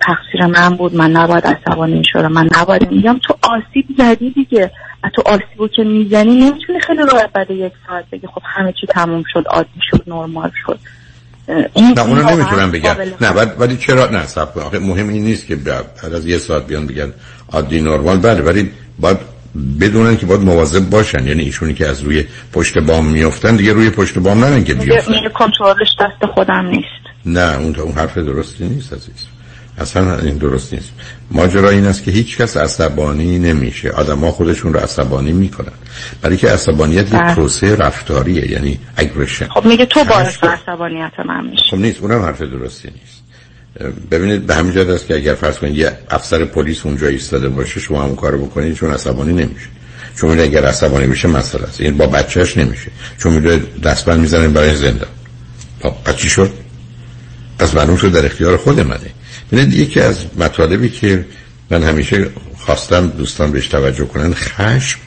[0.01, 4.71] تقصیر من بود من نباید عصبانی میشورم من نباید میگم تو آسیب زدی دیگه.
[5.15, 9.25] تو آسیبو که می‌زنی نمی‌تونی خیلی راحت بعد یک ساعت بگی خب همه چی تموم
[9.33, 10.79] شد عادی شد نرمال شد.
[11.49, 12.97] نه اونو نمی‌تونم بگم.
[13.21, 16.87] نه ولی چرا نه سب آخه مهم این نیست که بعد از یه ساعت بیان
[16.87, 17.13] بگن
[17.53, 18.19] عادی نرمال.
[18.19, 19.19] بله ولی باید
[19.81, 21.27] بدونن که باید مواظب باشن.
[21.27, 25.29] یعنی ایشونی که از روی پشت بام میافتن دیگه روی پشت بام نرن که بیافتن.
[25.29, 26.89] کنترلش دست خودم نیست.
[27.27, 29.27] نه اون اون حرف درستی نیست عزیز.
[29.81, 30.91] اصلا این درست نیست.
[31.31, 33.91] ماجرا این است که هیچ کس عصبانی نمیشه.
[33.91, 35.73] آدما خودشون رو عصبانی می‌کنن.
[36.23, 37.35] برای که عصبانیت یک بله.
[37.35, 42.43] پروسه رفتاریه یعنی اگریشن خب میگه تو باعث عصبانیت من میشه خب نیست اونم حرف
[42.43, 43.19] درستی نیست.
[44.11, 47.81] ببینید به همین جهت است که اگر فرض کنید یه افسر پلیس اونجا ایستاده باشه
[47.81, 49.67] شما هم کارو بکنید چون عصبانی نمیشه.
[50.17, 51.81] چون اگر عصبانی میشه مسئله است.
[51.81, 52.91] این با بچهش نمیشه.
[53.19, 55.07] چون میره دستبند می‌زنه برای زنده
[55.83, 56.51] خب بچی شد؟
[57.59, 59.11] پس معلوم شد در اختیار خود منه
[59.53, 61.27] ببینید یکی از مطالبی که
[61.71, 62.27] من همیشه
[62.57, 64.99] خواستم دوستان بهش توجه کنن خشم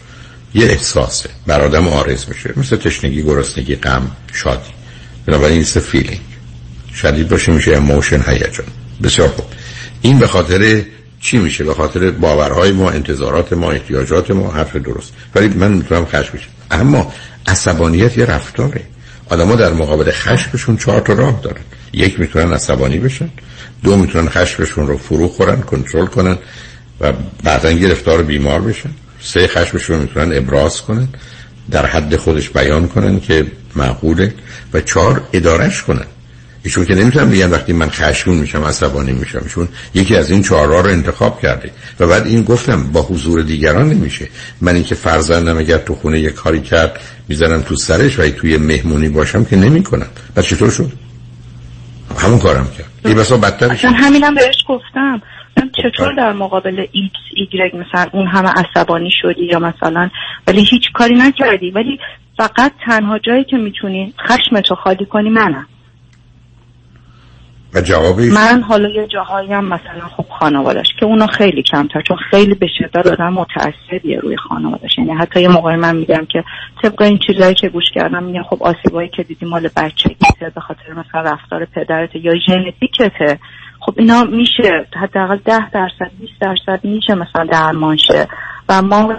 [0.53, 1.29] یه احساسه.
[1.47, 2.53] بر آدم آرز میشه.
[2.57, 4.69] مثل تشنگی گرسنگی غم شادی.
[5.25, 6.19] بنابراین این feeling
[6.95, 8.67] شدید باشه میشه emotion هیجان.
[9.03, 9.45] بسیار خوب.
[10.01, 10.81] این به خاطر
[11.19, 15.13] چی میشه؟ به خاطر باورهای ما انتظارات ما احتیاجات ما حرف درست.
[15.35, 16.49] ولی من می‌تونم خشم بشم.
[16.71, 17.13] اما
[17.47, 18.81] عصبانیت یه رفتاره.
[19.29, 21.61] آدما در مقابل خشمشون چهار تا راه دارن.
[21.93, 23.29] یک می‌تونن عصبانی بشن.
[23.83, 26.37] دو می‌تونن خشمشون رو فرو خورن کنترل کنن
[27.01, 27.13] و
[27.43, 28.89] بعدا گرفتار بیمار بشن.
[29.21, 31.07] سه خشمشون می‌تونن ابراز کنن
[31.71, 33.45] در حد خودش بیان کنن که
[33.75, 34.33] معقوله
[34.73, 36.05] و چهار ادارش کنن.
[36.63, 39.41] ایشون که نمی‌تونم بگن وقتی من خشمون میشم عصبانی میشم.
[39.43, 41.71] ایشون یکی از این چهارها رو انتخاب کرده.
[41.99, 44.29] و بعد این گفتم با حضور دیگران نمیشه.
[44.61, 49.09] من اینکه فرزندم اگر تو خونه یک کاری کرد می‌زنم تو سرش و توی مهمونی
[49.09, 50.07] باشم که نمی‌کنم.
[50.35, 50.91] پس چطور شد؟
[52.17, 52.90] همون کارم کرد.
[53.05, 55.21] این بسا بدتر اصلا همینم بهش گفتم.
[55.83, 60.09] چطور در مقابل ایکس ایگرگ مثلا اون همه عصبانی شدی یا مثلا
[60.47, 61.71] ولی هیچ کاری نکردی.
[61.71, 61.99] ولی
[62.37, 65.67] فقط تنها جایی که می‌تونی خشمتو خالی کنی منم.
[67.73, 72.17] و جوابی؟ من حالا یه جاهایی هم مثلا خب خانوادش که اونا خیلی کمتر چون
[72.31, 76.43] خیلی به شدت آدم متعصبیه روی خانوادش یعنی حتی یه موقعی من میگم که
[76.83, 80.93] طبق این چیزایی که گوش کردم میگم خب آسیبایی که دیدی مال بچگیته به خاطر
[80.93, 83.39] مثلا رفتار پدرت یا ژنتیکته.
[83.79, 88.27] خب اینا میشه حداقل ده درصد 20 درصد میشه مثلا درمان شه
[88.69, 89.13] و ما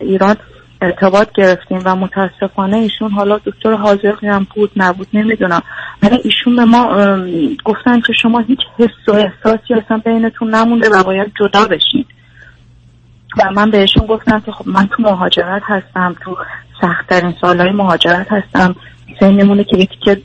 [0.00, 0.36] ایران
[0.82, 5.62] ارتباط گرفتیم و متاسفانه ایشون حالا دکتر حاضقی هم بود نبود نمی‌دونم.
[6.02, 7.16] ولی ایشون به ما
[7.64, 12.04] گفتن که شما هیچ حس و احساسی اصلا بینتون نمونده و باید جدا بشین.
[13.38, 16.36] و من بهشون گفتم که خب من تو مهاجرت هستم تو
[16.80, 18.76] سختترین سالهای مهاجرت هستم.
[19.22, 20.20] نمونه که یکی که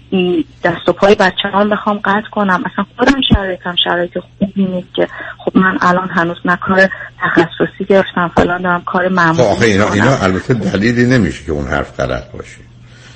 [0.63, 2.63] دست و پای بچه هم بخوام قطع کنم.
[2.71, 5.07] اصلا خودم شرایطم شرایط خوبی نیست که
[5.37, 6.89] خب من الان هنوز نه کار
[7.21, 11.67] تخصصی گرفتم فلان دارم کار معمولی خب آخه اینا, اینا البته دلیلی نمیشه که اون
[11.67, 12.57] حرف غلط باشه.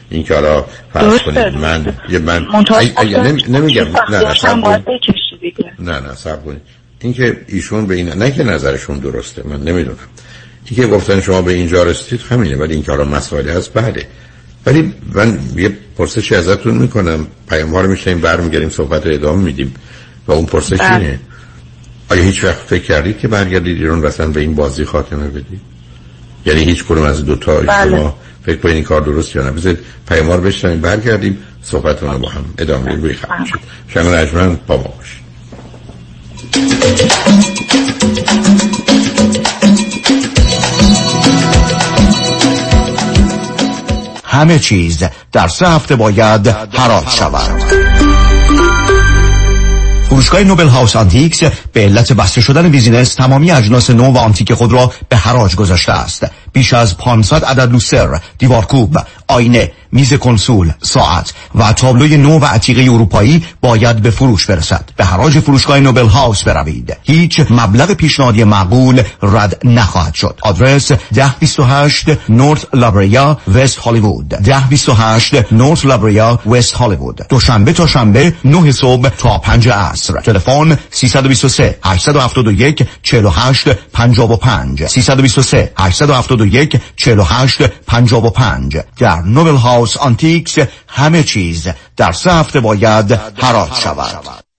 [0.10, 2.48] این که حالا فرض کنید من یه من
[3.48, 4.58] نمیگم نه نه سب
[5.80, 6.62] نه نه سب کنید.
[7.00, 9.98] این که ایشون به این نه که نظرشون درسته من نمی‌دونم.
[10.66, 14.06] این که گفتن شما به اینجا رسیدید همینه ولی این که حالا مسائلی هست بله.
[14.70, 17.28] ولی من یه پرسشی ازتون می‌کنم.
[17.50, 19.74] پیام ها رو میشنیم برمیگردیم صحبت رو ادامه میدیم.
[20.28, 20.96] و اون پرسش بله.
[20.96, 21.20] اینه
[22.10, 25.62] آیا هیچ وقت فکر کردید که برگردید ایران مثلا به این بازی خاتمه بدید؟
[26.46, 27.90] یعنی هیچ کنم از دوتا بله.
[27.90, 29.80] شما فکر کنید این کار درست یا نه؟ بذارید
[30.10, 34.56] پیام ها رو بشنیم برگردیم صحبت رو با هم ادامه روی خواهیم شد شما انجمن
[34.68, 35.20] با ما باشید.
[44.30, 47.64] همه چیز در سه هفته باید حراج شود.
[50.10, 51.44] فروشگاه Noble House Antiques
[51.74, 55.92] به علت بسته شدن business تمامی اجناس نو و آنتیک خود را به حراج گذاشته
[55.92, 56.26] است.
[56.54, 58.98] بیش از 500 عدد لوستر دیوارکوب
[59.28, 64.90] آینه میز کنسول ساعت و تابلوی نو و عتیقه اروپایی باید به فروش برسد.
[64.98, 66.98] به حراج فروشگاه نوبل هاوس بروید.
[67.04, 70.40] هیچ مبلغ پیشنهادی معقول رد نخواهد شد.
[70.42, 74.34] آدرس 1028 نورث لابریا وست هالیوود.
[74.34, 77.26] 1028 نورث لابریا وست هالیوود.
[77.30, 80.20] دوشنبه تا شنبه 9 صبح تا 5 عصر.
[80.22, 86.39] تلفن 323 871 48 55 323 871
[86.96, 90.56] 48 55 در نوبل هاوس آنتیکس
[90.88, 91.68] همه چیز
[91.98, 94.49] در سه هفته باید حراج شود.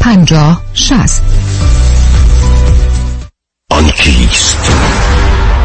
[0.00, 1.22] 50 60
[3.70, 4.56] آن کیست؟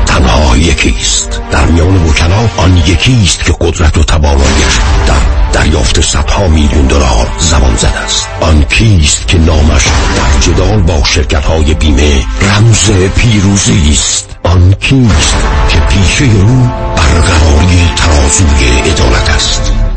[0.06, 1.42] تنها یکیست.
[1.52, 7.76] در میان وکلا آن یکیست که قدرت و توانایش در دریافت صدها میلیون دلار زمان
[7.76, 8.28] زده است.
[8.42, 9.86] آن کیست که نامش
[10.18, 14.36] در جدال با شرکت های بیمه رمز پیروزی است.
[14.44, 15.36] آن کیست
[15.70, 19.81] که پیشه او برقراری ترازوی عدالت است.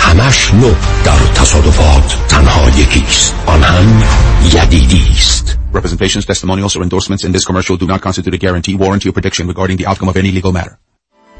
[0.00, 0.74] همش نو
[1.04, 4.02] در تصادفات تنها یکیست آن هم
[4.54, 9.08] یدیدی است Representations, testimonials, or endorsements in this commercial do not constitute a guarantee, warranty,
[9.08, 10.78] or prediction regarding the outcome of any legal matter.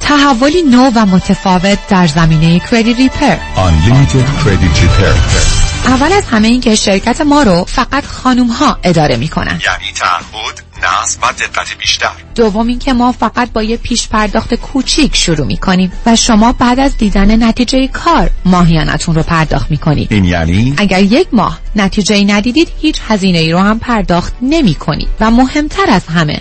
[0.00, 6.60] تحولی نو و متفاوت در زمینه کردیت ریپر Unlimited Credit Repair اول از همه این
[6.60, 12.10] که شرکت ما رو فقط خانوم ها اداره می‌کنن یعنی تعهد نصب و دقت بیشتر.
[12.34, 16.96] دوم اینکه ما فقط با یه پیش پرداخت کوچیک شروع می‌کنیم و شما بعد از
[16.96, 20.12] دیدن نتیجه کار ماهیانتون رو پرداخت می‌کنید.
[20.12, 25.08] این یعنی؟ اگر یک ماه نتیجه ندیدید هیچ هزینه ای رو هم پرداخت نمی کنید
[25.20, 26.40] و مهمتر از همه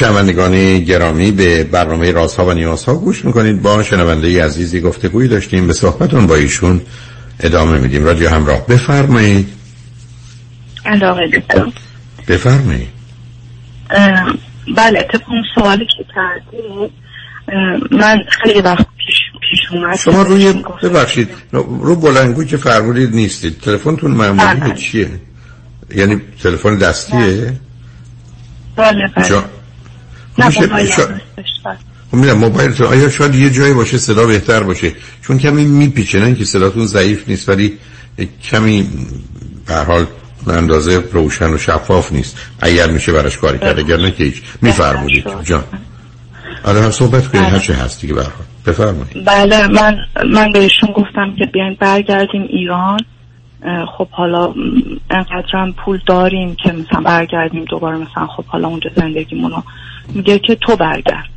[0.00, 3.62] شنوندگان گرامی به برنامه رازها و نیازها گوش می‌کنید.
[3.62, 5.66] با شنونده عزیزی گفتگویی داشتیم.
[5.66, 6.80] به صحبتون با ایشون
[7.40, 8.04] ادامه میدیم.
[8.04, 8.66] رادیو همراه.
[8.66, 9.48] بفرمایید.
[10.86, 11.66] علاقه دکتر
[12.28, 12.88] بفرمایید.
[14.76, 16.92] بله طبق اون سوالی که کردی
[17.90, 19.16] من خیلی وقت پیش,
[19.50, 19.96] پیش اومد.
[19.98, 20.52] شما روی
[20.82, 21.28] ببخشید.
[21.52, 23.60] رو بلنگوی که فرمودید نیستید.
[23.60, 24.74] تلفنتون معمولی بله.
[24.74, 25.10] چیه؟
[25.94, 27.52] یعنی تلفن دستیه؟
[28.76, 29.28] بله بله.
[29.28, 29.59] جا-
[30.38, 30.88] نه میشه- موبایل
[31.64, 31.76] بله.
[32.10, 34.92] خب می‌دونم موبایلتون آیا شاید یه جایی باشه صدا بهتر باشه؟
[35.22, 37.78] چون کمی میپیچه نه که صداتون ضعیف نیست ولی
[38.50, 38.88] کمی
[39.66, 40.06] به حال
[40.46, 42.36] اندازه روشن و شفاف نیست.
[42.60, 44.42] اگر میشه براش کاری کرد اگر نه که هیچ.
[44.62, 45.24] میفرمودید.
[45.44, 45.64] جان.
[46.64, 48.46] آره هم صحبت کنید هر چه هست دیگه به هر حال.
[48.66, 49.24] بفرمایید.
[49.26, 49.96] بله من
[50.34, 53.00] من بهشون گفتم که بیاین برگردیم ایران.
[53.98, 54.54] خب حالا
[55.10, 59.62] انقدرم پول داریم که مثلا برگردیم دوباره مثلا خب حالا اونجا زندگیمونو
[60.14, 61.30] میگه که تو برگرد.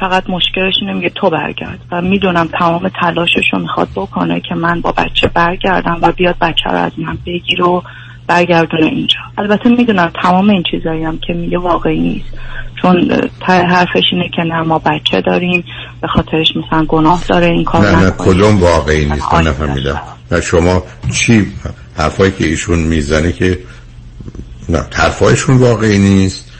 [0.00, 1.78] فقط مشکلش اینه میگه تو برگرد.
[1.90, 6.70] و می‌دونم تمام تلاشش رو می‌خواد بکنه که من با بچه برگردم و بیاد بچه
[6.70, 7.82] رو از من بگیر و
[8.26, 9.18] برگردونه اینجا.
[9.38, 12.38] البته می‌دونم تمام این چیزایی هم که میگه واقعی نیست.
[12.82, 13.10] چون
[13.46, 15.64] حرفش اینه که نه ما بچه داریم
[16.00, 18.10] به خاطرش مثلا گناه داره این کار نه نه.
[18.18, 20.00] کدوم واقعی نیست؟ من نفهمیدم.
[20.32, 20.82] نه شما
[21.14, 21.46] چی
[21.96, 23.58] حرفایی که ایشون می‌زنه که
[24.68, 26.52] نه حرفایشون واقعی نیست.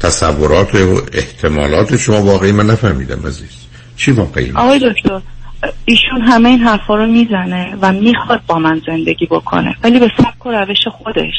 [0.00, 3.50] تصورات و احتمالات شما واقعی من نفهمیدم عزیز.
[3.96, 5.20] چی واقعی آقای دکتر
[5.84, 10.46] ایشون همه این حرفا رو می‌زنه و می‌خواد با من زندگی بکنه ولی به سبک
[10.46, 11.34] و روش خودش.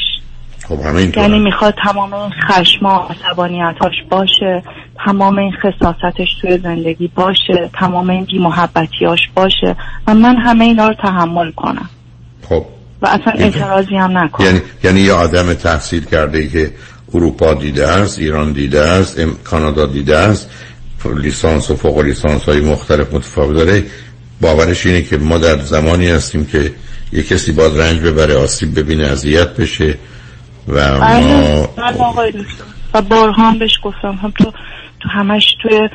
[0.68, 4.62] خب همه این یعنی می‌خواد تمام این خشما عصبانیتاش باشه
[5.06, 9.76] تمام این خصاصتش توی زندگی باشه تمام این بیمحبتیاش باشه
[10.06, 11.88] و من همه اینا رو تحمل کنم.
[12.48, 12.66] خب.
[13.02, 14.46] و اصلا اعتراضی هم نکنم.
[14.46, 16.70] یعنی یعنی یه آدم تحصیل کرده ای که
[17.14, 20.50] اروپا دیده است ایران دیده است کانادا دیده است.
[21.16, 23.84] لیسانس و فوق لیسانس های مختلف متفاوت داره.
[24.40, 26.72] باورش اینه که ما در زمانی هستیم که
[27.12, 29.98] یه کسی باید رنج ببره آسیب ببینه اذیت بشه
[30.68, 32.44] و ما بله بله
[32.94, 34.18] و بارها بهش گفتم.
[34.22, 34.52] هم تو
[35.00, 35.88] تو همش توی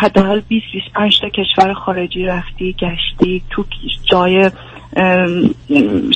[0.00, 3.64] حداقل 20 25 تا کشور خارجی رفتی گشتی تو
[4.04, 4.50] جای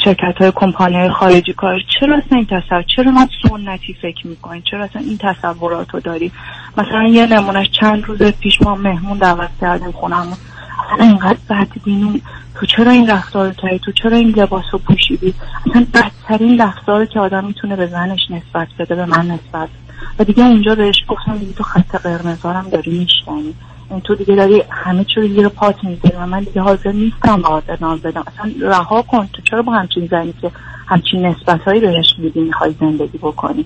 [0.04, 4.62] شرکت های کمپانی های خارجی کار چرا اصلا این تصور چرا ما سنتی فکر می‌کنیم؟
[4.70, 6.32] چرا اصلا این تصورات رو داری
[6.78, 10.36] مثلا یه نمونهش چند روز پیش ما مهمون دعوت کردیم خونمون.
[10.92, 12.20] اصلا اینقدر بدبینون
[12.54, 15.34] تو چرا این رفتار کردی تو چرا این لباس رو پوشیدی؟
[15.70, 19.68] اصلا بدترین رفتار که آدم می‌تونه به زنش نسبت بده به من نسبت.
[20.18, 23.54] و دیگه اونجا بهش گفتم دیگه تو خط قرمزارم داری میشکنی.
[24.04, 27.96] تو دیگه داری همه چی رو پات می‌ذاری و من دیگه حاضر نیستم با ادامه
[27.96, 28.24] بدم.
[28.26, 30.50] اصلا رها کن تو چرا با همچین زنی که
[30.86, 33.64] همچین نسبت هایی بهش میدی می‌خوای زندگی بکنی؟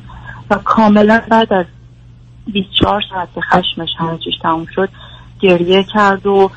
[0.51, 1.66] و کاملا بعد از
[2.47, 4.89] 24 ساعت که خشمش همه چیش تموم شد
[5.40, 6.51] گریه کرد و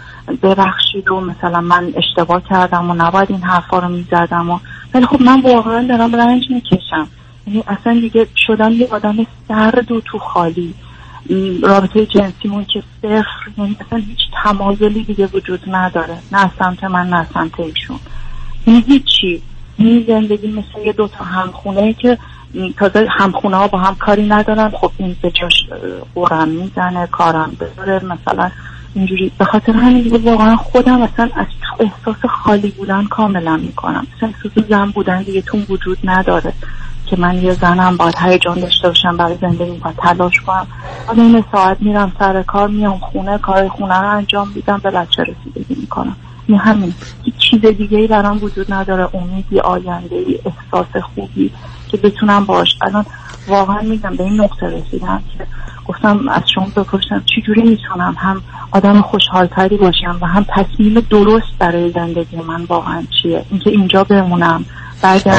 [0.44, 4.60] ببخشید و مثلا من اشتباه کردم و نباید این حرفا رو می‌زدم و
[4.94, 7.08] ولی خب من واقعا دارم رنج می‌کشم.
[7.48, 9.16] یعنی اصلا دیگه شدم یه آدم
[9.48, 10.74] سرد و تو خالی.
[11.62, 16.18] رابطه جنسیمون که صفر یعنی اصلا هیچ تمایلی دیگه وجود نداره.
[16.32, 18.00] نه از سمت من نه از سمت ایشون.
[18.68, 19.42] یعنی هیچی.
[19.78, 22.18] این زندگی مثل یه دوتا همخونه که
[22.78, 24.70] تازه همخونه ها با هم کاری ندارن.
[24.70, 25.54] خب این به جاش
[26.16, 28.52] قرم می‌زنه کارم داره مثلا
[28.94, 31.46] اینجوری به خاطر همین دیگه واقعا خودم اصلا از
[31.80, 34.08] احساس خالی بودن کاملا می‌کنم.
[34.18, 36.54] اصلا احساس زن بودن دیگه تو وجود نداره.
[37.12, 40.68] که من یه زنم باید هیجان داشته باشم برای زندگی باید تلاش کنم.
[41.08, 45.24] حالا این ساعت میرم سر کار میام خونه کار خونه رو انجام میدم به بچه
[45.24, 46.16] رسیدگی می‌کنم.
[46.48, 46.94] این همین.
[47.24, 49.10] هیچ چیز دیگه ای برام وجود نداره.
[49.16, 51.52] امیدی آینده ای احساس خوبی
[51.88, 53.06] که بتونم باش الان
[53.48, 55.48] واقعا میگم به این نقطه رسیدم که
[55.88, 61.92] گفتم از شما بپرسم چجوری می‌تونم هم آدم خوشحالتری باشم و هم تصمیم درست برای
[61.92, 64.66] زندگی من واقعا چیه؟ اینکه اینجا بمونم.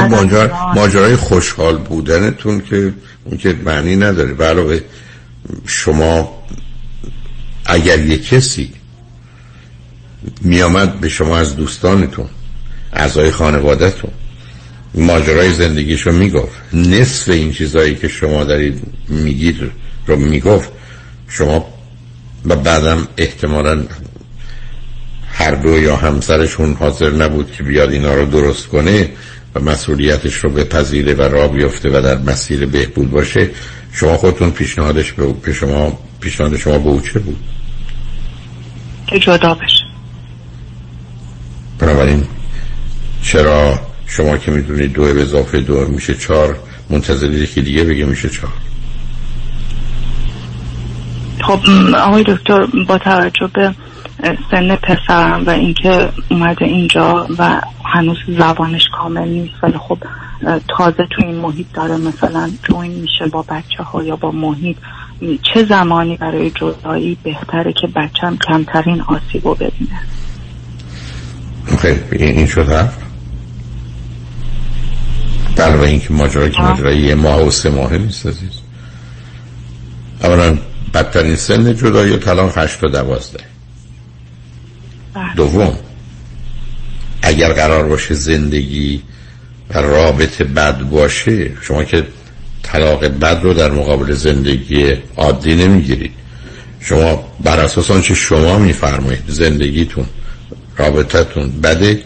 [0.09, 0.49] ماجر...
[0.75, 4.45] ماجرای خوشحال بودنتون که اون که معنی نداره.
[4.45, 4.79] علاوه
[5.65, 6.43] شما
[7.65, 8.71] اگر یه کسی
[10.41, 12.29] میامد به شما از دوستانتون
[12.93, 14.11] اعضای خانوادهتون
[14.95, 16.73] ماجرای زندگیشو می‌گفت.
[16.73, 19.71] نصف این چیزهایی که شما دارید میگید
[20.07, 20.69] رو می‌گفت.
[21.27, 21.73] شما
[22.45, 23.83] و بعدم احتمالا
[25.33, 29.09] هر دو یا همسرشون حاضر نبود که بیاد اینا رو درست کنه.
[29.55, 33.49] و مسئولیتش رو بپذیره و را بیفته و در مسیر بهبود باشه
[33.93, 35.11] شما خودتون پیشنهادش
[35.43, 37.37] به شما پیشنهاد شما به او چه بود؟
[39.07, 39.83] که جدا بشه.
[41.79, 42.23] بنابراین
[43.21, 46.59] چرا شما که می‌دونید دو به اضافه دو میشه چهار
[46.89, 48.53] منتظرید که دیگه بگه میشه چهار؟
[51.41, 51.59] خب
[51.95, 53.75] آقای دکتر با توجه به
[54.51, 57.61] سن پسرم و اینکه اومده اینجا و
[57.93, 59.63] هنوز زبانش کامل نیست.
[59.63, 59.97] ولی خب
[60.77, 64.77] تازه تو این محیط داره مثلا جوین میشه با بچه ها یا با محیط.
[65.53, 69.99] چه زمانی برای جدایی بهتره که بچم کمترین آسیب رو ببینه؟
[71.77, 72.23] خیلی.
[72.23, 72.89] این شد
[75.55, 78.51] در اینکه ماجرا که ماجرای یه ماه و سه ماه نیست عزیز.
[80.23, 80.57] اولا
[80.93, 83.39] بدترین سن جدایی و طلاق هشت و دوازده.
[85.13, 85.33] بله.
[85.35, 85.77] دوم.
[87.23, 89.01] اگر قرار باشه زندگی
[89.69, 92.07] و رابطه بد باشه شما که
[92.63, 96.11] طلاق بد رو در مقابل زندگی عادی نمی‌گیرید
[96.79, 100.05] شما بر اساس آنچه شما میفرمایید زندگیتون
[100.77, 102.03] رابطتون بده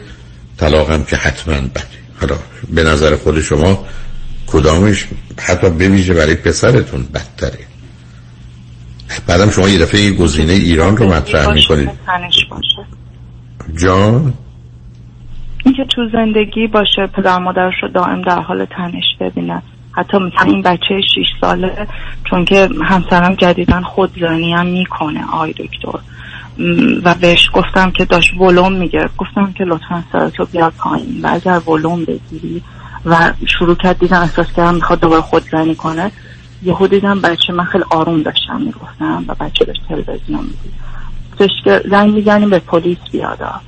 [0.57, 1.97] طلاق هم که حتما بده.
[2.21, 2.35] حالا
[2.69, 3.85] به نظر خود شما
[4.47, 5.05] کدامش
[5.39, 7.59] حتی بویژه برای پسرتون بدتره؟
[9.27, 11.89] بعدم شما یه دفعه گزینه ایران رو مطرح می‌کنید.
[13.75, 14.33] جان؟
[15.67, 19.61] اینکه تو زندگی باشه پدر مادرش رو دائم در حال تنش ببینه
[19.91, 21.87] حتی مثلا این بچه 6 ساله
[22.23, 25.25] چون که همسرم جدیدا خودزنی هم می‌کنه.
[25.31, 25.99] آی دکتر.
[27.03, 29.09] و بهش گفتم که داشت ولوم میگه.
[29.17, 31.19] گفتم که لطفا سرتو بیار پایین.
[31.23, 32.61] و اگر ولوم بگیری
[33.05, 36.11] و شروع کرد دیدم احساس کردم می‌خواد دوباره خودزنی کنه.
[36.63, 39.25] یهو دیدم بچه من خیلی آروم داشتم می‌گفتم.
[39.27, 41.57] و بچه داشت تلویزیون می‌دید.
[41.63, 43.61] که زنگ می‌زنیم به پلیس بیادا.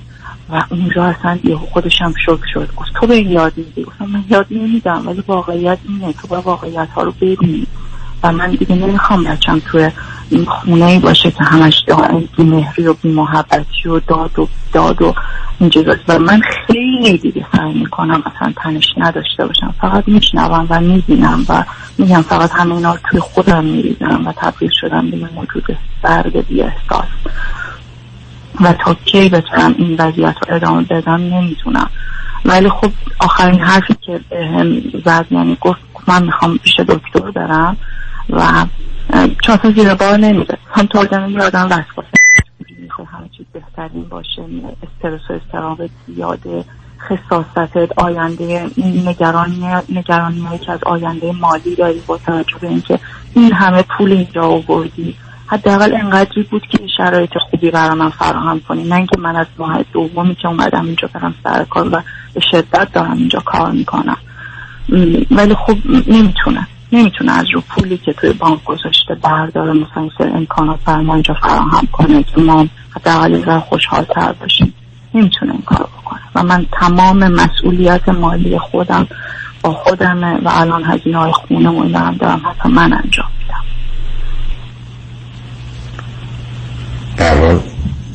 [0.51, 2.69] و اونجا اصلا یه خودش هم شک شد.
[2.76, 6.89] گفت تو به یاد میدی؟ گفتم من یاد نمیدم ولی واقعیت اینه تو با واقعیت
[6.95, 7.67] ها رو ببینی.
[8.23, 9.91] و من دیگه نمی‌خوام بچم توی
[10.30, 11.85] این خونه ای باشه که همش
[12.38, 15.15] بی مهری و بی محبتی و داد و داد و
[15.59, 19.73] اینجا و من خیلی دیگه سعی می‌کنم اصلا تنش نداشته باشم.
[19.81, 21.63] فقط میشنوم و می‌بینم و
[21.97, 27.07] میگم فقط همه اینا توی خودم میریزم و تبدیل شدم به موجود سرد بی احساس
[28.61, 31.89] و تا کی بتونم این وضعیت رو ادامه بدم نمی‌تونم.
[32.45, 37.77] ولی خب آخرین حرفی که هم زد یعنی گفت من می‌خوام پیش دکتر برم
[38.30, 38.65] و
[39.41, 42.05] چون زیر بار نمیده هم تا آدم آدم وسواس
[42.80, 44.41] می‌خواد همه چیز بهترین باشه
[44.84, 46.65] استرس و استراب زیاده
[46.99, 48.69] خصاصتت آینده
[49.05, 52.99] نگرانی نگرانی که از آینده مالی داری با توجه به اینکه
[53.34, 55.15] این همه پول اینجا آوردی.
[55.51, 58.84] حداقل انقدری بود که شرایط خوبی برای من فراهم کنی.
[58.84, 62.01] نه اینکه من از ماه دومی که اومدم اینجا برم سر کار و
[62.34, 64.17] به شدت دارم اینجا کار می‌کنم.
[65.31, 65.77] ولی خب
[66.07, 66.67] نمی‌تونه.
[66.91, 69.73] نمی‌تونه از رو پولی که توی بانک گذاشته برداره.
[69.73, 74.73] مثلا سر امکانات بر ما اینجا فراهم کنه که ما حداقل خوشحال تر باشیم
[75.13, 76.21] نمی‌تونه این کار بکنه.
[76.35, 79.07] و من تمام مسئولیت مالی خودم
[79.63, 83.63] با خودمه و الان هزینه های خونه و دارم دارم حتی من انجام میدم.
[87.19, 87.59] در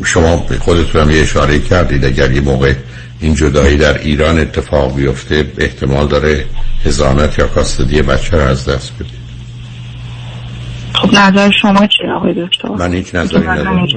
[0.04, 2.74] شما خودتون هم یه اشاره کردید اگر یه موقع
[3.20, 6.44] این جدایی در ایران اتفاق بیفته احتمال داره
[6.84, 9.24] هزانت یا کاستدی بچه رو از دست بدید.
[10.94, 13.88] خب نظر شما چی آقای دکتر؟ من هیچ نظری ندارم.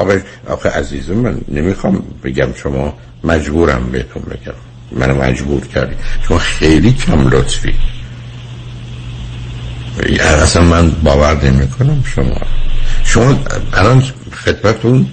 [0.00, 2.94] آقای آقای عزیزم من نمی‌خوام بگم شما
[3.24, 4.54] مجبورم بهتون بگم.
[4.92, 5.94] منو مجبور کردی.
[6.28, 7.74] شما خیلی کم لطفی.
[10.20, 12.40] اصلا من باور نمی کنم شما.
[13.04, 14.02] شما الان
[14.44, 15.06] خدمتون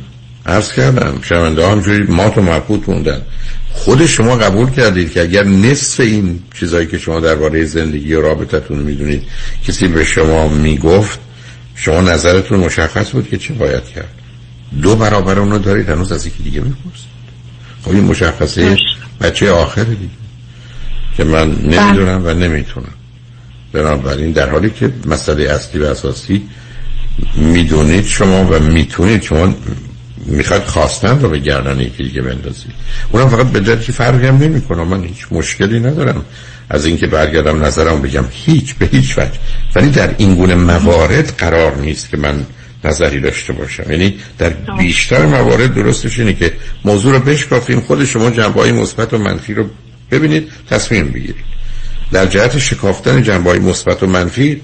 [0.45, 3.21] عرض کردم شنونده همجوری ما تو مبهوت موندن.
[3.73, 8.77] خود شما قبول کردید که اگر نصف این چیزایی که شما درباره زندگی و رابطتون
[8.77, 9.23] می‌دونید
[9.67, 11.19] کسی به شما می‌گفت
[11.75, 14.13] شما نظرتون مشخص بود که چه باید کرد.
[14.81, 17.15] دو برابر اونو دارید هنوز از یکی دیگه می‌پرسید.
[17.85, 18.77] خب این مشخصه
[19.21, 20.09] بچه آخر دیگه
[21.17, 22.93] که من نمی‌دونم و نمی‌تونم.
[23.75, 26.41] بنابراین در حالی که مسئله اصلی و اساسی
[27.35, 29.55] می‌دونید شما و می‌تونید شما
[30.25, 32.71] می‌خواد خواستن رو به گردن یکی دیگه بندازید.
[33.11, 36.25] اونم فقط به جد که فرقی هم نمی من هیچ مشکلی ندارم.
[36.69, 39.39] از اینکه برگردم نظرم بگم هیچ به هیچ وجه.
[39.75, 42.45] ولی در این گونه موارد قرار نیست که من
[42.83, 43.91] نظری داشته باشم.
[43.91, 44.49] یعنی در
[44.79, 46.53] بیشتر موارد درستش اینه که
[46.85, 49.65] موضوع رو بشکافیم خود شما جنبه های مثبت و منفی رو
[50.11, 51.54] ببینید تصمیم بگیرید.
[52.15, 54.61] در جهت شکافتن جنبه های مثبت و منفی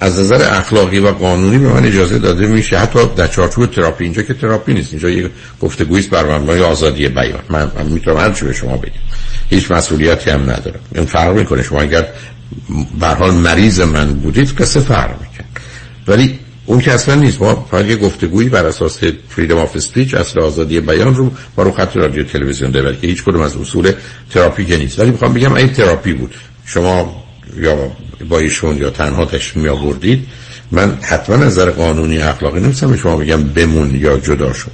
[0.00, 4.04] از نظر اخلاقی و قانونی به من اجازه داده میشه حتی در چارچوب تراپی.
[4.04, 7.40] اینجا که تراپی نیست اینجا یه گفتگویی بر مبنای آزادی بیان.
[7.50, 8.92] من, من می‌تونم هر به شما بگم.
[9.50, 10.80] هیچ مسئولیتی هم ندارم.
[10.94, 11.62] این فرق می‌کنه.
[11.62, 12.06] شما اگر
[13.00, 15.44] به حال مریض من بودید قصه فرق میکن
[16.06, 17.42] ولی اون که اصلا نیست.
[17.42, 18.98] ما فقط یه گفتگویی بر اساس
[19.28, 23.24] freedom of speech اصل آزادی بیان رو با رو خط رادیو تلویزیون داره که هیچ
[23.24, 23.92] کدوم از اصول
[24.30, 24.98] تراپی که نیست.
[24.98, 26.34] ولی می‌خوام بگم این تراپی بود.
[26.72, 27.24] شما
[27.56, 27.92] یا
[28.28, 30.26] با ایشون یا تنها تشریف می آوردید
[30.70, 34.70] من حتما از نظر قانونی اخلاقی نمیستم شما بگم بمون یا جدا شد.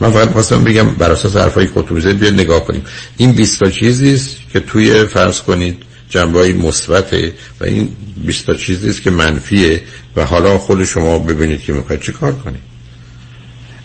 [0.00, 2.82] من فقط خواستم بگم بر اساس حرفای خودتون بیاد نگاه کنیم.
[3.16, 7.14] این 20 تا چیزی است که توی فرض کنید جنبه مثبت
[7.60, 7.88] و این
[8.26, 9.82] 20 تا چیزی است که منفیه
[10.16, 12.60] و حالا خود شما ببینید که می‌خواید چه کار کنید.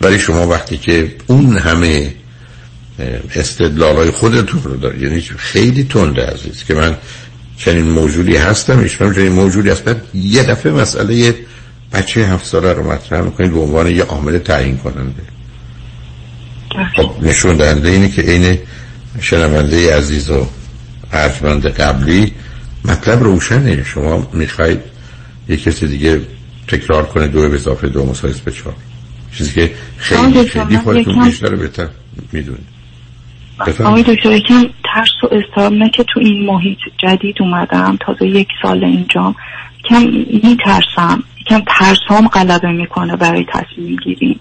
[0.00, 2.14] ولی شما وقتی که اون همه
[3.34, 6.96] استدلال های خودتون رو دارید یعنی خیلی تنده عزیز که من
[7.58, 11.34] چنین موجودی هستم ایشون چنین موجودی هستم یه دفعه مسئله
[11.92, 15.22] بچه هفت ساله رو مطرح می‌کنید به عنوان یه عامل تعیین کننده.
[16.96, 18.58] خب نشون دهنده اینه که عین
[19.20, 20.46] شنونده عزیز و
[21.12, 22.32] ارجمند قبلی
[22.84, 23.84] مطلب روشنه.
[23.84, 24.80] شما می‌خواید
[25.48, 26.20] یه کسی دیگه
[26.68, 28.74] تکرار کنه دو به اضافه دو مسایز به چهار.
[29.38, 31.88] چیزی که خیلی خیلی خودتون بیشتر بهتر
[32.32, 32.75] می‌دونید.
[33.58, 38.84] آقای دکتر یکم ترس و استرام که تو این محیط جدید اومدم تازه یک سال
[38.84, 39.34] اینجا.
[39.84, 40.02] کم
[40.42, 44.40] میترسم یکم ترسام غلبه می‌کنه برای تصمیم گیری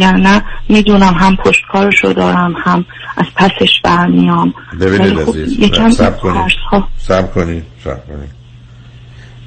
[0.00, 2.84] نه می‌دونم هم پشتکارش رو دارم هم
[3.16, 4.54] از پسش برمیام.
[4.80, 6.52] ببینید خب یکم سب کنید.
[6.98, 8.36] سب کنید سب کنید.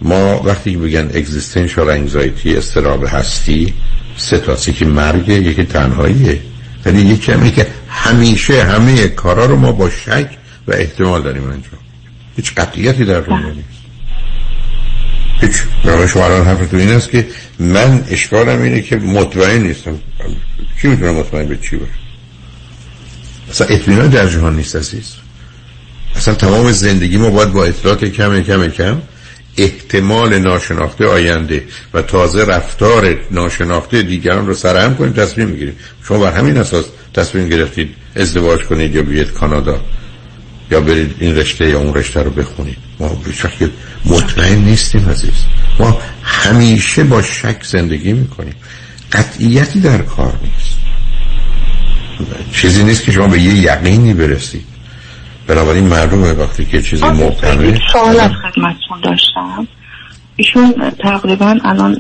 [0.02, 3.74] ما وقتی بگن اگزیستنشال انگزایتی استراب هستی
[4.16, 6.40] سه که مرگه یکی تنهاییه.
[6.86, 10.30] ولی یه کمی که همیشه همه کارا رو ما با شک
[10.68, 11.80] و احتمال داریم انجام.
[12.36, 13.80] هیچ قطعیتی در دنیا نیست.
[15.42, 15.52] هیچ.
[15.84, 17.28] برای شما الان حرف تو این است که
[17.60, 20.00] من اشکالم اینه که مطمئن نیستم.
[20.82, 21.92] کی می‌تونه مطمئن به چی باشه؟
[23.50, 25.14] اصلا اطمینان در جهان نیست عزیز.
[26.16, 29.02] اصلا تمام زندگی ما باید با اطلاعات کم کم کم
[29.58, 31.64] احتمال ناشناخته آینده
[31.94, 35.76] و تازه رفتار ناشناخته دیگران رو سرهم کنیم تصمیم می‌گیریم.
[36.08, 39.82] شما بر همین اساس تصمیم گرفتید ازدواج کنید یا بیاید کانادا
[40.72, 42.78] یا برید این رشته یا اون رشته رو بخونید.
[43.00, 43.22] ما
[43.60, 43.70] که
[44.06, 45.44] مطمئن نیستیم عزیز.
[45.80, 48.56] ما همیشه با شک زندگی می‌کنیم.
[49.12, 50.80] قطعیتی در کار نیست.
[52.54, 54.66] چیزی نیست که شما به یه یقینی برسید.
[55.50, 59.68] بنابراین معلومه وقتی که چیزی محکمه سوال از خدمتتون داشتم.
[60.36, 61.98] ایشون تقریبا الان